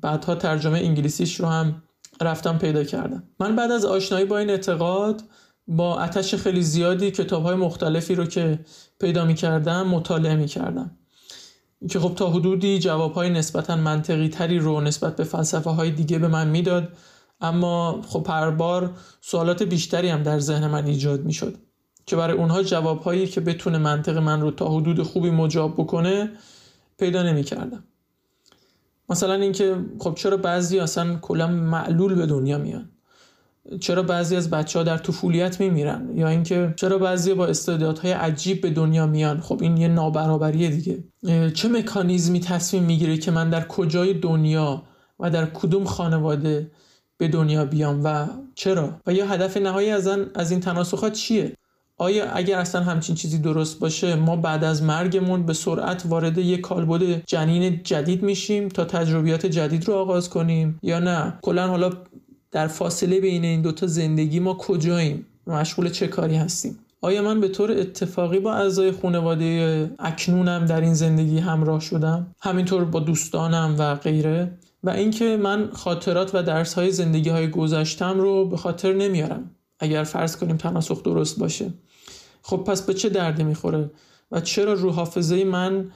بعدها 0.01 0.35
ترجمه 0.35 0.79
انگلیسیش 0.79 1.39
رو 1.39 1.47
هم 1.47 1.83
رفتم 2.21 2.57
پیدا 2.57 2.83
کردم. 2.83 3.23
من 3.39 3.55
بعد 3.55 3.71
از 3.71 3.85
آشنایی 3.85 4.25
با 4.25 4.37
این 4.37 4.49
اعتقاد 4.49 5.23
با 5.67 5.99
اتش 5.99 6.35
خیلی 6.35 6.61
زیادی 6.61 7.11
کتاب 7.11 7.43
های 7.43 7.55
مختلفی 7.55 8.15
رو 8.15 8.25
که 8.25 8.59
پیدا 8.99 9.25
می 9.25 9.35
کردم 9.35 9.87
مطالعه 9.87 10.35
می 10.35 10.47
کردم 10.47 10.91
که 11.89 11.99
خب 11.99 12.15
تا 12.15 12.29
حدودی 12.29 12.79
جواب 12.79 13.13
های 13.13 13.29
نسبتا 13.29 13.75
منطقی 13.75 14.29
تری 14.29 14.59
رو 14.59 14.81
نسبت 14.81 15.15
به 15.15 15.23
فلسفه 15.23 15.69
های 15.69 15.91
دیگه 15.91 16.19
به 16.19 16.27
من 16.27 16.47
می‌داد. 16.47 16.89
اما 17.41 18.01
خب 18.07 18.27
هر 18.29 18.49
بار 18.49 18.93
سوالات 19.21 19.63
بیشتری 19.63 20.09
هم 20.09 20.23
در 20.23 20.39
ذهن 20.39 20.67
من 20.67 20.85
ایجاد 20.85 21.25
می 21.25 21.33
شد 21.33 21.57
که 22.05 22.15
برای 22.15 22.37
اونها 22.37 22.63
جواب 22.63 23.01
هایی 23.01 23.27
که 23.27 23.41
بتونه 23.41 23.77
منطق 23.77 24.17
من 24.17 24.41
رو 24.41 24.51
تا 24.51 24.69
حدود 24.69 25.03
خوبی 25.03 25.29
مجاب 25.29 25.73
بکنه 25.73 26.31
پیدا 26.99 27.23
نمی 27.23 27.43
کردم 27.43 27.83
مثلا 29.11 29.33
اینکه 29.33 29.75
خب 29.99 30.13
چرا 30.15 30.37
بعضی 30.37 30.79
اصلا 30.79 31.15
کلا 31.15 31.47
معلول 31.47 32.15
به 32.15 32.25
دنیا 32.25 32.57
میان؟ 32.57 32.89
چرا 33.79 34.03
بعضی 34.03 34.35
از 34.35 34.49
بچه 34.49 34.79
ها 34.79 34.83
در 34.83 34.97
طفولیت 34.97 35.59
میمیرن؟ 35.59 36.09
یا 36.15 36.27
اینکه 36.27 36.73
چرا 36.75 36.97
بعضی 36.97 37.33
با 37.33 37.47
استعدادهای 37.47 38.11
عجیب 38.11 38.61
به 38.61 38.69
دنیا 38.69 39.07
میان؟ 39.07 39.41
خب 39.41 39.61
این 39.61 39.77
یه 39.77 39.87
نابرابری 39.87 40.69
دیگه. 40.69 41.03
چه 41.51 41.69
مکانیزمی 41.69 42.39
تصمیم 42.39 42.83
می‌گیره 42.83 43.17
که 43.17 43.31
من 43.31 43.49
در 43.49 43.67
کجای 43.67 44.13
دنیا 44.13 44.83
و 45.19 45.29
در 45.29 45.45
کدوم 45.45 45.83
خانواده 45.83 46.71
به 47.17 47.27
دنیا 47.27 47.65
بیام 47.65 48.01
و 48.03 48.27
چرا؟ 48.55 48.99
و 49.07 49.13
یا 49.13 49.25
هدف 49.25 49.57
نهایی 49.57 49.89
از, 49.89 50.07
از 50.35 50.51
این 50.51 50.59
تناسخات 50.59 51.13
چیه؟ 51.13 51.57
آیا 52.01 52.31
اگر 52.31 52.59
اصلا 52.59 52.81
همچین 52.81 53.15
چیزی 53.15 53.37
درست 53.37 53.79
باشه 53.79 54.15
ما 54.15 54.35
بعد 54.35 54.63
از 54.63 54.83
مرگمون 54.83 55.45
به 55.45 55.53
سرعت 55.53 56.03
وارد 56.05 56.37
یک 56.37 56.61
کالبد 56.61 57.23
جنین 57.25 57.79
جدید 57.83 58.23
میشیم 58.23 58.69
تا 58.69 58.85
تجربیات 58.85 59.45
جدید 59.45 59.87
رو 59.87 59.93
آغاز 59.93 60.29
کنیم؟ 60.29 60.79
یا 60.83 60.99
نه؟ 60.99 61.33
کلا 61.41 61.67
حالا 61.67 61.89
در 62.51 62.67
فاصله 62.67 63.19
بین 63.19 63.43
این 63.43 63.61
دوتا 63.61 63.87
زندگی 63.87 64.39
ما 64.39 64.53
کجاییم؟ 64.53 65.25
مشغول 65.47 65.89
چه 65.89 66.07
کاری 66.07 66.35
هستیم؟ 66.35 66.79
آیا 67.01 67.21
من 67.21 67.41
به 67.41 67.47
طور 67.47 67.71
اتفاقی 67.71 68.39
با 68.39 68.53
اعضای 68.53 68.91
خانواده 68.91 69.91
اکنونم 69.99 70.65
در 70.65 70.81
این 70.81 70.93
زندگی 70.93 71.37
همراه 71.39 71.79
شدم؟ 71.79 72.35
همینطور 72.41 72.85
با 72.85 72.99
دوستانم 72.99 73.75
و 73.79 73.95
غیره؟ 73.95 74.51
و 74.83 74.89
اینکه 74.89 75.37
من 75.37 75.69
خاطرات 75.73 76.35
و 76.35 76.43
درس 76.43 76.73
های 76.73 76.91
زندگی 76.91 77.29
های 77.29 77.47
گذشتم 77.49 78.19
رو 78.19 78.45
به 78.45 78.57
خاطر 78.57 78.93
نمیارم 78.93 79.51
اگر 79.81 80.03
فرض 80.03 80.37
کنیم 80.37 80.57
تناسخ 80.57 81.03
درست 81.03 81.39
باشه. 81.39 81.73
خب 82.41 82.57
پس 82.57 82.81
به 82.81 82.93
چه 82.93 83.09
دردی 83.09 83.43
می‌خوره؟ 83.43 83.91
و 84.31 84.41
چرا 84.41 84.73
رو 84.73 84.91
حافظه 84.91 85.43
من 85.43 85.91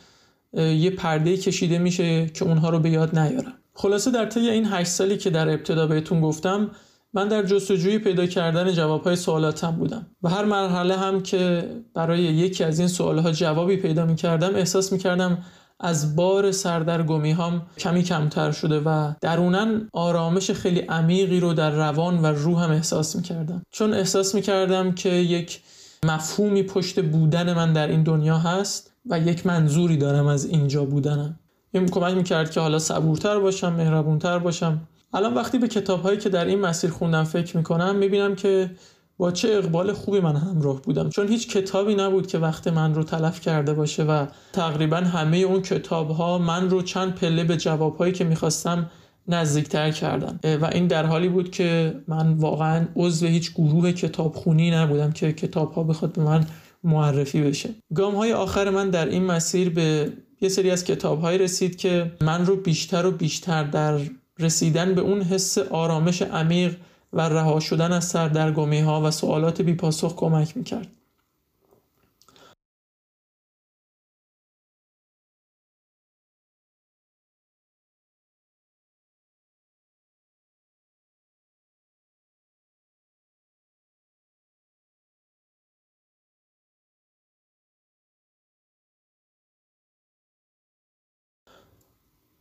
یه 0.54 0.90
پرده 0.90 1.38
کشیده 1.38 1.78
میشه 1.78 2.26
که 2.26 2.46
اونها 2.46 2.70
رو 2.70 2.80
به 2.80 2.90
یاد 2.90 3.20
نیارم؟ 3.20 3.54
خلاصه 3.74 4.12
در 4.12 4.26
طی 4.26 4.50
این 4.50 4.66
8 4.66 4.90
سالی 4.90 5.18
که 5.18 5.30
در 5.30 5.50
ابتدا 5.50 5.88
بهتون 5.88 6.22
گفتم 6.22 6.72
من 7.14 7.28
در 7.28 7.44
جستجوی 7.44 8.00
پیدا 8.00 8.26
کردن 8.26 8.72
جوابهای 8.72 9.16
سوالاتم 9.16 9.72
بودم. 9.72 10.06
و 10.24 10.30
هر 10.30 10.46
مرحله 10.46 10.98
هم 10.98 11.24
که 11.24 11.70
برای 11.94 12.20
یکی 12.20 12.64
از 12.64 12.80
این 12.80 12.88
سوالها 12.88 13.32
جوابی 13.32 13.78
پیدا 13.78 14.06
می 14.06 14.16
کردم 14.16 14.56
احساس 14.56 14.92
می 14.92 15.00
کردم 15.00 15.38
از 15.80 16.16
بار 16.16 16.52
سردرگمی 16.52 17.32
هم 17.32 17.62
کمی 17.78 18.04
کمتر 18.04 18.52
شده 18.52 18.80
و 18.80 19.14
درونن 19.22 19.90
آرامش 19.94 20.52
خیلی 20.52 20.80
عمیقی 20.80 21.40
رو 21.40 21.54
در 21.54 21.72
روان 21.72 22.22
و 22.22 22.26
روحم 22.26 22.72
احساس 22.72 23.16
می 23.16 23.22
کردم 23.22 23.64
چون 23.72 23.94
احساس 23.94 24.36
می 24.36 24.42
کردم 24.42 24.92
که 24.92 25.10
یک 25.10 25.62
مفهومی 26.06 26.64
پشت 26.64 27.04
بودن 27.06 27.54
من 27.54 27.74
در 27.74 27.88
این 27.88 28.04
دنیا 28.04 28.38
هست 28.38 28.92
و 29.10 29.20
یک 29.20 29.46
منظوری 29.46 29.98
دارم 29.98 30.28
از 30.28 30.46
اینجا 30.46 30.86
بودنم. 30.86 31.40
این 31.72 31.86
کمک 31.86 32.14
می‌کرد 32.14 32.52
که 32.52 32.60
حالا 32.60 32.80
صبورتر 32.80 33.40
باشم 33.40 33.74
مهربونتر 33.74 34.40
باشم. 34.40 34.88
الان 35.14 35.34
وقتی 35.34 35.58
به 35.58 35.68
کتاب 35.68 36.02
هایی 36.02 36.18
که 36.18 36.30
در 36.30 36.46
این 36.46 36.60
مسیر 36.60 36.90
خوندم 36.90 37.24
فکر 37.24 37.58
می‌کنم 37.58 37.96
می‌بینم 37.96 38.36
که 38.36 38.72
با 39.18 39.32
چه 39.32 39.50
اقبال 39.50 39.94
خوبی 39.94 40.20
من 40.20 40.36
همراه 40.36 40.82
بودم. 40.82 41.10
چون 41.10 41.28
هیچ 41.28 41.50
کتابی 41.50 41.96
نبود 41.96 42.28
که 42.28 42.38
وقت 42.38 42.68
من 42.68 42.96
رو 42.96 43.04
تلف 43.04 43.42
کرده 43.42 43.74
باشه 43.74 44.04
و 44.04 44.26
تقریبا 44.54 44.98
همه 44.98 45.38
اون 45.38 45.62
کتاب 45.62 46.10
ها 46.10 46.38
من 46.38 46.70
رو 46.70 46.82
چند 46.82 47.16
پله 47.16 47.44
به 47.44 47.58
جواب 47.58 47.98
هایی 47.98 48.14
که 48.14 48.24
می‌خواستم 48.24 48.90
نزدیکتر 49.28 49.92
کردن 49.92 50.58
و 50.58 50.66
این 50.66 50.88
در 50.88 51.06
حالی 51.06 51.30
بود 51.30 51.52
که 51.52 51.96
من 52.08 52.34
واقعا 52.34 52.86
عضو 52.96 53.26
هیچ 53.26 53.54
گروه 53.54 53.92
کتابخونی 53.92 54.72
نبودم 54.72 55.12
که 55.12 55.34
کتاب 55.34 55.74
ها 55.74 55.84
بخواد 55.84 56.14
به 56.14 56.22
من 56.22 56.46
معرفی 56.84 57.42
بشه 57.42 57.70
گام 57.94 58.16
های 58.16 58.34
آخر 58.34 58.70
من 58.70 58.90
در 58.90 59.06
این 59.06 59.24
مسیر 59.24 59.70
به 59.70 60.14
یه 60.42 60.50
سری 60.50 60.72
از 60.72 60.84
کتاب 60.84 61.26
رسید 61.28 61.76
که 61.76 62.12
من 62.22 62.46
رو 62.46 62.56
بیشتر 62.56 63.06
و 63.06 63.12
بیشتر 63.12 63.64
در 63.64 64.00
رسیدن 64.40 64.96
به 64.96 65.02
اون 65.02 65.22
حس 65.22 65.58
آرامش 65.58 66.22
عمیق 66.22 66.76
و 67.14 67.22
رها 67.22 67.60
شدن 67.60 67.92
از 67.92 68.06
سردرگمی 68.06 68.80
ها 68.80 69.02
و 69.02 69.12
سوالات 69.12 69.62
بی 69.62 69.74
پاسخ 69.74 70.16
کمک 70.16 70.58
می‌کرد. 70.58 70.88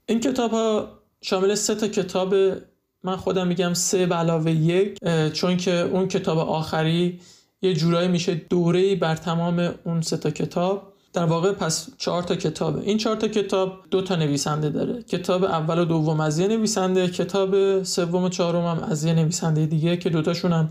این 0.07 0.21
کتاب 0.21 0.51
ها 0.51 0.89
شامل 1.23 1.55
سه 1.55 1.75
تا 1.75 1.89
کتاب 1.89 2.35
من 3.03 3.17
خودم 3.17 3.47
میگم 3.47 3.75
سه 3.75 4.07
به 4.07 4.15
علاوه 4.15 4.51
یک 4.51 4.99
چون 5.33 5.57
که 5.57 5.75
اون 5.75 6.09
کتاب 6.09 6.39
آخری 6.39 7.21
یه 7.63 7.75
جورایی 7.75 8.09
میشه 8.09 8.35
دوره 8.35 8.97
بر 8.97 9.17
تمام 9.17 9.75
اون 9.85 10.01
سه 10.01 10.17
تا 10.17 10.31
کتاب. 10.31 10.93
در 11.13 11.25
واقع 11.25 11.53
پس 11.53 11.89
چهار 11.99 12.23
تا 12.23 12.37
کتابه. 12.37 12.81
این 12.81 12.99
چهار 12.99 13.17
تا 13.17 13.29
کتاب 13.29 13.73
دو 13.91 14.03
تا 14.03 14.17
نویسنده 14.17 14.69
داره. 14.69 15.03
کتاب 15.03 15.45
اول 15.45 15.79
و 15.79 15.85
دوم 15.85 16.21
از 16.21 16.39
یه 16.39 16.49
نویسنده 16.49 17.09
کتاب 17.09 17.83
سوم 17.83 18.25
و 18.25 18.29
چهارم 18.29 18.67
هم 18.67 18.85
از 18.91 19.05
یه 19.05 19.13
نویسنده 19.13 19.67
دیگه 19.67 19.97
که 19.97 20.11
دوتاشون 20.11 20.53
هم 20.53 20.69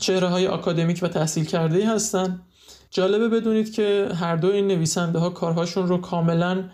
چهره 0.00 0.28
های 0.28 0.46
اکادمیک 0.46 1.00
و 1.02 1.08
تحصیل 1.08 1.44
کرده 1.44 1.88
هستن. 1.88 2.40
جالبه 2.90 3.28
بدونید 3.28 3.72
که 3.72 4.08
هر 4.14 4.36
دو 4.36 4.50
این 4.50 4.66
نویسنده 4.66 5.18
ها 5.18 5.30
کارهاشون 5.30 5.88
رو 5.88 5.98
کاملا 5.98 6.64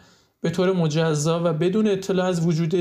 به 0.42 0.50
طور 0.50 0.72
مجزا 0.72 1.40
و 1.44 1.52
بدون 1.52 1.86
اطلاع 1.86 2.26
از 2.26 2.46
وجود 2.46 2.74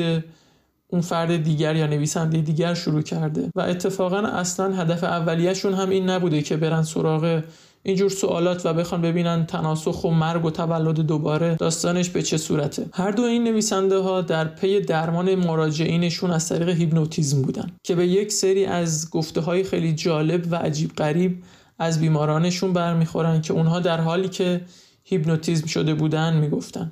اون 0.88 1.02
فرد 1.02 1.44
دیگر 1.44 1.76
یا 1.76 1.88
نویسنده 1.88 2.42
دیگر 2.42 2.74
شروع 2.74 3.02
کرده. 3.02 3.50
و 3.56 3.62
اتفاقا 3.62 4.18
اصلا 4.18 4.76
هدف 4.76 5.04
اولیهشون 5.04 5.74
هم 5.74 5.90
این 5.90 6.10
نبوده 6.10 6.42
که 6.42 6.58
برن 6.58 6.84
سراغ 6.84 7.42
اینجور 7.84 8.10
سوالات 8.10 8.66
و 8.66 8.74
بخوان 8.74 9.02
ببینن 9.02 9.46
تناسخ 9.46 10.04
و 10.04 10.12
مرگ 10.12 10.46
و 10.46 10.52
تولد 10.52 11.00
دوباره 11.00 11.56
داستانش 11.56 12.10
به 12.10 12.22
چه 12.22 12.38
صورته. 12.38 12.86
هر 12.94 13.12
دو 13.12 13.24
این 13.24 13.44
نویسنده 13.44 13.98
ها 13.98 14.22
در 14.22 14.46
پی 14.46 14.82
درمان 14.82 15.36
مراجعینشون 15.36 16.32
از 16.32 16.50
طریق 16.50 16.70
هیپنوتیزم 16.70 17.42
بودن 17.42 17.72
که 17.84 17.96
به 17.96 18.08
یک 18.08 18.32
سری 18.32 18.66
از 18.66 19.10
گفته 19.10 19.42
های 19.42 19.64
خیلی 19.64 19.94
جالب 19.94 20.48
و 20.52 20.56
عجیب 20.56 20.96
غریب 20.96 21.44
از 21.80 22.02
بیمارانشون 22.02 22.74
برمیخورن 22.74 23.42
که 23.42 23.54
اونها 23.54 23.80
در 23.80 24.02
حالی 24.02 24.30
که 24.30 24.62
هیپنوتیزم 25.04 25.66
شده 25.66 25.94
بودن 25.94 26.38
می‌گفتن. 26.38 26.92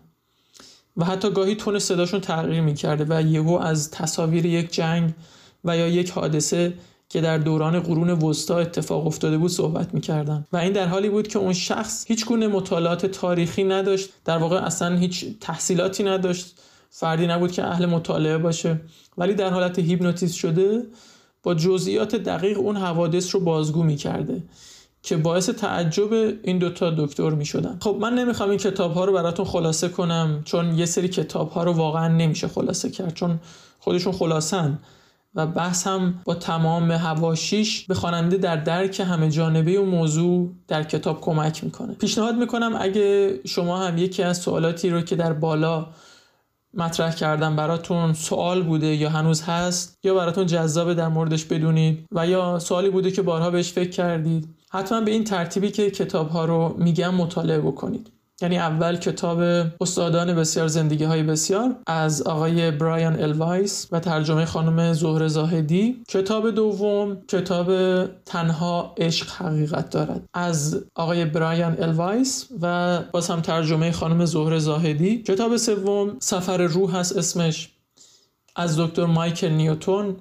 و 0.97 1.05
حتی 1.05 1.29
گاهی 1.29 1.55
تون 1.55 1.79
صداشون 1.79 2.21
تغییر 2.21 2.61
می‌کرده 2.61 3.05
و 3.09 3.21
یهو 3.21 3.53
از 3.53 3.91
تصاویر 3.91 4.45
یک 4.45 4.73
جنگ 4.73 5.13
و 5.65 5.77
یا 5.77 5.87
یک 5.87 6.11
حادثه 6.11 6.73
که 7.09 7.21
در 7.21 7.37
دوران 7.37 7.79
قرون 7.79 8.09
وسطا 8.09 8.59
اتفاق 8.59 9.07
افتاده 9.07 9.37
بود 9.37 9.51
صحبت 9.51 9.93
می‌کردن. 9.93 10.47
و 10.53 10.57
این 10.57 10.73
در 10.73 10.87
حالی 10.87 11.09
بود 11.09 11.27
که 11.27 11.39
اون 11.39 11.53
شخص 11.53 12.05
هیچ 12.07 12.25
گونه 12.25 12.47
مطالعات 12.47 13.05
تاریخی 13.05 13.63
نداشت. 13.63 14.09
در 14.25 14.37
واقع 14.37 14.55
اصلا 14.55 14.95
هیچ 14.95 15.25
تحصیلاتی 15.41 16.03
نداشت. 16.03 16.59
فردی 16.89 17.27
نبود 17.27 17.51
که 17.51 17.63
اهل 17.63 17.85
مطالعه 17.85 18.37
باشه. 18.37 18.81
ولی 19.17 19.33
در 19.33 19.49
حالت 19.49 19.79
هیپنوتیزم 19.79 20.35
شده 20.35 20.83
با 21.43 21.53
جزئیات 21.53 22.15
دقیق 22.15 22.59
اون 22.59 22.77
حوادث 22.77 23.35
رو 23.35 23.41
بازگو 23.41 23.83
می‌کرده. 23.83 24.43
که 25.07 25.17
باعث 25.17 25.49
تعجب 25.49 26.13
این 26.43 26.57
دوتا 26.57 26.89
دکتر 26.89 27.29
می 27.29 27.45
شدن 27.45 27.77
خب 27.81 27.97
من 28.01 28.13
نمی‌خوام 28.13 28.49
این 28.49 28.59
کتاب 28.59 28.93
ها 28.93 29.05
رو 29.05 29.13
براتون 29.13 29.45
خلاصه 29.45 29.89
کنم 29.89 30.41
چون 30.45 30.77
یه 30.77 30.85
سری 30.85 31.07
کتاب 31.07 31.49
ها 31.49 31.63
رو 31.63 31.73
واقعا 31.73 32.07
نمیشه 32.07 32.47
خلاصه 32.47 32.89
کرد 32.89 33.13
چون 33.13 33.39
خودشون 33.79 34.13
خلاصن. 34.13 34.79
و 35.35 35.47
بحث 35.47 35.87
هم 35.87 36.21
با 36.25 36.35
تمام 36.35 36.91
هواشیش 36.91 37.85
به 37.85 37.93
خواننده 37.93 38.37
در 38.37 38.55
درک 38.55 38.99
همه 38.99 39.29
جانبه 39.29 39.79
و 39.79 39.85
موضوع 39.85 40.51
در 40.67 40.83
کتاب 40.83 41.21
کمک 41.21 41.63
می‌کنه. 41.63 41.93
پیشنهاد 41.93 42.35
می‌کنم 42.35 42.75
اگه 42.79 43.39
شما 43.45 43.77
هم 43.77 43.97
یکی 43.97 44.23
از 44.23 44.37
سوالاتی 44.37 44.89
رو 44.89 45.01
که 45.01 45.15
در 45.15 45.33
بالا 45.33 45.87
مطرح 46.73 47.15
کردم 47.15 47.55
براتون 47.55 48.13
سوال 48.13 48.63
بوده 48.63 48.95
یا 48.95 49.09
هنوز 49.09 49.41
هست 49.41 49.97
یا 50.03 50.13
براتون 50.13 50.45
جذابه 50.45 50.93
در 50.93 51.07
موردش 51.07 51.45
بدونید 51.45 52.05
و 52.11 52.27
یا 52.27 52.59
سوالی 52.59 52.89
بوده 52.89 53.11
که 53.11 53.21
بارها 53.21 53.49
بهش 53.49 53.71
فکر 53.71 53.89
کردید 53.89 54.57
حتما 54.69 55.01
به 55.01 55.11
این 55.11 55.23
ترتیبی 55.23 55.71
که 55.71 55.91
کتاب 55.91 56.29
ها 56.29 56.45
رو 56.45 56.75
میگم 56.77 57.15
مطالعه 57.15 57.59
بکنید. 57.59 58.11
یعنی 58.41 58.57
اول 58.57 58.95
کتاب 58.95 59.39
استادان 59.81 60.35
بسیار 60.35 60.67
زندگی 60.67 61.03
های 61.03 61.23
بسیار 61.23 61.75
از 61.87 62.21
آقای 62.21 62.71
برایان 62.71 63.19
ال 63.19 63.36
وایس 63.36 63.87
و 63.91 63.99
ترجمه 63.99 64.45
خانم 64.45 64.93
زهرا 64.93 65.27
زاهدی. 65.27 66.03
کتاب 66.07 66.51
دوم 66.51 67.17
کتاب 67.27 67.71
تنها 68.25 68.93
عشق 68.97 69.29
حقیقت 69.29 69.89
دارد. 69.89 70.29
از 70.33 70.83
آقای 70.95 71.25
برایان 71.25 71.77
ال 71.83 71.99
وایس 71.99 72.47
و 72.61 72.99
باز 73.11 73.29
هم 73.29 73.41
ترجمه 73.41 73.91
خانم 73.91 74.25
زهرا 74.25 74.59
زاهدی. 74.59 75.17
کتاب 75.17 75.57
سوم 75.57 76.15
سفر 76.19 76.57
روح 76.57 76.95
هست 76.95 77.17
اسمش 77.17 77.69
از 78.55 78.79
دکتر 78.79 79.05
مایکل 79.05 79.49
نیوتون. 79.49 80.15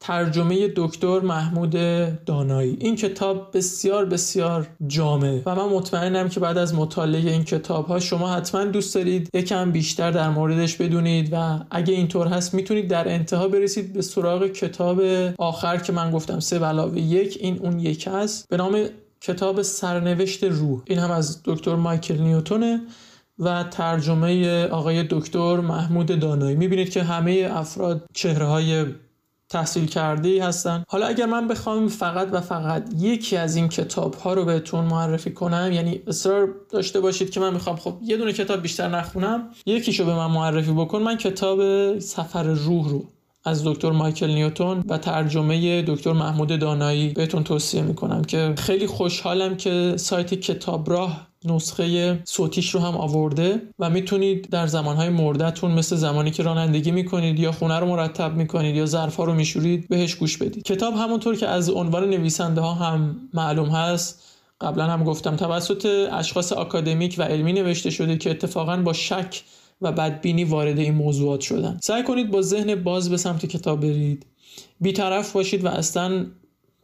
ترجمه 0.00 0.72
دکتر 0.76 1.20
محمود 1.20 1.70
دانایی. 2.24 2.76
این 2.80 2.96
کتاب 2.96 3.50
بسیار 3.56 4.04
بسیار 4.04 4.68
جامع 4.86 5.42
و 5.46 5.54
من 5.54 5.68
مطمئنم 5.68 6.28
که 6.28 6.40
بعد 6.40 6.58
از 6.58 6.74
مطالعه 6.74 7.30
این 7.30 7.44
کتاب 7.44 7.86
ها 7.86 8.00
شما 8.00 8.34
حتما 8.34 8.64
دوست 8.64 8.94
دارید 8.94 9.30
یکم 9.34 9.72
بیشتر 9.72 10.10
در 10.10 10.30
موردش 10.30 10.76
بدونید 10.76 11.28
و 11.32 11.60
اگه 11.70 11.94
اینطور 11.94 12.26
هست 12.26 12.54
می‌تونید 12.54 12.88
در 12.88 13.08
انتها 13.08 13.48
برسید 13.48 13.92
به 13.92 14.02
سراغ 14.02 14.46
کتاب 14.46 15.00
آخر 15.38 15.76
که 15.76 15.92
من 15.92 16.10
گفتم 16.10 16.40
سه 16.40 16.58
علاوه 16.58 16.98
یک. 16.98 17.38
این 17.40 17.58
اون 17.58 17.80
یک 17.80 18.08
هست 18.12 18.48
به 18.48 18.56
نام 18.56 18.84
کتاب 19.20 19.62
سرنوشت 19.62 20.44
روح. 20.44 20.82
این 20.86 20.98
هم 20.98 21.10
از 21.10 21.42
دکتر 21.44 21.74
مایکل 21.74 22.18
نیوتونه 22.18 22.80
و 23.38 23.64
ترجمه 23.70 24.64
آقای 24.66 25.02
دکتر 25.10 25.56
محمود 25.56 26.18
دانایی. 26.20 26.56
می‌بینید 26.56 26.90
که 26.90 27.02
همه 27.02 27.48
افراد 27.52 28.04
چهره 28.14 28.46
های 28.46 28.84
تحصیل 29.48 29.86
کرده 29.86 30.44
هستن. 30.44 30.84
حالا 30.88 31.06
اگر 31.06 31.26
من 31.26 31.48
بخوام 31.48 31.88
فقط 31.88 32.28
و 32.32 32.40
فقط 32.40 32.90
یکی 32.98 33.36
از 33.36 33.56
این 33.56 33.68
کتاب 33.68 34.14
ها 34.14 34.34
رو 34.34 34.44
بهتون 34.44 34.84
معرفی 34.84 35.30
کنم 35.30 35.70
یعنی 35.72 36.02
اصرار 36.06 36.54
داشته 36.70 37.00
باشید 37.00 37.30
که 37.30 37.40
من 37.40 37.54
می‌خوام 37.54 37.76
خب 37.76 37.98
یه 38.02 38.16
دونه 38.16 38.32
کتاب 38.32 38.62
بیشتر 38.62 38.88
نخونم 38.88 39.50
یکیشو 39.66 40.04
به 40.04 40.14
من 40.14 40.30
معرفی 40.30 40.72
بکن. 40.72 41.02
من 41.02 41.16
کتاب 41.16 41.98
سفر 41.98 42.42
روح 42.42 42.88
رو 42.88 43.04
از 43.48 43.64
دکتر 43.64 43.90
مایکل 43.90 44.30
نیوتون 44.30 44.84
و 44.88 44.98
ترجمه 44.98 45.82
دکتر 45.82 46.12
محمود 46.12 46.58
دانایی 46.58 47.08
بهتون 47.08 47.44
توصیه 47.44 47.82
می‌کنم 47.82 48.24
که 48.24 48.54
خیلی 48.58 48.86
خوشحالم 48.86 49.56
که 49.56 49.94
سایت 49.96 50.34
کتاب 50.34 50.90
راه 50.90 51.28
نسخه 51.44 52.20
صوتیش 52.24 52.74
رو 52.74 52.80
هم 52.80 52.96
آورده 52.96 53.62
و 53.78 53.90
می‌تونید 53.90 54.50
در 54.50 54.66
زمانهای 54.66 55.08
مردتون 55.08 55.70
مثل 55.70 55.96
زمانی 55.96 56.30
که 56.30 56.42
رانندگی 56.42 56.90
می‌کنید 56.90 57.38
یا 57.38 57.52
خونه 57.52 57.78
رو 57.78 57.86
مرتب 57.86 58.36
می‌کنید 58.36 58.76
یا 58.76 58.86
ظرفا 58.86 59.24
رو 59.24 59.34
میشورید 59.34 59.88
بهش 59.88 60.14
گوش 60.14 60.36
بدید. 60.36 60.62
کتاب 60.62 60.94
همونطور 60.94 61.36
که 61.36 61.46
از 61.46 61.70
عنوان 61.70 62.10
نویسنده 62.10 62.60
ها 62.60 62.74
هم 62.74 63.16
معلوم 63.34 63.68
هست 63.68 64.22
قبلا 64.60 64.84
هم 64.84 65.04
گفتم 65.04 65.36
توسط 65.36 66.08
اشخاص 66.12 66.52
آکادمیک 66.52 67.14
و 67.18 67.22
علمی 67.22 67.52
نوشته 67.52 67.90
شده 67.90 68.16
که 68.16 68.30
اتفاقا 68.30 68.76
با 68.76 68.92
شک 68.92 69.42
و 69.80 69.92
بدبینی 69.92 70.44
وارد 70.44 70.78
این 70.78 70.94
موضوعات 70.94 71.40
شدن. 71.40 71.78
سعی 71.82 72.02
کنید 72.02 72.30
با 72.30 72.42
ذهن 72.42 72.74
باز 72.74 73.10
به 73.10 73.16
سمت 73.16 73.46
کتاب 73.46 73.80
برید. 73.80 74.26
بیطرف 74.80 75.32
باشید 75.32 75.64
و 75.64 75.68
اصلا 75.68 76.26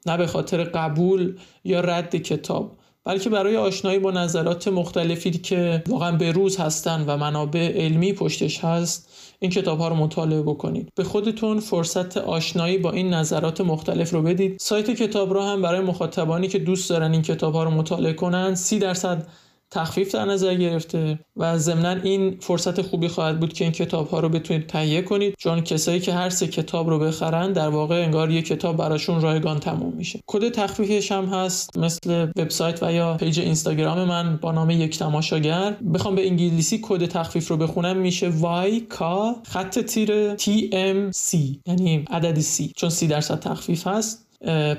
نه 0.07 0.17
به 0.17 0.27
خاطر 0.27 0.65
قبول 0.65 1.37
یا 1.65 1.81
رد 1.81 2.17
کتاب 2.17 2.77
بلکه 3.05 3.31
برای 3.31 3.57
آشنایی 3.57 3.99
با 3.99 4.11
نظرات 4.11 4.69
مختلفی 4.69 5.31
که 5.31 5.83
واقعا 5.89 6.13
به 6.13 6.33
روز 6.33 6.57
هستن 6.57 7.05
و 7.07 7.17
منابع 7.17 7.73
علمی 7.85 8.13
پشتش 8.13 8.65
هست 8.65 9.09
این 9.39 9.51
کتاب 9.51 9.79
ها 9.79 9.89
رو 9.89 9.95
مطالعه 9.95 10.43
بکنید. 10.43 10.89
به 10.95 11.05
خودتون 11.05 11.61
فرصت 11.61 12.17
آشنایی 12.17 12.79
با 12.79 12.93
این 12.93 13.15
نظرات 13.15 13.61
مختلف 13.61 14.11
رو 14.11 14.23
بدید. 14.23 14.57
سایت 14.61 14.91
کتاب 14.91 15.33
رو 15.33 15.43
هم 15.43 15.63
برای 15.63 15.81
مخاطبانی 15.81 16.49
که 16.49 16.59
دوست 16.59 16.91
دارن 16.91 17.13
این 17.13 17.23
کتاب 17.23 17.55
ها 17.55 17.65
رو 17.65 17.71
مطالعه 17.71 18.13
کنن 18.13 18.55
سی 18.55 18.79
درصد 18.79 19.27
تخفیف 19.71 20.15
در 20.15 20.25
نظر 20.25 20.55
گرفته 20.55 21.19
و 21.37 21.59
ضمنا 21.59 21.91
این 21.91 22.37
فرصت 22.41 22.83
خوبی 22.83 23.09
خواهد 23.09 23.41
بود 23.41 23.53
که 23.53 23.65
این 23.65 23.73
کتاب 23.73 24.09
ها 24.09 24.21
رو 24.21 24.29
بتونید 24.29 24.67
تهیه 24.67 25.03
کنید. 25.03 25.35
چون 25.39 25.61
کسایی 25.61 26.01
که 26.01 26.13
هر 26.13 26.31
سه 26.31 26.47
کتاب 26.47 26.91
رو 26.91 26.99
بخرن 26.99 27.53
در 27.53 27.69
واقع 27.69 28.05
انگار 28.05 28.31
یک 28.31 28.47
کتاب 28.47 28.77
براشون 28.77 29.21
رایگان 29.21 29.61
تموم 29.61 29.93
میشه. 29.93 30.21
کد 30.27 30.49
تخفیفش 30.49 31.13
هم 31.13 31.25
هست. 31.25 31.79
مثل 31.79 32.23
وبسایت 32.37 32.83
و 32.83 32.93
یا 32.93 33.17
page 33.17 33.41
اینستاگرام 33.41 34.05
من 34.05 34.37
با 34.37 34.53
نام 34.53 34.71
یک 34.71 34.99
تماشاگر. 34.99 35.77
بخوام 35.95 36.15
به 36.15 36.27
انگلیسی 36.27 36.81
کد 36.83 37.07
تخفیف 37.07 37.49
رو 37.49 37.57
بخونم. 37.57 37.97
میشه 37.97 38.33
YK 38.33 39.05
خط 39.49 39.79
تیره 39.79 40.37
TM 40.37 40.87
سی 40.87 41.37
یعنی 41.67 42.05
عدد 42.11 42.41
C 42.41 42.73
چون 42.77 42.91
30 42.91 43.07
درصد 43.07 43.41
تخفیف 43.41 43.87
هست. 43.87 44.27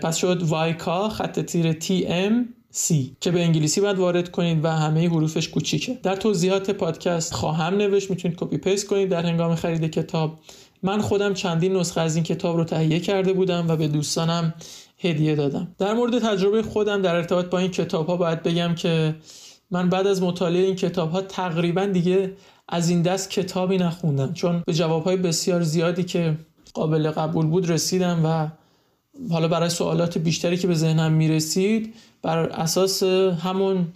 پس 0.01 0.17
شد 0.17 0.47
YK 0.47 1.11
خط 1.11 1.39
تیره 1.39 1.71
TM 1.73 2.33
سی 2.75 2.93
که 3.21 3.31
به 3.31 3.43
انگلیسی 3.43 3.81
باید 3.81 3.97
وارد 3.97 4.31
کنید 4.31 4.65
و 4.65 4.67
همه 4.67 5.09
حروفش 5.09 5.49
کوچیکه. 5.49 5.99
در 6.03 6.15
توضیحات 6.15 6.71
پادکست 6.71 7.33
خواهم 7.33 7.73
نوشت 7.73 8.09
می‌تونید 8.09 8.37
copy 8.37 8.57
paste 8.57 8.87
کنید 8.87 9.09
در 9.09 9.25
هنگام 9.25 9.55
خرید 9.55 9.91
کتاب. 9.91 10.39
من 10.83 11.01
خودم 11.01 11.33
چندین 11.33 11.75
نسخه 11.75 12.01
از 12.01 12.15
این 12.15 12.23
کتاب 12.23 12.57
رو 12.57 12.63
تهیه 12.63 12.99
کرده 12.99 13.33
بودم 13.33 13.65
و 13.67 13.75
به 13.75 13.87
دوستانم 13.87 14.53
هدیه 14.99 15.35
دادم. 15.35 15.75
در 15.77 15.93
مورد 15.93 16.19
تجربه 16.19 16.61
خودم 16.61 17.01
در 17.01 17.15
ارتباط 17.15 17.45
با 17.45 17.57
این 17.59 17.71
کتاب 17.71 18.07
ها 18.07 18.17
باید 18.17 18.43
بگم 18.43 18.75
که 18.75 19.15
من 19.71 19.89
بعد 19.89 20.07
از 20.07 20.21
مطالعه 20.23 20.63
این 20.63 20.75
کتاب 20.75 21.11
ها 21.11 21.21
تقریبا 21.21 21.85
دیگه 21.85 22.33
از 22.69 22.89
این 22.89 23.01
دست 23.01 23.29
کتابی 23.29 23.77
نخوندم. 23.77 24.33
چون 24.33 24.63
به 24.65 24.73
جواب 24.73 25.03
های 25.03 25.17
بسیار 25.17 25.61
زیادی 25.61 26.03
که 26.03 26.37
قابل 26.73 27.11
قبول 27.11 27.45
بود 27.45 27.69
رسیدم 27.69 28.21
و 28.25 28.47
حالا 29.31 29.47
برای 29.47 29.69
سوالات 29.69 30.17
بیشتری 30.17 30.57
که 30.57 30.67
به 30.67 30.73
ذهنم 30.73 31.11
می‌رسید 31.11 31.93
بر 32.21 32.39
اساس 32.39 33.03
همون 33.43 33.87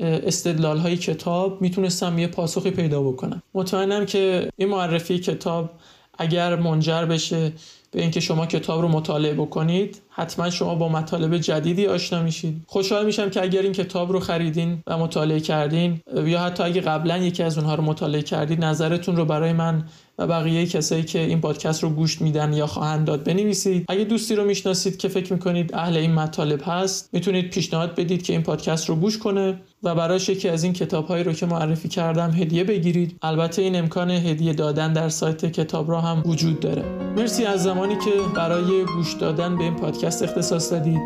استدلال 0.00 0.78
های 0.78 0.96
کتاب 0.96 1.62
می‌تونستم 1.62 2.18
یه 2.18 2.26
پاسخی 2.26 2.70
پیدا 2.70 3.02
بکنم. 3.02 3.42
مطمئنم 3.54 4.06
که 4.06 4.50
این 4.56 4.68
معرفی 4.68 5.18
کتاب 5.18 5.70
اگر 6.18 6.56
منجر 6.56 7.04
بشه 7.04 7.52
به 7.90 8.00
اینکه 8.00 8.20
شما 8.20 8.46
کتاب 8.46 8.80
رو 8.80 8.88
مطالعه 8.88 9.34
بکنید 9.34 10.00
حتما 10.08 10.50
شما 10.50 10.74
با 10.74 10.88
مطالب 10.88 11.38
جدیدی 11.38 11.86
آشنا 11.86 12.22
میشید. 12.22 12.62
خوشحال 12.66 13.06
میشم 13.06 13.30
که 13.30 13.42
اگر 13.42 13.62
این 13.62 13.72
کتاب 13.72 14.12
رو 14.12 14.20
خریدین 14.20 14.82
و 14.86 14.98
مطالعه 14.98 15.40
کردین 15.40 16.00
یا 16.26 16.40
حتی 16.40 16.62
اگه 16.62 16.80
قبلا 16.80 17.18
یکی 17.18 17.42
از 17.42 17.58
اونها 17.58 17.74
رو 17.74 17.82
مطالعه 17.82 18.22
کردید 18.22 18.64
نظرتون 18.64 19.16
رو 19.16 19.24
برای 19.24 19.52
من 19.52 19.84
و 20.18 20.26
بقیه 20.26 20.66
کسایی 20.66 21.02
که 21.02 21.18
این 21.18 21.40
پادکست 21.40 21.82
رو 21.82 21.88
گوش 21.88 22.22
میدن 22.22 22.52
یا 22.52 22.66
خواهند 22.66 23.06
داد 23.06 23.24
بنویسید. 23.24 23.84
اگه 23.88 24.04
دوستی 24.04 24.34
رو 24.34 24.44
می‌شناسید 24.44 24.96
که 24.96 25.08
فکر 25.08 25.32
می‌کنید 25.32 25.74
اهل 25.74 25.96
این 25.96 26.14
مطالب 26.14 26.60
هست 26.64 27.08
می‌تونید 27.12 27.50
پیشنهاد 27.50 27.94
بدید 27.94 28.22
که 28.22 28.32
این 28.32 28.42
پادکست 28.42 28.88
رو 28.88 28.96
گوش 28.96 29.18
کنه 29.18 29.60
و 29.82 29.94
برایش 29.94 30.28
یکی 30.28 30.48
از 30.48 30.64
این 30.64 30.72
کتاب 30.72 31.06
هایی 31.06 31.24
رو 31.24 31.32
که 31.32 31.46
معرفی 31.46 31.88
کردم 31.88 32.30
هدیه 32.30 32.64
بگیرید. 32.64 33.18
البته 33.22 33.62
این 33.62 33.76
امکان 33.76 34.10
هدیه 34.10 34.52
دادن 34.52 34.92
در 34.92 35.08
سایت 35.08 35.52
کتاب 35.52 35.90
را 35.90 36.00
هم 36.00 36.22
وجود 36.26 36.60
داره. 36.60 36.84
مرسی 37.16 37.44
از 37.44 37.62
زمانی 37.62 37.94
که 37.94 38.10
برای 38.34 38.84
گوش 38.84 39.12
دادن 39.12 39.56
به 39.56 39.64
این 39.64 39.74
پادکست 39.74 40.22
اختصاص 40.22 40.72
دادید. 40.72 41.00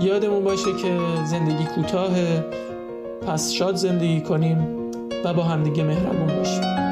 یادمون 0.00 0.44
باشه 0.44 0.72
که 0.82 0.98
زندگی 1.24 1.64
کوتاه 1.64 2.10
پس 3.26 3.52
شاد 3.52 3.76
زندگی 3.76 4.20
کنیم 4.20 4.58
و 5.24 5.34
با 5.34 5.42
همدیگه 5.42 5.84
مهربون 5.84 6.36
باشیم. 6.38 6.85